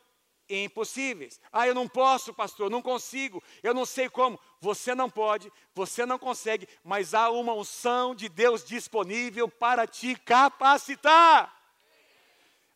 impossíveis. 0.48 1.40
Ah, 1.50 1.66
eu 1.66 1.74
não 1.74 1.88
posso, 1.88 2.34
pastor, 2.34 2.70
não 2.70 2.82
consigo, 2.82 3.42
eu 3.62 3.72
não 3.72 3.86
sei 3.86 4.08
como. 4.08 4.38
Você 4.60 4.94
não 4.94 5.08
pode, 5.08 5.52
você 5.74 6.04
não 6.04 6.18
consegue, 6.18 6.68
mas 6.84 7.14
há 7.14 7.30
uma 7.30 7.52
unção 7.54 8.14
de 8.14 8.28
Deus 8.28 8.64
disponível 8.64 9.48
para 9.48 9.86
te 9.86 10.14
capacitar 10.14 11.56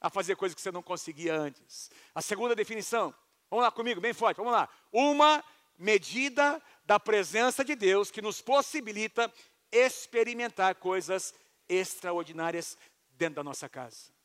a 0.01 0.11
fazer 0.11 0.37
coisas 0.37 0.55
que 0.55 0.61
você 0.61 0.71
não 0.71 0.83
conseguia 0.83 1.35
antes. 1.35 1.91
A 2.15 2.23
segunda 2.23 2.55
definição, 2.55 3.15
vamos 3.51 3.65
lá 3.65 3.71
comigo, 3.71 4.01
bem 4.01 4.13
forte, 4.13 4.39
vamos 4.39 4.53
lá. 4.53 4.69
Uma 4.93 5.45
medida 5.79 6.63
da 6.85 6.99
presença 6.99 7.65
de 7.65 7.75
Deus 7.75 8.11
que 8.11 8.23
nos 8.23 8.41
possibilita 8.41 9.33
experimentar 9.71 10.77
coisas 10.77 11.35
extraordinárias 11.69 12.79
dentro 13.11 13.37
da 13.37 13.45
nossa 13.45 13.69
casa. 13.69 14.16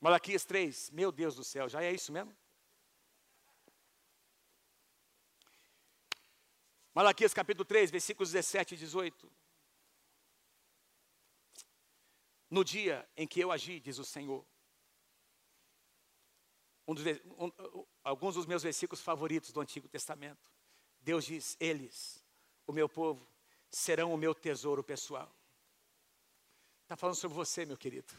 Malaquias 0.00 0.44
3, 0.44 0.90
meu 0.90 1.12
Deus 1.12 1.36
do 1.36 1.44
céu, 1.44 1.68
já 1.68 1.82
é 1.82 1.92
isso 1.92 2.10
mesmo? 2.10 2.34
Malaquias 6.94 7.34
capítulo 7.34 7.64
3, 7.64 7.90
versículos 7.90 8.32
17 8.32 8.74
e 8.74 8.78
18. 8.78 9.30
No 12.48 12.64
dia 12.64 13.08
em 13.16 13.26
que 13.26 13.40
eu 13.40 13.52
agi, 13.52 13.78
diz 13.78 13.98
o 13.98 14.04
Senhor, 14.04 14.44
um 16.88 16.94
dos, 16.94 17.04
um, 17.38 17.86
alguns 18.02 18.34
dos 18.34 18.46
meus 18.46 18.62
versículos 18.62 19.00
favoritos 19.00 19.52
do 19.52 19.60
Antigo 19.60 19.88
Testamento. 19.88 20.50
Deus 21.00 21.24
diz: 21.24 21.56
Eles, 21.60 22.24
o 22.66 22.72
meu 22.72 22.88
povo, 22.88 23.24
serão 23.70 24.12
o 24.12 24.16
meu 24.16 24.34
tesouro 24.34 24.82
pessoal. 24.82 25.32
Está 26.82 26.96
falando 26.96 27.14
sobre 27.14 27.36
você, 27.36 27.64
meu 27.64 27.76
querido. 27.76 28.12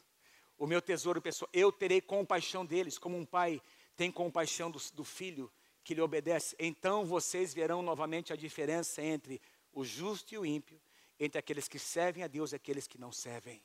O 0.61 0.67
meu 0.67 0.79
tesouro 0.79 1.19
pessoal. 1.19 1.49
Eu 1.51 1.71
terei 1.71 1.99
compaixão 1.99 2.63
deles, 2.63 2.99
como 2.99 3.17
um 3.17 3.25
pai 3.25 3.59
tem 3.97 4.11
compaixão 4.11 4.69
do, 4.69 4.79
do 4.93 5.03
filho 5.03 5.51
que 5.83 5.95
lhe 5.95 6.01
obedece. 6.01 6.55
Então 6.59 7.03
vocês 7.03 7.51
verão 7.51 7.81
novamente 7.81 8.31
a 8.31 8.35
diferença 8.35 9.01
entre 9.01 9.41
o 9.73 9.83
justo 9.83 10.35
e 10.35 10.37
o 10.37 10.45
ímpio, 10.45 10.79
entre 11.19 11.39
aqueles 11.39 11.67
que 11.67 11.79
servem 11.79 12.23
a 12.23 12.27
Deus 12.27 12.51
e 12.51 12.57
aqueles 12.57 12.85
que 12.85 12.99
não 12.99 13.11
servem. 13.11 13.59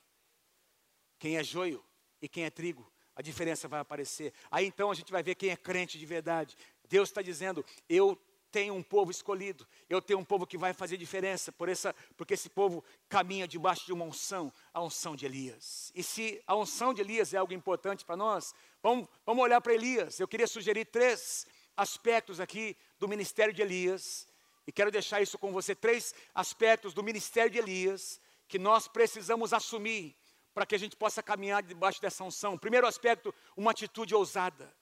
Quem 1.18 1.36
é 1.36 1.44
joio 1.44 1.84
e 2.22 2.30
quem 2.30 2.44
é 2.44 2.50
trigo, 2.50 2.90
a 3.14 3.20
diferença 3.20 3.68
vai 3.68 3.80
aparecer. 3.80 4.32
Aí 4.50 4.64
então 4.64 4.90
a 4.90 4.94
gente 4.94 5.12
vai 5.12 5.22
ver 5.22 5.34
quem 5.34 5.50
é 5.50 5.56
crente 5.56 5.98
de 5.98 6.06
verdade. 6.06 6.56
Deus 6.88 7.10
está 7.10 7.20
dizendo: 7.20 7.62
Eu 7.90 8.18
tenho 8.56 8.72
um 8.72 8.82
povo 8.82 9.10
escolhido, 9.10 9.68
eu 9.86 10.00
tenho 10.00 10.18
um 10.18 10.24
povo 10.24 10.46
que 10.46 10.56
vai 10.56 10.72
fazer 10.72 10.96
diferença, 10.96 11.52
por 11.52 11.68
essa, 11.68 11.94
porque 12.16 12.32
esse 12.32 12.48
povo 12.48 12.82
caminha 13.06 13.46
debaixo 13.46 13.84
de 13.84 13.92
uma 13.92 14.06
unção, 14.06 14.50
a 14.72 14.82
unção 14.82 15.14
de 15.14 15.26
Elias. 15.26 15.92
E 15.94 16.02
se 16.02 16.42
a 16.46 16.56
unção 16.56 16.94
de 16.94 17.02
Elias 17.02 17.34
é 17.34 17.36
algo 17.36 17.52
importante 17.52 18.02
para 18.02 18.16
nós, 18.16 18.54
vamos, 18.82 19.06
vamos 19.26 19.44
olhar 19.44 19.60
para 19.60 19.74
Elias. 19.74 20.18
Eu 20.18 20.26
queria 20.26 20.46
sugerir 20.46 20.86
três 20.86 21.46
aspectos 21.76 22.40
aqui 22.40 22.74
do 22.98 23.06
ministério 23.06 23.52
de 23.52 23.60
Elias, 23.60 24.26
e 24.66 24.72
quero 24.72 24.90
deixar 24.90 25.20
isso 25.20 25.36
com 25.36 25.52
você: 25.52 25.74
três 25.74 26.14
aspectos 26.34 26.94
do 26.94 27.02
ministério 27.02 27.50
de 27.50 27.58
Elias 27.58 28.18
que 28.48 28.58
nós 28.58 28.88
precisamos 28.88 29.52
assumir 29.52 30.16
para 30.54 30.64
que 30.64 30.74
a 30.74 30.78
gente 30.78 30.96
possa 30.96 31.22
caminhar 31.22 31.62
debaixo 31.62 32.00
dessa 32.00 32.24
unção. 32.24 32.56
Primeiro 32.56 32.86
aspecto, 32.86 33.34
uma 33.54 33.72
atitude 33.72 34.14
ousada. 34.14 34.74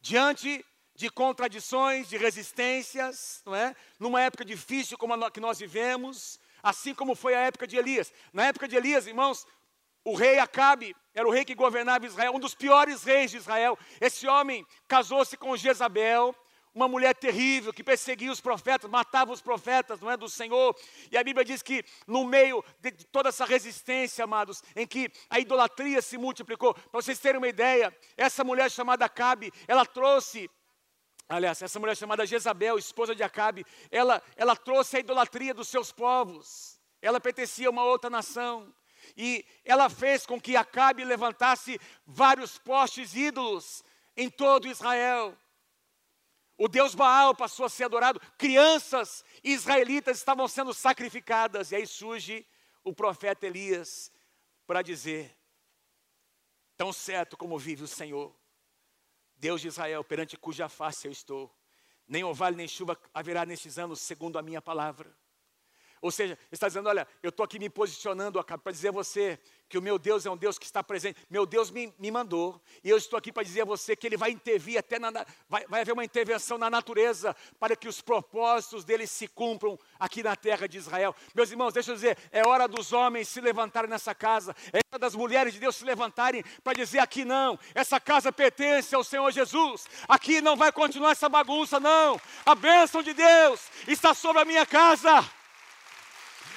Diante 0.00 0.64
de 0.98 1.08
contradições, 1.08 2.08
de 2.08 2.16
resistências, 2.16 3.40
não 3.46 3.54
é? 3.54 3.72
Numa 4.00 4.20
época 4.20 4.44
difícil 4.44 4.98
como 4.98 5.14
a 5.14 5.30
que 5.30 5.38
nós 5.38 5.60
vivemos, 5.60 6.40
assim 6.60 6.92
como 6.92 7.14
foi 7.14 7.36
a 7.36 7.42
época 7.42 7.68
de 7.68 7.76
Elias. 7.76 8.12
Na 8.32 8.46
época 8.46 8.66
de 8.66 8.74
Elias, 8.74 9.06
irmãos, 9.06 9.46
o 10.04 10.16
rei 10.16 10.40
Acabe 10.40 10.96
era 11.14 11.28
o 11.28 11.30
rei 11.30 11.44
que 11.44 11.54
governava 11.54 12.04
Israel, 12.04 12.34
um 12.34 12.40
dos 12.40 12.52
piores 12.52 13.04
reis 13.04 13.30
de 13.30 13.36
Israel. 13.36 13.78
Esse 14.00 14.26
homem 14.26 14.66
casou-se 14.88 15.36
com 15.36 15.56
Jezabel, 15.56 16.34
uma 16.74 16.88
mulher 16.88 17.14
terrível 17.14 17.72
que 17.72 17.84
perseguia 17.84 18.32
os 18.32 18.40
profetas, 18.40 18.90
matava 18.90 19.30
os 19.30 19.40
profetas, 19.40 20.00
não 20.00 20.10
é 20.10 20.16
do 20.16 20.28
Senhor. 20.28 20.76
E 21.12 21.16
a 21.16 21.22
Bíblia 21.22 21.44
diz 21.44 21.62
que 21.62 21.84
no 22.08 22.24
meio 22.24 22.64
de 22.80 22.90
toda 23.06 23.28
essa 23.28 23.44
resistência, 23.44 24.24
amados, 24.24 24.64
em 24.74 24.84
que 24.84 25.12
a 25.30 25.38
idolatria 25.38 26.02
se 26.02 26.18
multiplicou, 26.18 26.74
para 26.74 27.00
vocês 27.00 27.20
terem 27.20 27.38
uma 27.38 27.46
ideia, 27.46 27.96
essa 28.16 28.42
mulher 28.42 28.68
chamada 28.68 29.04
Acabe, 29.04 29.52
ela 29.68 29.86
trouxe 29.86 30.50
Aliás, 31.28 31.60
essa 31.60 31.78
mulher 31.78 31.96
chamada 31.96 32.24
Jezabel, 32.24 32.78
esposa 32.78 33.14
de 33.14 33.22
Acabe, 33.22 33.66
ela, 33.90 34.22
ela 34.34 34.56
trouxe 34.56 34.96
a 34.96 35.00
idolatria 35.00 35.52
dos 35.52 35.68
seus 35.68 35.92
povos. 35.92 36.80
Ela 37.02 37.20
pertencia 37.20 37.68
a 37.68 37.70
uma 37.70 37.84
outra 37.84 38.08
nação. 38.08 38.74
E 39.16 39.44
ela 39.64 39.90
fez 39.90 40.24
com 40.24 40.40
que 40.40 40.56
Acabe 40.56 41.04
levantasse 41.04 41.78
vários 42.06 42.58
postes 42.58 43.14
ídolos 43.14 43.84
em 44.16 44.30
todo 44.30 44.68
Israel. 44.68 45.36
O 46.56 46.66
Deus 46.66 46.94
Baal 46.94 47.34
passou 47.34 47.66
a 47.66 47.68
ser 47.68 47.84
adorado. 47.84 48.20
Crianças 48.36 49.24
israelitas 49.44 50.16
estavam 50.16 50.48
sendo 50.48 50.72
sacrificadas. 50.72 51.70
E 51.70 51.76
aí 51.76 51.86
surge 51.86 52.44
o 52.82 52.92
profeta 52.92 53.46
Elias 53.46 54.10
para 54.66 54.82
dizer: 54.82 55.36
Tão 56.76 56.92
certo 56.92 57.36
como 57.36 57.58
vive 57.58 57.84
o 57.84 57.88
Senhor, 57.88 58.34
Deus 59.38 59.60
de 59.60 59.68
Israel, 59.68 60.02
perante 60.02 60.36
cuja 60.36 60.68
face 60.68 61.06
eu 61.06 61.12
estou. 61.12 61.54
Nem 62.06 62.24
orvalho 62.24 62.56
nem 62.56 62.66
chuva 62.66 62.98
haverá 63.14 63.46
nestes 63.46 63.78
anos, 63.78 64.00
segundo 64.00 64.38
a 64.38 64.42
minha 64.42 64.60
palavra. 64.60 65.14
Ou 66.00 66.10
seja, 66.10 66.38
está 66.50 66.68
dizendo: 66.68 66.88
olha, 66.88 67.06
eu 67.22 67.30
estou 67.30 67.44
aqui 67.44 67.58
me 67.58 67.68
posicionando 67.68 68.42
para 68.42 68.72
dizer 68.72 68.88
a 68.88 68.92
você 68.92 69.38
que 69.68 69.76
o 69.76 69.82
meu 69.82 69.98
Deus 69.98 70.24
é 70.24 70.30
um 70.30 70.36
Deus 70.36 70.58
que 70.58 70.64
está 70.64 70.82
presente. 70.82 71.20
Meu 71.28 71.44
Deus 71.44 71.70
me, 71.70 71.92
me 71.98 72.10
mandou, 72.10 72.60
e 72.82 72.88
eu 72.88 72.96
estou 72.96 73.18
aqui 73.18 73.30
para 73.30 73.42
dizer 73.42 73.62
a 73.62 73.64
você 73.64 73.94
que 73.94 74.06
Ele 74.06 74.16
vai 74.16 74.30
intervir, 74.30 74.78
até 74.78 74.98
na, 74.98 75.10
vai, 75.48 75.66
vai 75.66 75.82
haver 75.82 75.92
uma 75.92 76.04
intervenção 76.04 76.56
na 76.56 76.70
natureza, 76.70 77.36
para 77.60 77.76
que 77.76 77.86
os 77.86 78.00
propósitos 78.00 78.84
dele 78.84 79.06
se 79.06 79.28
cumpram 79.28 79.78
aqui 79.98 80.22
na 80.22 80.34
terra 80.34 80.66
de 80.66 80.78
Israel. 80.78 81.14
Meus 81.34 81.50
irmãos, 81.50 81.72
deixa 81.72 81.90
eu 81.90 81.94
dizer: 81.94 82.16
é 82.32 82.46
hora 82.46 82.66
dos 82.66 82.92
homens 82.92 83.28
se 83.28 83.40
levantarem 83.40 83.90
nessa 83.90 84.14
casa, 84.14 84.56
é 84.72 84.78
hora 84.90 84.98
das 84.98 85.14
mulheres 85.14 85.52
de 85.52 85.60
Deus 85.60 85.76
se 85.76 85.84
levantarem 85.84 86.42
para 86.64 86.72
dizer: 86.72 87.00
aqui 87.00 87.24
não, 87.24 87.58
essa 87.74 88.00
casa 88.00 88.32
pertence 88.32 88.94
ao 88.94 89.04
Senhor 89.04 89.30
Jesus, 89.30 89.86
aqui 90.08 90.40
não 90.40 90.56
vai 90.56 90.72
continuar 90.72 91.12
essa 91.12 91.28
bagunça, 91.28 91.78
não. 91.78 92.18
A 92.46 92.54
bênção 92.54 93.02
de 93.02 93.12
Deus 93.12 93.60
está 93.86 94.14
sobre 94.14 94.42
a 94.42 94.44
minha 94.44 94.64
casa. 94.64 95.37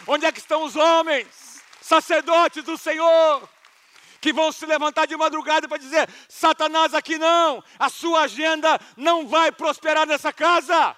Onde 0.08 0.26
é 0.26 0.32
que 0.32 0.40
estão 0.40 0.64
os 0.64 0.76
homens, 0.76 1.62
sacerdotes 1.82 2.64
do 2.64 2.78
Senhor, 2.78 3.48
que 4.20 4.32
vão 4.32 4.52
se 4.52 4.66
levantar 4.66 5.08
de 5.08 5.18
madrugada 5.18 5.68
para 5.68 5.78
dizer: 5.78 6.10
Satanás 6.30 6.94
aqui 6.94 7.18
não, 7.18 7.64
a 7.80 7.90
sua 7.90 8.22
agenda 8.22 8.80
não 8.96 9.28
vai 9.28 9.52
prosperar 9.52 10.06
nessa 10.06 10.32
casa. 10.32 10.96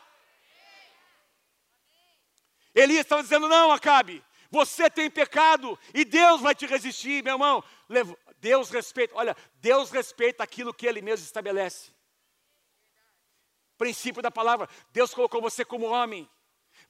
Elias 2.75 3.01
estava 3.01 3.23
dizendo: 3.23 3.47
Não, 3.47 3.71
Acabe, 3.71 4.23
você 4.51 4.89
tem 4.89 5.09
pecado 5.09 5.79
e 5.93 6.05
Deus 6.05 6.41
vai 6.41 6.53
te 6.53 6.65
resistir, 6.65 7.23
meu 7.23 7.33
irmão. 7.33 7.63
Deus 8.39 8.69
respeita, 8.69 9.15
olha, 9.15 9.37
Deus 9.55 9.89
respeita 9.89 10.43
aquilo 10.43 10.73
que 10.73 10.85
Ele 10.85 11.01
mesmo 11.01 11.25
estabelece. 11.25 11.91
Princípio 13.77 14.21
da 14.21 14.29
palavra: 14.29 14.67
Deus 14.91 15.13
colocou 15.13 15.41
você 15.41 15.63
como 15.63 15.85
homem. 15.85 16.29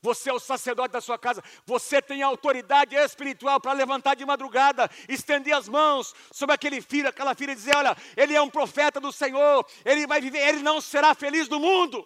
Você 0.04 0.30
é 0.30 0.34
o 0.34 0.40
sacerdote 0.40 0.92
da 0.92 1.00
sua 1.00 1.18
casa. 1.18 1.42
Você 1.66 2.02
tem 2.02 2.22
autoridade 2.22 2.94
espiritual 2.94 3.62
para 3.62 3.72
levantar 3.72 4.16
de 4.16 4.26
madrugada, 4.26 4.92
estender 5.08 5.56
as 5.56 5.70
mãos 5.70 6.14
sobre 6.30 6.54
aquele 6.54 6.82
filho, 6.82 7.08
aquela 7.08 7.34
filha 7.34 7.54
e 7.54 7.56
dizer: 7.56 7.74
Olha, 7.74 7.96
ele 8.18 8.36
é 8.36 8.42
um 8.42 8.50
profeta 8.50 9.00
do 9.00 9.14
Senhor, 9.14 9.66
ele 9.86 10.06
vai 10.06 10.20
viver, 10.20 10.40
ele 10.40 10.62
não 10.62 10.82
será 10.82 11.16
feliz 11.16 11.48
no 11.48 11.58
mundo. 11.58 12.06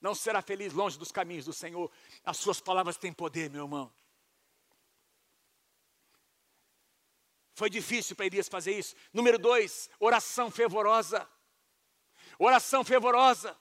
Não 0.00 0.16
será 0.16 0.42
feliz 0.42 0.72
longe 0.72 0.98
dos 0.98 1.12
caminhos 1.12 1.44
do 1.44 1.52
Senhor. 1.52 1.88
As 2.24 2.38
suas 2.38 2.60
palavras 2.60 2.96
têm 2.96 3.12
poder, 3.12 3.48
meu 3.48 3.62
irmão. 3.62 3.92
Foi 7.54 7.70
difícil 7.70 8.16
para 8.16 8.26
Elias 8.26 8.48
fazer 8.48 8.76
isso. 8.76 8.96
Número 9.12 9.38
dois, 9.38 9.88
oração 10.00 10.50
fervorosa. 10.50 11.26
Oração 12.36 12.82
fervorosa. 12.82 13.56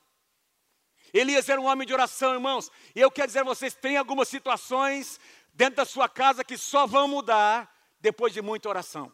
Elias 1.14 1.48
era 1.48 1.62
um 1.62 1.66
homem 1.66 1.86
de 1.86 1.94
oração, 1.94 2.34
irmãos. 2.34 2.72
E 2.96 3.00
eu 3.00 3.12
quero 3.12 3.28
dizer 3.28 3.40
a 3.40 3.44
vocês: 3.44 3.76
tem 3.76 3.96
algumas 3.98 4.28
situações 4.28 5.20
dentro 5.54 5.76
da 5.76 5.86
sua 5.86 6.10
casa 6.10 6.44
que 6.44 6.58
só 6.58 6.88
vão 6.88 7.08
mudar 7.08 7.72
depois 8.00 8.34
de 8.34 8.42
muita 8.42 8.68
oração. 8.68 9.14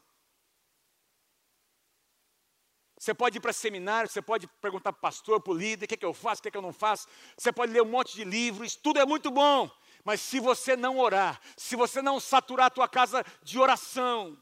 Você 2.98 3.14
pode 3.14 3.38
ir 3.38 3.42
para 3.42 3.54
seminário, 3.54 4.10
você 4.10 4.22
pode 4.22 4.46
perguntar 4.62 4.92
para 4.92 5.00
o 5.00 5.02
pastor, 5.02 5.42
para 5.42 5.54
o 5.54 5.56
líder, 5.56 5.86
o 5.86 5.88
que, 5.88 5.94
é 5.94 5.98
que 5.98 6.06
eu 6.06 6.14
faço, 6.14 6.40
o 6.40 6.44
que, 6.44 6.48
é 6.50 6.52
que 6.52 6.58
eu 6.58 6.62
não 6.62 6.74
faço. 6.74 7.08
Você 7.38 7.52
pode 7.52 7.72
ler 7.72 7.82
um 7.82 7.86
monte 7.86 8.14
de 8.14 8.26
livros, 8.26 8.76
tudo 8.76 9.00
é 9.00 9.06
muito 9.06 9.32
bom. 9.32 9.70
Mas 10.04 10.20
se 10.22 10.40
você 10.40 10.76
não 10.76 10.98
orar, 11.00 11.40
se 11.56 11.76
você 11.76 12.02
não 12.02 12.20
saturar 12.20 12.68
a 12.68 12.70
tua 12.70 12.90
casa 12.90 13.26
de 13.42 13.58
oração, 13.58 14.38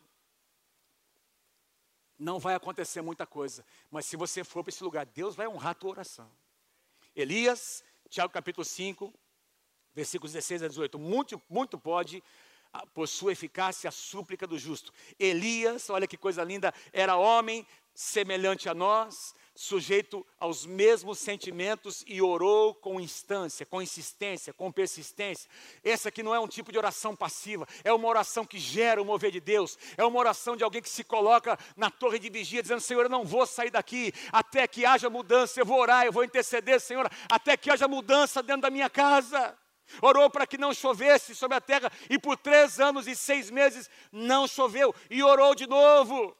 não 2.17 2.39
vai 2.39 2.55
acontecer 2.55 3.01
muita 3.01 3.27
coisa. 3.27 3.63
Mas 3.91 4.05
se 4.05 4.15
você 4.15 4.43
for 4.43 4.63
para 4.63 4.69
esse 4.69 4.83
lugar, 4.83 5.05
Deus 5.05 5.35
vai 5.35 5.47
honrar 5.47 5.71
a 5.71 5.75
tua 5.75 5.91
oração. 5.91 6.31
Elias, 7.17 7.83
Tiago 8.11 8.31
capítulo 8.31 8.63
5, 8.63 9.11
versículos 9.91 10.33
16 10.33 10.61
a 10.61 10.67
18. 10.67 10.99
Muito, 10.99 11.41
muito 11.49 11.75
pode, 11.75 12.23
ah, 12.71 12.85
por 12.93 13.07
sua 13.07 13.31
eficácia, 13.31 13.87
a 13.87 13.91
súplica 13.91 14.45
do 14.45 14.59
justo. 14.59 14.93
Elias, 15.17 15.89
olha 15.89 16.05
que 16.05 16.15
coisa 16.15 16.43
linda, 16.43 16.71
era 16.93 17.15
homem 17.15 17.65
semelhante 17.97 18.69
a 18.69 18.75
nós, 18.75 19.33
sujeito 19.55 20.23
aos 20.39 20.67
mesmos 20.67 21.17
sentimentos 21.17 22.03
e 22.05 22.21
orou 22.21 22.75
com 22.75 23.01
instância, 23.01 23.65
com 23.65 23.81
insistência, 23.81 24.53
com 24.53 24.71
persistência. 24.71 25.49
Essa 25.83 26.09
aqui 26.09 26.21
não 26.21 26.35
é 26.35 26.39
um 26.39 26.47
tipo 26.47 26.71
de 26.71 26.77
oração 26.77 27.15
passiva, 27.15 27.67
é 27.83 27.91
uma 27.91 28.07
oração 28.07 28.45
que 28.45 28.59
gera 28.59 29.01
o 29.01 29.05
mover 29.05 29.31
de 29.31 29.39
Deus, 29.39 29.79
é 29.97 30.05
uma 30.05 30.19
oração 30.19 30.55
de 30.55 30.63
alguém 30.63 30.79
que 30.79 30.87
se 30.87 31.03
coloca 31.03 31.57
na 31.75 31.89
torre 31.89 32.19
de 32.19 32.29
vigia, 32.29 32.61
dizendo: 32.61 32.81
Senhor, 32.81 33.01
eu 33.01 33.09
não 33.09 33.25
vou 33.25 33.47
sair 33.47 33.71
daqui 33.71 34.13
até 34.31 34.67
que 34.67 34.85
haja 34.85 35.09
mudança, 35.09 35.59
eu 35.59 35.65
vou 35.65 35.79
orar, 35.79 36.05
eu 36.05 36.13
vou 36.13 36.23
interceder, 36.23 36.79
Senhor, 36.79 37.09
até 37.27 37.57
que 37.57 37.71
haja 37.71 37.87
mudança 37.87 38.43
dentro 38.43 38.61
da 38.61 38.69
minha 38.69 38.91
casa. 38.91 39.57
Orou 40.03 40.29
para 40.29 40.45
que 40.45 40.59
não 40.59 40.71
chovesse 40.71 41.33
sobre 41.33 41.57
a 41.57 41.61
terra, 41.61 41.91
e 42.11 42.19
por 42.19 42.37
três 42.37 42.79
anos 42.79 43.07
e 43.07 43.15
seis 43.15 43.49
meses 43.49 43.89
não 44.11 44.47
choveu, 44.47 44.93
e 45.09 45.23
orou 45.23 45.55
de 45.55 45.65
novo. 45.65 46.37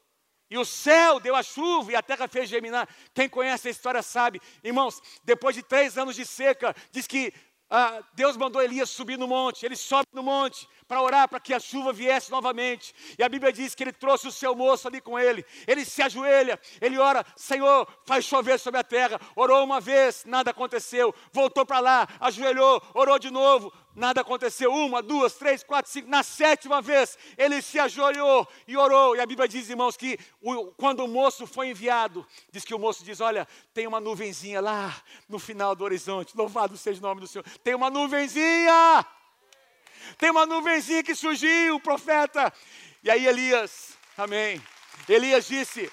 E 0.49 0.57
o 0.57 0.65
céu 0.65 1.19
deu 1.19 1.35
a 1.35 1.43
chuva 1.43 1.91
e 1.91 1.95
a 1.95 2.01
terra 2.01 2.27
fez 2.27 2.49
germinar. 2.49 2.87
Quem 3.13 3.27
conhece 3.27 3.67
a 3.67 3.71
história 3.71 4.01
sabe. 4.01 4.41
Irmãos, 4.63 5.01
depois 5.23 5.55
de 5.55 5.61
três 5.61 5.97
anos 5.97 6.15
de 6.15 6.25
seca, 6.25 6.75
diz 6.91 7.05
que 7.05 7.33
ah, 7.69 8.01
Deus 8.13 8.37
mandou 8.37 8.61
Elias 8.61 8.89
subir 8.89 9.17
no 9.17 9.27
monte. 9.27 9.65
Ele 9.65 9.75
sobe 9.75 10.07
no 10.13 10.23
monte 10.23 10.67
para 10.87 11.01
orar 11.01 11.27
para 11.27 11.39
que 11.39 11.53
a 11.53 11.59
chuva 11.59 11.91
viesse 11.91 12.31
novamente. 12.31 12.95
E 13.19 13.23
a 13.23 13.27
Bíblia 13.27 13.51
diz 13.51 13.75
que 13.75 13.83
ele 13.83 13.91
trouxe 13.91 14.25
o 14.27 14.31
seu 14.31 14.55
moço 14.55 14.87
ali 14.87 15.01
com 15.01 15.19
ele. 15.19 15.45
Ele 15.67 15.83
se 15.83 16.01
ajoelha, 16.01 16.57
ele 16.79 16.97
ora: 16.97 17.25
Senhor, 17.35 17.85
faz 18.05 18.23
chover 18.23 18.57
sobre 18.57 18.79
a 18.79 18.83
terra. 18.83 19.19
Orou 19.35 19.65
uma 19.65 19.81
vez, 19.81 20.23
nada 20.25 20.51
aconteceu. 20.51 21.13
Voltou 21.33 21.65
para 21.65 21.79
lá, 21.79 22.07
ajoelhou, 22.21 22.81
orou 22.93 23.19
de 23.19 23.29
novo, 23.29 23.73
nada 23.97 24.21
aconteceu. 24.21 24.71
Uma, 24.71 25.01
duas, 25.01 25.33
três, 25.33 25.63
quatro, 25.63 25.91
cinco. 25.91 26.09
Na 26.09 26.23
sétima 26.23 26.81
vez, 26.81 27.17
ele 27.37 27.61
se 27.61 27.79
ajoelhou 27.79 28.47
e 28.67 28.77
orou. 28.77 29.15
E 29.15 29.19
a 29.19 29.25
Bíblia 29.25 29.47
diz, 29.47 29.69
irmãos, 29.69 29.97
que 29.97 30.17
o, 30.41 30.67
quando 30.73 31.03
o 31.03 31.07
moço 31.07 31.47
foi 31.47 31.69
enviado, 31.69 32.25
diz 32.51 32.63
que 32.63 32.75
o 32.75 32.79
moço 32.79 33.03
diz: 33.03 33.19
Olha, 33.19 33.47
tem 33.73 33.87
uma 33.87 33.99
nuvenzinha 33.99 34.61
lá 34.61 34.95
no 35.27 35.39
final 35.39 35.75
do 35.75 35.83
horizonte. 35.83 36.37
Louvado 36.37 36.77
seja 36.77 36.99
o 36.99 37.03
nome 37.03 37.19
do 37.19 37.27
Senhor. 37.27 37.43
Tem 37.63 37.73
uma 37.73 37.89
nuvenzinha. 37.89 39.05
Tem 40.17 40.29
uma 40.29 40.45
nuvenzinha 40.45 41.03
que 41.03 41.15
surgiu, 41.15 41.79
profeta. 41.79 42.53
E 43.03 43.09
aí 43.09 43.27
Elias, 43.27 43.97
amém. 44.15 44.61
Elias 45.09 45.47
disse, 45.47 45.91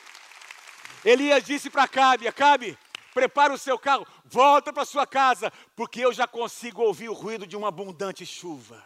Elias 1.05 1.45
disse 1.45 1.71
para 1.71 1.89
Cabe, 1.89 2.31
Cabe, 2.33 2.79
prepara 3.13 3.53
o 3.53 3.59
seu 3.59 3.79
carro, 3.79 4.07
volta 4.25 4.73
para 4.73 4.85
sua 4.85 5.07
casa, 5.07 5.53
porque 5.77 6.01
eu 6.01 6.13
já 6.13 6.27
consigo 6.27 6.83
ouvir 6.83 7.09
o 7.09 7.15
ruído 7.15 7.47
de 7.47 7.57
uma 7.57 7.69
abundante 7.69 8.25
chuva. 8.25 8.83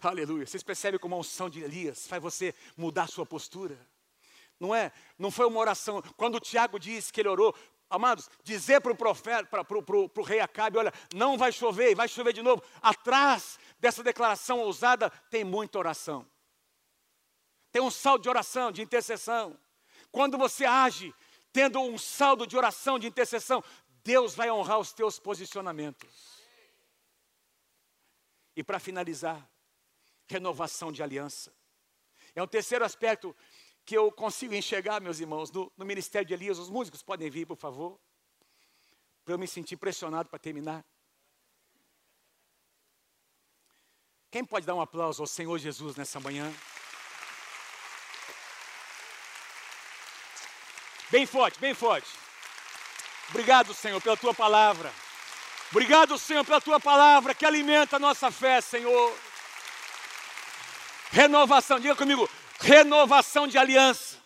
Aleluia. 0.00 0.46
Vocês 0.46 0.62
percebem 0.62 1.00
como 1.00 1.14
a 1.14 1.18
unção 1.18 1.50
de 1.50 1.60
Elias 1.60 2.06
faz 2.06 2.22
você 2.22 2.54
mudar 2.76 3.04
a 3.04 3.08
sua 3.08 3.26
postura? 3.26 3.76
Não 4.60 4.74
é? 4.74 4.92
Não 5.18 5.30
foi 5.30 5.46
uma 5.46 5.58
oração. 5.58 6.00
Quando 6.16 6.40
Tiago 6.40 6.78
diz 6.78 7.10
que 7.10 7.20
ele 7.20 7.28
orou, 7.28 7.54
Amados, 7.90 8.28
dizer 8.44 8.82
para 8.82 8.92
o 8.92 8.96
profeta, 8.96 9.46
para 9.46 9.78
o 9.78 10.22
rei 10.22 10.40
Acabe, 10.40 10.76
olha, 10.76 10.92
não 11.14 11.38
vai 11.38 11.50
chover, 11.50 11.94
vai 11.94 12.06
chover 12.06 12.34
de 12.34 12.42
novo. 12.42 12.62
Atrás 12.82 13.58
dessa 13.80 14.02
declaração 14.02 14.60
ousada 14.60 15.08
tem 15.30 15.42
muita 15.42 15.78
oração. 15.78 16.26
Tem 17.72 17.80
um 17.80 17.90
saldo 17.90 18.22
de 18.22 18.28
oração, 18.28 18.70
de 18.70 18.82
intercessão. 18.82 19.58
Quando 20.12 20.36
você 20.36 20.66
age 20.66 21.14
tendo 21.52 21.80
um 21.80 21.96
saldo 21.98 22.46
de 22.46 22.56
oração, 22.56 22.98
de 22.98 23.06
intercessão, 23.06 23.62
Deus 24.04 24.34
vai 24.34 24.50
honrar 24.50 24.78
os 24.78 24.92
teus 24.92 25.18
posicionamentos. 25.18 26.42
E 28.56 28.62
para 28.62 28.78
finalizar, 28.78 29.48
renovação 30.26 30.90
de 30.90 31.02
aliança. 31.02 31.52
É 32.34 32.42
um 32.42 32.46
terceiro 32.46 32.84
aspecto 32.84 33.34
que 33.84 33.96
eu 33.96 34.12
consigo 34.12 34.54
enxergar, 34.54 35.00
meus 35.00 35.20
irmãos, 35.20 35.50
no, 35.50 35.72
no 35.76 35.84
ministério 35.84 36.26
de 36.26 36.34
Elias. 36.34 36.58
Os 36.58 36.68
músicos 36.68 37.02
podem 37.02 37.30
vir, 37.30 37.46
por 37.46 37.56
favor, 37.56 37.98
para 39.24 39.34
eu 39.34 39.38
me 39.38 39.46
sentir 39.46 39.76
pressionado 39.76 40.28
para 40.28 40.38
terminar. 40.38 40.84
Quem 44.30 44.44
pode 44.44 44.66
dar 44.66 44.74
um 44.74 44.80
aplauso 44.80 45.22
ao 45.22 45.26
Senhor 45.26 45.56
Jesus 45.58 45.96
nessa 45.96 46.20
manhã? 46.20 46.52
Bem 51.10 51.26
forte, 51.26 51.58
bem 51.58 51.74
forte. 51.74 52.08
Obrigado, 53.30 53.74
Senhor, 53.74 54.00
pela 54.00 54.16
tua 54.16 54.34
palavra. 54.34 54.92
Obrigado, 55.70 56.18
Senhor, 56.18 56.44
pela 56.44 56.60
tua 56.60 56.80
palavra 56.80 57.34
que 57.34 57.44
alimenta 57.44 57.96
a 57.96 57.98
nossa 57.98 58.30
fé, 58.30 58.60
Senhor. 58.60 59.14
Renovação, 61.10 61.78
diga 61.80 61.96
comigo, 61.96 62.28
Renovação 62.58 63.46
de 63.46 63.56
aliança. 63.56 64.16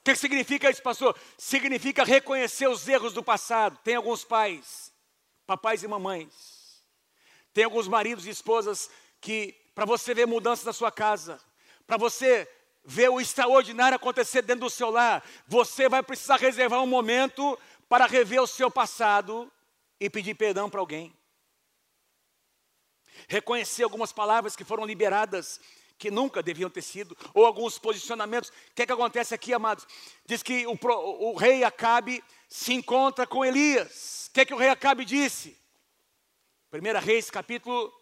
O 0.00 0.04
que 0.04 0.16
significa 0.16 0.70
isso, 0.70 0.82
pastor? 0.82 1.16
Significa 1.36 2.04
reconhecer 2.04 2.66
os 2.68 2.86
erros 2.88 3.12
do 3.12 3.22
passado. 3.22 3.78
Tem 3.84 3.94
alguns 3.94 4.24
pais, 4.24 4.92
papais 5.46 5.82
e 5.82 5.88
mamães. 5.88 6.82
Tem 7.52 7.64
alguns 7.64 7.86
maridos 7.86 8.26
e 8.26 8.30
esposas 8.30 8.90
que, 9.20 9.54
para 9.74 9.84
você 9.84 10.14
ver 10.14 10.26
mudança 10.26 10.64
na 10.64 10.72
sua 10.72 10.90
casa, 10.90 11.40
para 11.86 11.96
você 11.96 12.48
ver 12.84 13.08
o 13.08 13.20
extraordinário 13.20 13.96
acontecer 13.96 14.42
dentro 14.42 14.66
do 14.66 14.70
seu 14.70 14.90
lar, 14.90 15.24
você 15.46 15.88
vai 15.88 16.02
precisar 16.02 16.36
reservar 16.36 16.82
um 16.82 16.86
momento 16.86 17.58
para 17.88 18.06
rever 18.06 18.42
o 18.42 18.46
seu 18.46 18.70
passado 18.70 19.50
e 19.98 20.10
pedir 20.10 20.34
perdão 20.34 20.68
para 20.68 20.80
alguém. 20.80 21.16
Reconhecer 23.28 23.84
algumas 23.84 24.12
palavras 24.12 24.54
que 24.54 24.64
foram 24.64 24.84
liberadas 24.84 25.60
que 25.96 26.10
nunca 26.10 26.42
deviam 26.42 26.68
ter 26.68 26.82
sido, 26.82 27.16
ou 27.32 27.46
alguns 27.46 27.78
posicionamentos. 27.78 28.50
O 28.50 28.74
que 28.74 28.82
é 28.82 28.86
que 28.86 28.92
acontece 28.92 29.34
aqui, 29.34 29.54
amados? 29.54 29.86
Diz 30.26 30.42
que 30.42 30.66
o, 30.66 30.76
o 30.82 31.36
rei 31.36 31.62
Acabe 31.64 32.22
se 32.48 32.74
encontra 32.74 33.26
com 33.26 33.44
Elias. 33.44 34.26
O 34.28 34.34
que 34.34 34.40
é 34.40 34.44
que 34.44 34.52
o 34.52 34.58
rei 34.58 34.68
Acabe 34.68 35.04
disse? 35.04 35.56
1 36.72 37.00
Reis, 37.00 37.30
capítulo 37.30 37.92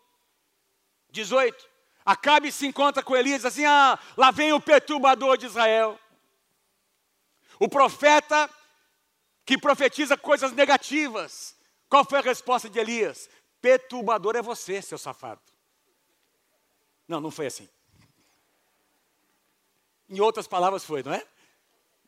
18. 1.11 1.72
Acabe 2.05 2.51
se 2.51 2.67
encontra 2.67 3.03
com 3.03 3.17
Elias 3.17 3.45
assim: 3.45 3.65
ah, 3.65 3.99
lá 4.17 4.31
vem 4.31 4.53
o 4.53 4.61
perturbador 4.61 5.37
de 5.37 5.47
Israel. 5.47 5.99
O 7.59 7.69
profeta 7.69 8.51
que 9.45 9.59
profetiza 9.59 10.17
coisas 10.17 10.53
negativas. 10.53 11.57
Qual 11.89 12.05
foi 12.05 12.19
a 12.19 12.23
resposta 12.23 12.69
de 12.69 12.79
Elias? 12.79 13.29
Perturbador 13.61 14.35
é 14.35 14.43
você, 14.43 14.81
seu 14.81 14.99
safado. 14.99 15.41
Não, 17.07 17.21
não 17.21 17.31
foi 17.31 17.47
assim. 17.47 17.69
Em 20.09 20.21
outras 20.21 20.47
palavras 20.47 20.85
foi, 20.85 21.03
não 21.03 21.13
é? 21.13 21.27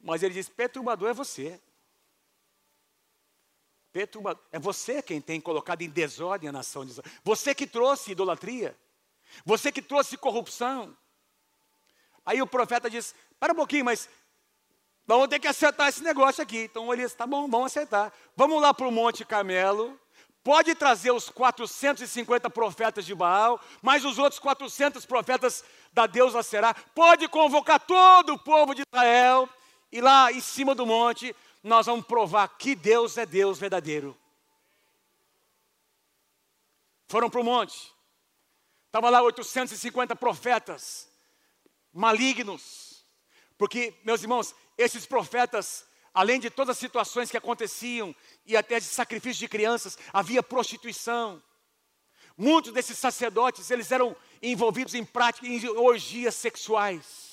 Mas 0.01 0.23
ele 0.23 0.35
diz: 0.35 0.49
perturbador 0.49 1.11
é 1.11 1.15
você. 1.15 1.61
Perturbador. 3.93 4.43
É 4.51 4.59
você 4.59 5.01
quem 5.03 5.21
tem 5.21 5.41
colocado 5.41 5.83
em 5.83 5.89
desordem 5.89 6.49
a 6.49 6.53
nação 6.53 6.85
de 6.85 6.93
Israel. 6.93 7.11
Você 7.23 7.55
que 7.55 7.67
trouxe 7.67 8.13
idolatria. 8.13 8.77
Você 9.45 9.73
que 9.73 9.83
trouxe 9.83 10.17
corrupção. 10.17 10.97
Aí 12.25 12.41
o 12.41 12.47
profeta 12.47 12.91
diz: 12.91 13.15
para 13.39 13.53
um 13.53 13.57
pouquinho, 13.57 13.85
mas 13.85 14.09
vamos 15.07 15.29
ter 15.29 15.39
que 15.39 15.49
acertar 15.49 15.89
esse 15.89 16.03
negócio 16.03 16.43
aqui. 16.43 16.65
Então 16.65 16.93
ele 16.93 17.03
diz: 17.03 17.15
tá 17.15 17.27
bom, 17.27 17.49
vamos 17.49 17.67
acertar. 17.67 18.13
Vamos 18.37 18.61
lá 18.61 18.73
para 18.73 18.89
o 18.89 18.93
Monte 18.93 19.25
Carmelo. 19.25 19.99
Pode 20.43 20.75
trazer 20.75 21.11
os 21.11 21.31
450 21.31 22.51
profetas 22.51 23.07
de 23.07 23.15
Baal, 23.15 23.59
mais 23.81 24.05
os 24.05 24.19
outros 24.19 24.39
400 24.39 25.07
profetas 25.07 25.65
da 25.91 26.07
deusa 26.07 26.43
Será. 26.43 26.75
Pode 26.75 27.27
convocar 27.29 27.81
todo 27.81 28.35
o 28.35 28.39
povo 28.39 28.75
de 28.75 28.83
Israel 28.83 29.49
e 29.91 30.03
lá 30.03 30.31
em 30.31 30.41
cima 30.41 30.75
do 30.75 30.85
monte 30.85 31.35
nós 31.63 31.87
vamos 31.87 32.05
provar 32.05 32.47
que 32.59 32.75
Deus 32.75 33.17
é 33.17 33.25
Deus 33.25 33.59
verdadeiro. 33.59 34.15
Foram 37.09 37.31
para 37.31 37.41
o 37.41 37.45
monte. 37.45 37.94
Estava 38.95 39.11
lá 39.11 39.21
850 39.23 40.15
profetas 40.15 41.09
malignos. 41.93 43.05
Porque, 43.59 43.93
meus 44.05 44.23
irmãos, 44.23 44.55
esses 44.79 45.05
profetas 45.05 45.85
além 46.15 46.39
de 46.39 46.49
todas 46.49 46.77
as 46.77 46.79
situações 46.79 47.29
que 47.29 47.37
aconteciam, 47.37 48.15
e 48.47 48.57
até 48.57 48.79
de 48.79 48.85
sacrifício 48.85 49.41
de 49.41 49.49
crianças, 49.49 49.99
havia 50.13 50.45
prostituição. 50.45 51.43
Muitos 52.39 52.73
desses 52.73 52.97
sacerdotes, 52.97 53.69
eles 53.69 53.91
eram 53.91 54.15
envolvidos 54.41 54.95
em 54.95 55.05
práticas, 55.05 55.51
em 55.51 55.69
orgias 55.71 56.37
sexuais. 56.37 57.24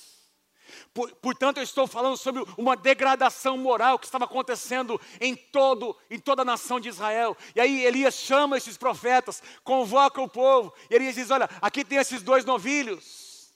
Portanto, 1.20 1.58
eu 1.58 1.62
estou 1.62 1.86
falando 1.86 2.16
sobre 2.16 2.44
uma 2.56 2.76
degradação 2.76 3.56
moral 3.56 3.98
que 3.98 4.06
estava 4.06 4.24
acontecendo 4.24 5.00
em, 5.20 5.34
todo, 5.34 5.96
em 6.10 6.18
toda 6.18 6.42
a 6.42 6.44
nação 6.44 6.78
de 6.78 6.88
Israel. 6.88 7.36
E 7.54 7.60
aí 7.60 7.84
Elias 7.84 8.14
chama 8.14 8.56
esses 8.56 8.76
profetas, 8.76 9.42
convoca 9.64 10.20
o 10.20 10.28
povo, 10.28 10.72
e 10.90 10.94
Elias 10.94 11.14
diz: 11.14 11.30
Olha, 11.30 11.48
aqui 11.60 11.84
tem 11.84 11.98
esses 11.98 12.22
dois 12.22 12.44
novilhos. 12.44 13.52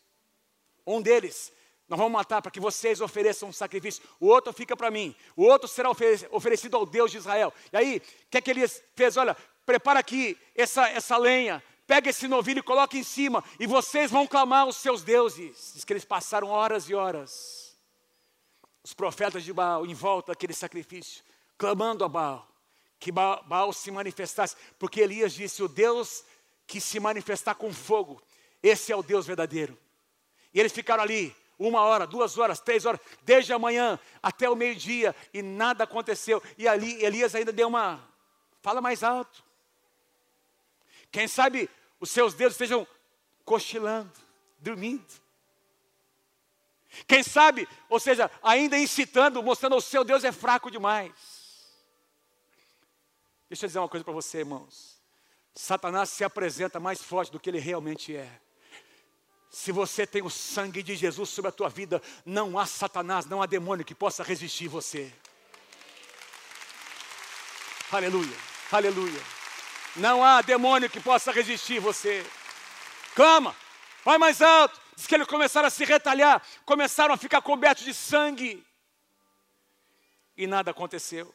Um 0.86 1.02
deles 1.02 1.52
nós 1.88 1.98
vamos 1.98 2.12
matar 2.12 2.42
para 2.42 2.50
que 2.50 2.58
vocês 2.58 3.00
ofereçam 3.00 3.48
um 3.48 3.52
sacrifício. 3.52 4.02
O 4.18 4.26
outro 4.26 4.52
fica 4.52 4.76
para 4.76 4.90
mim. 4.90 5.14
O 5.36 5.44
outro 5.44 5.68
será 5.68 5.88
oferecido 5.90 6.76
ao 6.76 6.84
Deus 6.84 7.12
de 7.12 7.18
Israel. 7.18 7.52
E 7.72 7.76
aí, 7.76 7.96
o 7.98 8.30
que 8.30 8.38
é 8.38 8.40
que 8.40 8.50
ele 8.50 8.66
fez? 8.96 9.16
Olha, 9.16 9.36
prepara 9.64 10.00
aqui 10.00 10.36
essa, 10.54 10.88
essa 10.88 11.16
lenha, 11.16 11.62
pega 11.86 12.10
esse 12.10 12.26
novilho 12.26 12.58
e 12.60 12.62
coloca 12.62 12.96
em 12.96 13.02
cima, 13.02 13.44
e 13.60 13.66
vocês 13.66 14.10
vão 14.10 14.26
clamar 14.26 14.66
os 14.66 14.76
seus 14.76 15.02
deuses. 15.02 15.72
Diz 15.74 15.84
que 15.84 15.92
eles 15.92 16.04
passaram 16.04 16.48
horas 16.48 16.88
e 16.90 16.94
horas, 16.94 17.76
os 18.82 18.92
profetas 18.92 19.44
de 19.44 19.52
Baal, 19.52 19.86
em 19.86 19.94
volta 19.94 20.32
daquele 20.32 20.52
sacrifício, 20.52 21.24
clamando 21.56 22.04
a 22.04 22.08
Baal, 22.08 22.48
que 22.98 23.12
Baal 23.12 23.72
se 23.72 23.90
manifestasse, 23.90 24.56
porque 24.78 25.00
Elias 25.00 25.32
disse: 25.32 25.62
o 25.62 25.68
Deus 25.68 26.24
que 26.66 26.80
se 26.80 26.98
manifestar 26.98 27.54
com 27.54 27.72
fogo, 27.72 28.20
esse 28.62 28.92
é 28.92 28.96
o 28.96 29.02
Deus 29.02 29.26
verdadeiro. 29.26 29.78
E 30.52 30.58
eles 30.58 30.72
ficaram 30.72 31.02
ali, 31.02 31.34
uma 31.58 31.82
hora, 31.82 32.06
duas 32.06 32.36
horas, 32.36 32.60
três 32.60 32.84
horas, 32.84 33.00
desde 33.22 33.52
a 33.52 33.58
manhã 33.58 33.98
até 34.22 34.48
o 34.48 34.56
meio-dia, 34.56 35.14
e 35.32 35.42
nada 35.42 35.84
aconteceu. 35.84 36.42
E 36.58 36.66
ali 36.66 37.02
Elias 37.04 37.34
ainda 37.34 37.52
deu 37.52 37.68
uma. 37.68 38.02
Fala 38.62 38.80
mais 38.80 39.04
alto. 39.04 39.45
Quem 41.16 41.26
sabe 41.26 41.70
os 41.98 42.10
seus 42.10 42.34
dedos 42.34 42.52
estejam 42.52 42.86
cochilando, 43.42 44.12
dormindo. 44.58 45.02
Quem 47.08 47.22
sabe, 47.22 47.66
ou 47.88 47.98
seja, 47.98 48.30
ainda 48.42 48.78
incitando, 48.78 49.42
mostrando 49.42 49.76
o 49.76 49.80
seu 49.80 50.04
Deus 50.04 50.24
é 50.24 50.30
fraco 50.30 50.70
demais. 50.70 51.10
Deixa 53.48 53.64
eu 53.64 53.66
dizer 53.66 53.78
uma 53.78 53.88
coisa 53.88 54.04
para 54.04 54.12
você, 54.12 54.40
irmãos. 54.40 55.00
Satanás 55.54 56.10
se 56.10 56.22
apresenta 56.22 56.78
mais 56.78 57.02
forte 57.02 57.32
do 57.32 57.40
que 57.40 57.48
ele 57.48 57.60
realmente 57.60 58.14
é. 58.14 58.30
Se 59.48 59.72
você 59.72 60.06
tem 60.06 60.20
o 60.20 60.28
sangue 60.28 60.82
de 60.82 60.94
Jesus 60.94 61.30
sobre 61.30 61.48
a 61.48 61.52
tua 61.52 61.70
vida, 61.70 62.02
não 62.26 62.58
há 62.58 62.66
Satanás, 62.66 63.24
não 63.24 63.40
há 63.40 63.46
demônio 63.46 63.86
que 63.86 63.94
possa 63.94 64.22
resistir 64.22 64.68
você. 64.68 65.10
Aleluia, 67.90 68.36
aleluia. 68.70 69.35
Não 69.96 70.22
há 70.22 70.42
demônio 70.42 70.90
que 70.90 71.00
possa 71.00 71.32
resistir 71.32 71.80
você. 71.80 72.24
Clama, 73.14 73.56
vai 74.04 74.18
mais 74.18 74.42
alto. 74.42 74.78
Diz 74.94 75.06
que 75.06 75.14
eles 75.14 75.26
começaram 75.26 75.68
a 75.68 75.70
se 75.70 75.84
retalhar, 75.84 76.42
começaram 76.64 77.14
a 77.14 77.18
ficar 77.18 77.42
cobertos 77.42 77.84
de 77.84 77.94
sangue. 77.94 78.64
E 80.36 80.46
nada 80.46 80.70
aconteceu. 80.70 81.34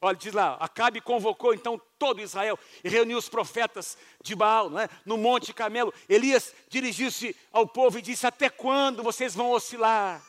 Olha, 0.00 0.16
diz 0.16 0.34
lá, 0.34 0.58
Acabe 0.60 1.00
convocou 1.00 1.54
então 1.54 1.80
todo 1.98 2.20
Israel 2.20 2.58
e 2.82 2.88
reuniu 2.90 3.16
os 3.16 3.28
profetas 3.28 3.96
de 4.22 4.34
Baal, 4.34 4.68
não 4.68 4.80
é? 4.80 4.88
no 5.06 5.16
Monte 5.16 5.54
Camelo. 5.54 5.94
Elias 6.06 6.54
dirigiu-se 6.68 7.34
ao 7.50 7.66
povo 7.66 7.98
e 7.98 8.02
disse: 8.02 8.26
Até 8.26 8.50
quando 8.50 9.02
vocês 9.02 9.34
vão 9.34 9.50
oscilar 9.50 10.22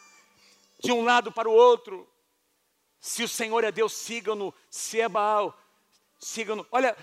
de 0.81 0.93
um 0.93 1.03
lado 1.03 1.31
para 1.31 1.49
o 1.49 1.53
outro? 1.53 2.09
Se 3.01 3.23
o 3.23 3.27
Senhor 3.27 3.65
é 3.65 3.71
Deus, 3.71 3.91
sigam-no. 3.91 4.53
Se 4.69 5.01
é 5.01 5.09
Baal, 5.09 5.57
sigam-no. 6.17 6.65
Olha, 6.71 6.95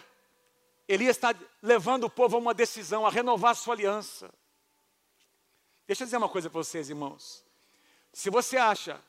Elias 0.89 1.17
está 1.17 1.35
levando 1.63 2.05
o 2.05 2.11
povo 2.11 2.37
a 2.37 2.41
uma 2.41 2.55
decisão, 2.55 3.07
a 3.07 3.11
renovar 3.11 3.53
a 3.53 3.55
sua 3.55 3.75
aliança. 3.75 4.33
Deixa 5.87 6.03
eu 6.03 6.07
dizer 6.07 6.17
uma 6.17 6.29
coisa 6.29 6.51
para 6.51 6.63
vocês, 6.63 6.89
irmãos. 6.91 7.45
Se 8.13 8.31
você 8.31 8.57
acha 8.57 9.01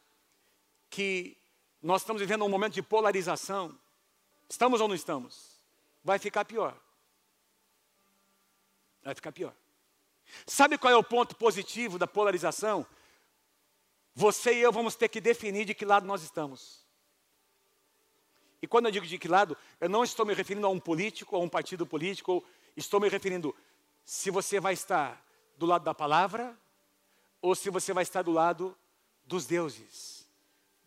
que 0.89 1.35
nós 1.83 2.01
estamos 2.01 2.21
vivendo 2.21 2.45
um 2.45 2.49
momento 2.49 2.75
de 2.75 2.81
polarização. 2.81 3.77
Estamos 4.47 4.79
ou 4.79 4.87
não 4.87 4.95
estamos? 4.95 5.59
Vai 6.01 6.17
ficar 6.17 6.45
pior. 6.45 6.79
Vai 9.03 9.13
ficar 9.13 9.33
pior. 9.33 9.53
Sabe 10.47 10.77
qual 10.77 10.93
é 10.93 10.95
o 10.95 11.03
ponto 11.03 11.35
positivo 11.35 11.99
da 11.99 12.07
polarização? 12.07 12.87
Você 14.15 14.53
e 14.53 14.61
eu 14.61 14.71
vamos 14.71 14.95
ter 14.95 15.09
que 15.09 15.19
definir 15.19 15.65
de 15.65 15.73
que 15.73 15.83
lado 15.83 16.05
nós 16.05 16.23
estamos. 16.23 16.82
E 18.63 18.67
quando 18.67 18.85
eu 18.85 18.91
digo 18.91 19.05
de 19.05 19.19
que 19.19 19.27
lado, 19.27 19.55
eu 19.79 19.89
não 19.89 20.03
estou 20.03 20.25
me 20.25 20.33
referindo 20.33 20.65
a 20.65 20.69
um 20.69 20.79
político, 20.79 21.35
a 21.35 21.39
um 21.39 21.49
partido 21.49 21.85
político, 21.85 22.43
estou 22.75 22.97
me 22.99 23.09
referindo 23.09 23.53
se 24.05 24.31
você 24.31 24.57
vai 24.57 24.73
estar 24.73 25.23
do 25.57 25.65
lado 25.65 25.83
da 25.83 25.93
palavra 25.93 26.57
ou 27.41 27.53
se 27.53 27.69
você 27.69 27.93
vai 27.93 28.03
estar 28.03 28.21
do 28.21 28.31
lado 28.31 28.75
dos 29.25 29.45
deuses 29.45 30.25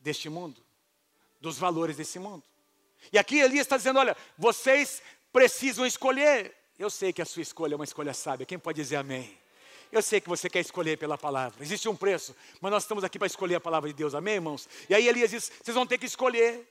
deste 0.00 0.28
mundo 0.28 0.66
dos 1.38 1.58
valores 1.58 1.96
desse 1.96 2.18
mundo. 2.18 2.42
E 3.12 3.18
aqui 3.18 3.38
Elias 3.38 3.66
está 3.66 3.76
dizendo: 3.76 3.98
olha, 3.98 4.16
vocês 4.36 5.02
precisam 5.32 5.86
escolher. 5.86 6.54
Eu 6.78 6.90
sei 6.90 7.12
que 7.12 7.22
a 7.22 7.24
sua 7.24 7.42
escolha 7.42 7.74
é 7.74 7.76
uma 7.76 7.84
escolha 7.84 8.12
sábia. 8.12 8.44
Quem 8.44 8.58
pode 8.58 8.80
dizer 8.80 8.96
amém? 8.96 9.36
Eu 9.92 10.02
sei 10.02 10.20
que 10.20 10.28
você 10.28 10.50
quer 10.50 10.60
escolher 10.60 10.98
pela 10.98 11.16
palavra. 11.16 11.62
Existe 11.62 11.88
um 11.88 11.94
preço, 11.94 12.34
mas 12.60 12.72
nós 12.72 12.82
estamos 12.82 13.04
aqui 13.04 13.18
para 13.18 13.26
escolher 13.26 13.54
a 13.54 13.60
palavra 13.60 13.88
de 13.88 13.94
Deus. 13.94 14.14
Amém, 14.14 14.34
irmãos? 14.34 14.68
E 14.88 14.94
aí 14.94 15.06
Elias 15.06 15.30
diz: 15.30 15.52
vocês 15.62 15.74
vão 15.74 15.86
ter 15.86 15.98
que 15.98 16.06
escolher. 16.06 16.66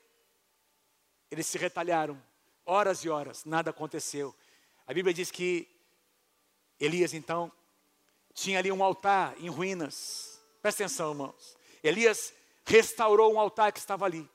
Eles 1.30 1.48
se 1.48 1.58
retalharam, 1.58 2.22
horas 2.66 3.04
e 3.04 3.10
horas, 3.10 3.46
nada 3.46 3.70
aconteceu. 3.72 4.36
A 4.88 4.94
Bíblia 4.94 5.14
diz 5.14 5.32
que 5.32 5.68
Elias 6.80 7.14
então 7.14 7.52
tinha 8.34 8.60
ali 8.60 8.72
um 8.72 8.84
altar 8.84 9.36
em 9.40 9.50
ruínas. 9.50 10.40
Presta 10.62 10.84
atenção, 10.84 11.12
irmãos. 11.12 11.58
Elias 11.84 12.34
restaurou 12.66 13.34
um 13.34 13.40
altar 13.40 13.72
que 13.72 13.80
estava 13.80 14.06
ali 14.06 14.30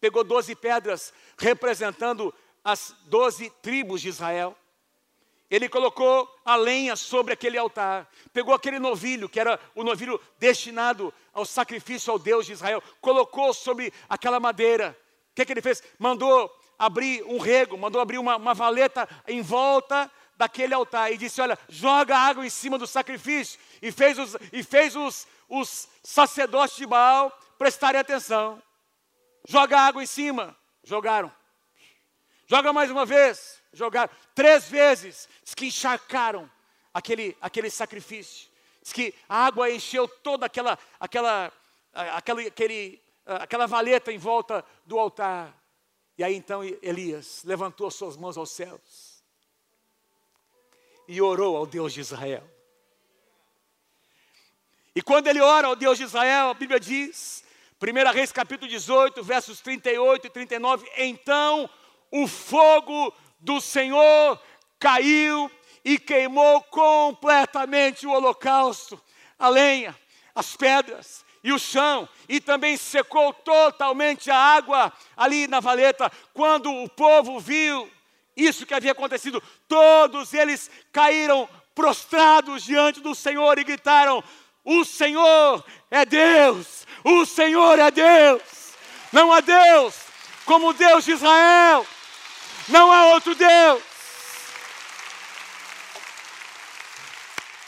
pegou 0.00 0.22
doze 0.22 0.54
pedras 0.54 1.12
representando 1.38 2.32
as 2.62 2.94
doze 3.06 3.50
tribos 3.62 4.00
de 4.00 4.08
Israel. 4.08 4.56
Ele 5.48 5.68
colocou 5.68 6.28
a 6.44 6.56
lenha 6.56 6.96
sobre 6.96 7.32
aquele 7.32 7.56
altar, 7.56 8.10
pegou 8.32 8.52
aquele 8.52 8.80
novilho, 8.80 9.28
que 9.28 9.38
era 9.38 9.60
o 9.76 9.84
novilho 9.84 10.20
destinado 10.38 11.14
ao 11.32 11.44
sacrifício 11.44 12.12
ao 12.12 12.18
Deus 12.18 12.46
de 12.46 12.52
Israel, 12.52 12.82
colocou 13.00 13.54
sobre 13.54 13.92
aquela 14.08 14.40
madeira. 14.40 14.96
Que, 15.36 15.44
que 15.44 15.52
ele 15.52 15.60
fez? 15.60 15.82
Mandou 15.98 16.50
abrir 16.78 17.22
um 17.24 17.38
rego, 17.38 17.76
mandou 17.76 18.00
abrir 18.00 18.16
uma, 18.16 18.36
uma 18.36 18.54
valeta 18.54 19.06
em 19.28 19.42
volta 19.42 20.10
daquele 20.34 20.72
altar 20.72 21.12
e 21.12 21.18
disse: 21.18 21.42
Olha, 21.42 21.58
joga 21.68 22.16
água 22.16 22.44
em 22.46 22.48
cima 22.48 22.78
do 22.78 22.86
sacrifício. 22.86 23.60
E 23.82 23.92
fez 23.92 24.18
os, 24.18 24.34
e 24.50 24.62
fez 24.62 24.96
os, 24.96 25.28
os 25.46 25.88
sacerdotes 26.02 26.76
de 26.78 26.86
Baal 26.86 27.30
prestarem 27.58 28.00
atenção. 28.00 28.62
Joga 29.46 29.78
água 29.78 30.02
em 30.02 30.06
cima. 30.06 30.56
Jogaram. 30.82 31.30
Joga 32.46 32.72
mais 32.72 32.90
uma 32.90 33.04
vez. 33.04 33.62
Jogaram. 33.74 34.10
Três 34.34 34.70
vezes. 34.70 35.28
Diz 35.44 35.54
que 35.54 35.66
encharcaram 35.66 36.50
aquele, 36.94 37.36
aquele 37.42 37.68
sacrifício. 37.68 38.48
Diz 38.82 38.90
que 38.90 39.14
a 39.28 39.44
água 39.44 39.70
encheu 39.70 40.08
toda 40.08 40.46
aquela, 40.46 40.78
aquela, 40.98 41.52
aquela, 41.92 42.40
aquele, 42.40 43.02
aquela 43.26 43.66
valeta 43.66 44.12
em 44.12 44.18
volta 44.18 44.64
do 44.84 44.98
altar. 44.98 45.54
E 46.16 46.22
aí 46.22 46.34
então 46.34 46.62
Elias 46.80 47.42
levantou 47.44 47.90
suas 47.90 48.16
mãos 48.16 48.38
aos 48.38 48.50
céus 48.50 49.22
e 51.08 51.20
orou 51.20 51.56
ao 51.56 51.66
Deus 51.66 51.92
de 51.92 52.00
Israel. 52.00 52.48
E 54.94 55.02
quando 55.02 55.26
ele 55.26 55.40
ora 55.40 55.66
ao 55.66 55.76
Deus 55.76 55.98
de 55.98 56.04
Israel, 56.04 56.48
a 56.50 56.54
Bíblia 56.54 56.80
diz 56.80 57.44
1 57.82 58.12
Reis 58.12 58.32
capítulo 58.32 58.70
18, 58.70 59.22
versos 59.22 59.60
38 59.60 60.26
e 60.26 60.30
39. 60.30 60.90
Então 60.96 61.68
o 62.10 62.26
fogo 62.26 63.12
do 63.38 63.60
Senhor 63.60 64.40
caiu 64.78 65.50
e 65.84 65.98
queimou 65.98 66.62
completamente 66.62 68.06
o 68.06 68.10
holocausto, 68.10 69.00
a 69.38 69.48
lenha, 69.48 69.96
as 70.34 70.56
pedras 70.56 71.25
e 71.46 71.52
o 71.52 71.60
chão, 71.60 72.08
e 72.28 72.40
também 72.40 72.76
secou 72.76 73.32
totalmente 73.32 74.32
a 74.32 74.36
água 74.36 74.92
ali 75.16 75.46
na 75.46 75.60
valeta. 75.60 76.10
Quando 76.34 76.68
o 76.68 76.88
povo 76.88 77.38
viu 77.38 77.88
isso 78.36 78.66
que 78.66 78.74
havia 78.74 78.90
acontecido, 78.90 79.40
todos 79.68 80.34
eles 80.34 80.68
caíram 80.90 81.48
prostrados 81.72 82.64
diante 82.64 83.00
do 83.00 83.14
Senhor 83.14 83.60
e 83.60 83.62
gritaram: 83.62 84.24
O 84.64 84.84
Senhor 84.84 85.64
é 85.88 86.04
Deus, 86.04 86.84
o 87.04 87.24
Senhor 87.24 87.78
é 87.78 87.92
Deus. 87.92 88.42
Não 89.12 89.32
há 89.32 89.40
Deus 89.40 89.94
como 90.44 90.70
o 90.70 90.74
Deus 90.74 91.04
de 91.04 91.12
Israel. 91.12 91.86
Não 92.66 92.90
há 92.90 93.06
outro 93.06 93.36
Deus. 93.36 93.82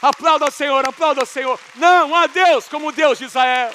Aplauda 0.01 0.45
o 0.45 0.51
Senhor, 0.51 0.87
aplauda 0.87 1.23
o 1.23 1.25
Senhor. 1.25 1.59
Não 1.75 2.15
há 2.15 2.27
Deus 2.27 2.67
como 2.67 2.91
Deus 2.91 3.17
de 3.17 3.25
Israel. 3.25 3.73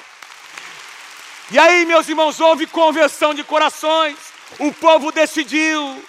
E 1.51 1.59
aí, 1.59 1.85
meus 1.85 2.09
irmãos, 2.09 2.39
houve 2.39 2.65
conversão 2.65 3.33
de 3.33 3.43
corações. 3.43 4.17
O 4.59 4.73
povo 4.73 5.11
decidiu 5.11 6.03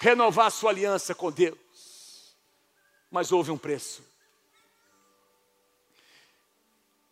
renovar 0.00 0.50
sua 0.50 0.70
aliança 0.70 1.14
com 1.14 1.30
Deus. 1.30 1.58
Mas 3.10 3.32
houve 3.32 3.50
um 3.50 3.58
preço 3.58 4.12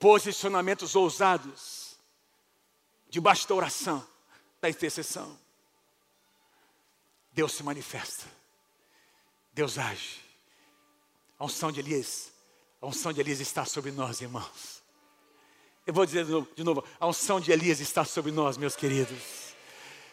posicionamentos 0.01 0.97
ousados, 0.97 1.95
debaixo 3.11 3.47
da 3.47 3.55
oração, 3.55 4.09
da 4.59 4.71
intercessão. 4.71 5.39
Deus 7.31 7.53
se 7.53 7.63
manifesta, 7.63 8.25
Deus 9.53 9.77
age. 9.77 10.20
A 11.41 11.47
unção 11.47 11.73
de 11.73 11.81
Elias, 11.81 12.31
a 12.83 12.87
unção 12.87 13.15
de 13.15 13.21
Elias 13.21 13.41
está 13.41 13.65
sobre 13.65 13.91
nós, 13.91 14.21
irmãos. 14.21 14.83
Eu 15.87 15.95
vou 15.95 16.05
dizer 16.05 16.27
de 16.27 16.31
novo, 16.31 16.49
de 16.55 16.63
novo, 16.63 16.85
a 17.01 17.07
unção 17.07 17.41
de 17.41 17.51
Elias 17.51 17.81
está 17.81 18.05
sobre 18.05 18.31
nós, 18.31 18.59
meus 18.59 18.77
queridos. 18.77 19.55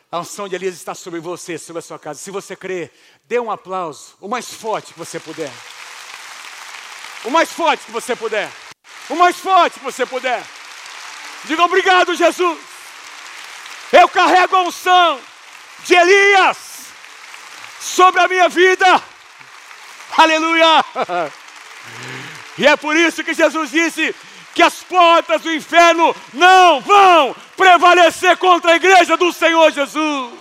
A 0.10 0.20
unção 0.20 0.48
de 0.48 0.56
Elias 0.56 0.74
está 0.76 0.96
sobre 0.96 1.20
você, 1.20 1.58
sobre 1.58 1.80
a 1.80 1.82
sua 1.82 2.00
casa. 2.00 2.18
Se 2.18 2.32
você 2.32 2.56
crê, 2.56 2.90
dê 3.26 3.42
um 3.42 3.52
aplauso, 3.52 4.16
o 4.22 4.30
mais 4.30 4.54
forte 4.54 4.94
que 4.94 5.00
você 5.00 5.20
puder. 5.20 5.52
O 7.26 7.30
mais 7.30 7.52
forte 7.52 7.86
que 7.86 7.92
você 7.92 8.16
puder. 8.16 8.50
O 9.10 9.16
mais 9.16 9.36
forte 9.36 9.80
que 9.80 9.84
você 9.84 10.06
puder. 10.06 10.42
Diga 11.44 11.62
obrigado, 11.62 12.16
Jesus. 12.16 12.58
Eu 13.92 14.08
carrego 14.08 14.56
a 14.56 14.62
unção 14.62 15.20
de 15.84 15.94
Elias 15.94 16.58
sobre 17.82 18.22
a 18.22 18.30
minha 18.30 18.48
vida. 18.48 19.17
Aleluia! 20.16 20.86
E 22.58 22.66
é 22.66 22.76
por 22.76 22.96
isso 22.96 23.24
que 23.24 23.34
Jesus 23.34 23.70
disse 23.70 24.16
que 24.56 24.64
as 24.64 24.84
portas 24.84 25.42
do 25.42 25.54
inferno 25.54 26.16
não 26.34 26.82
vão 26.82 27.36
prevalecer 27.56 28.36
contra 28.38 28.72
a 28.72 28.76
igreja 28.76 29.16
do 29.16 29.32
Senhor 29.32 29.72
Jesus. 29.72 30.34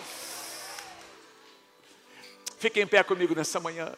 Fique 2.58 2.80
em 2.80 2.86
pé 2.86 3.02
comigo 3.02 3.34
nessa 3.34 3.60
manhã. 3.60 3.92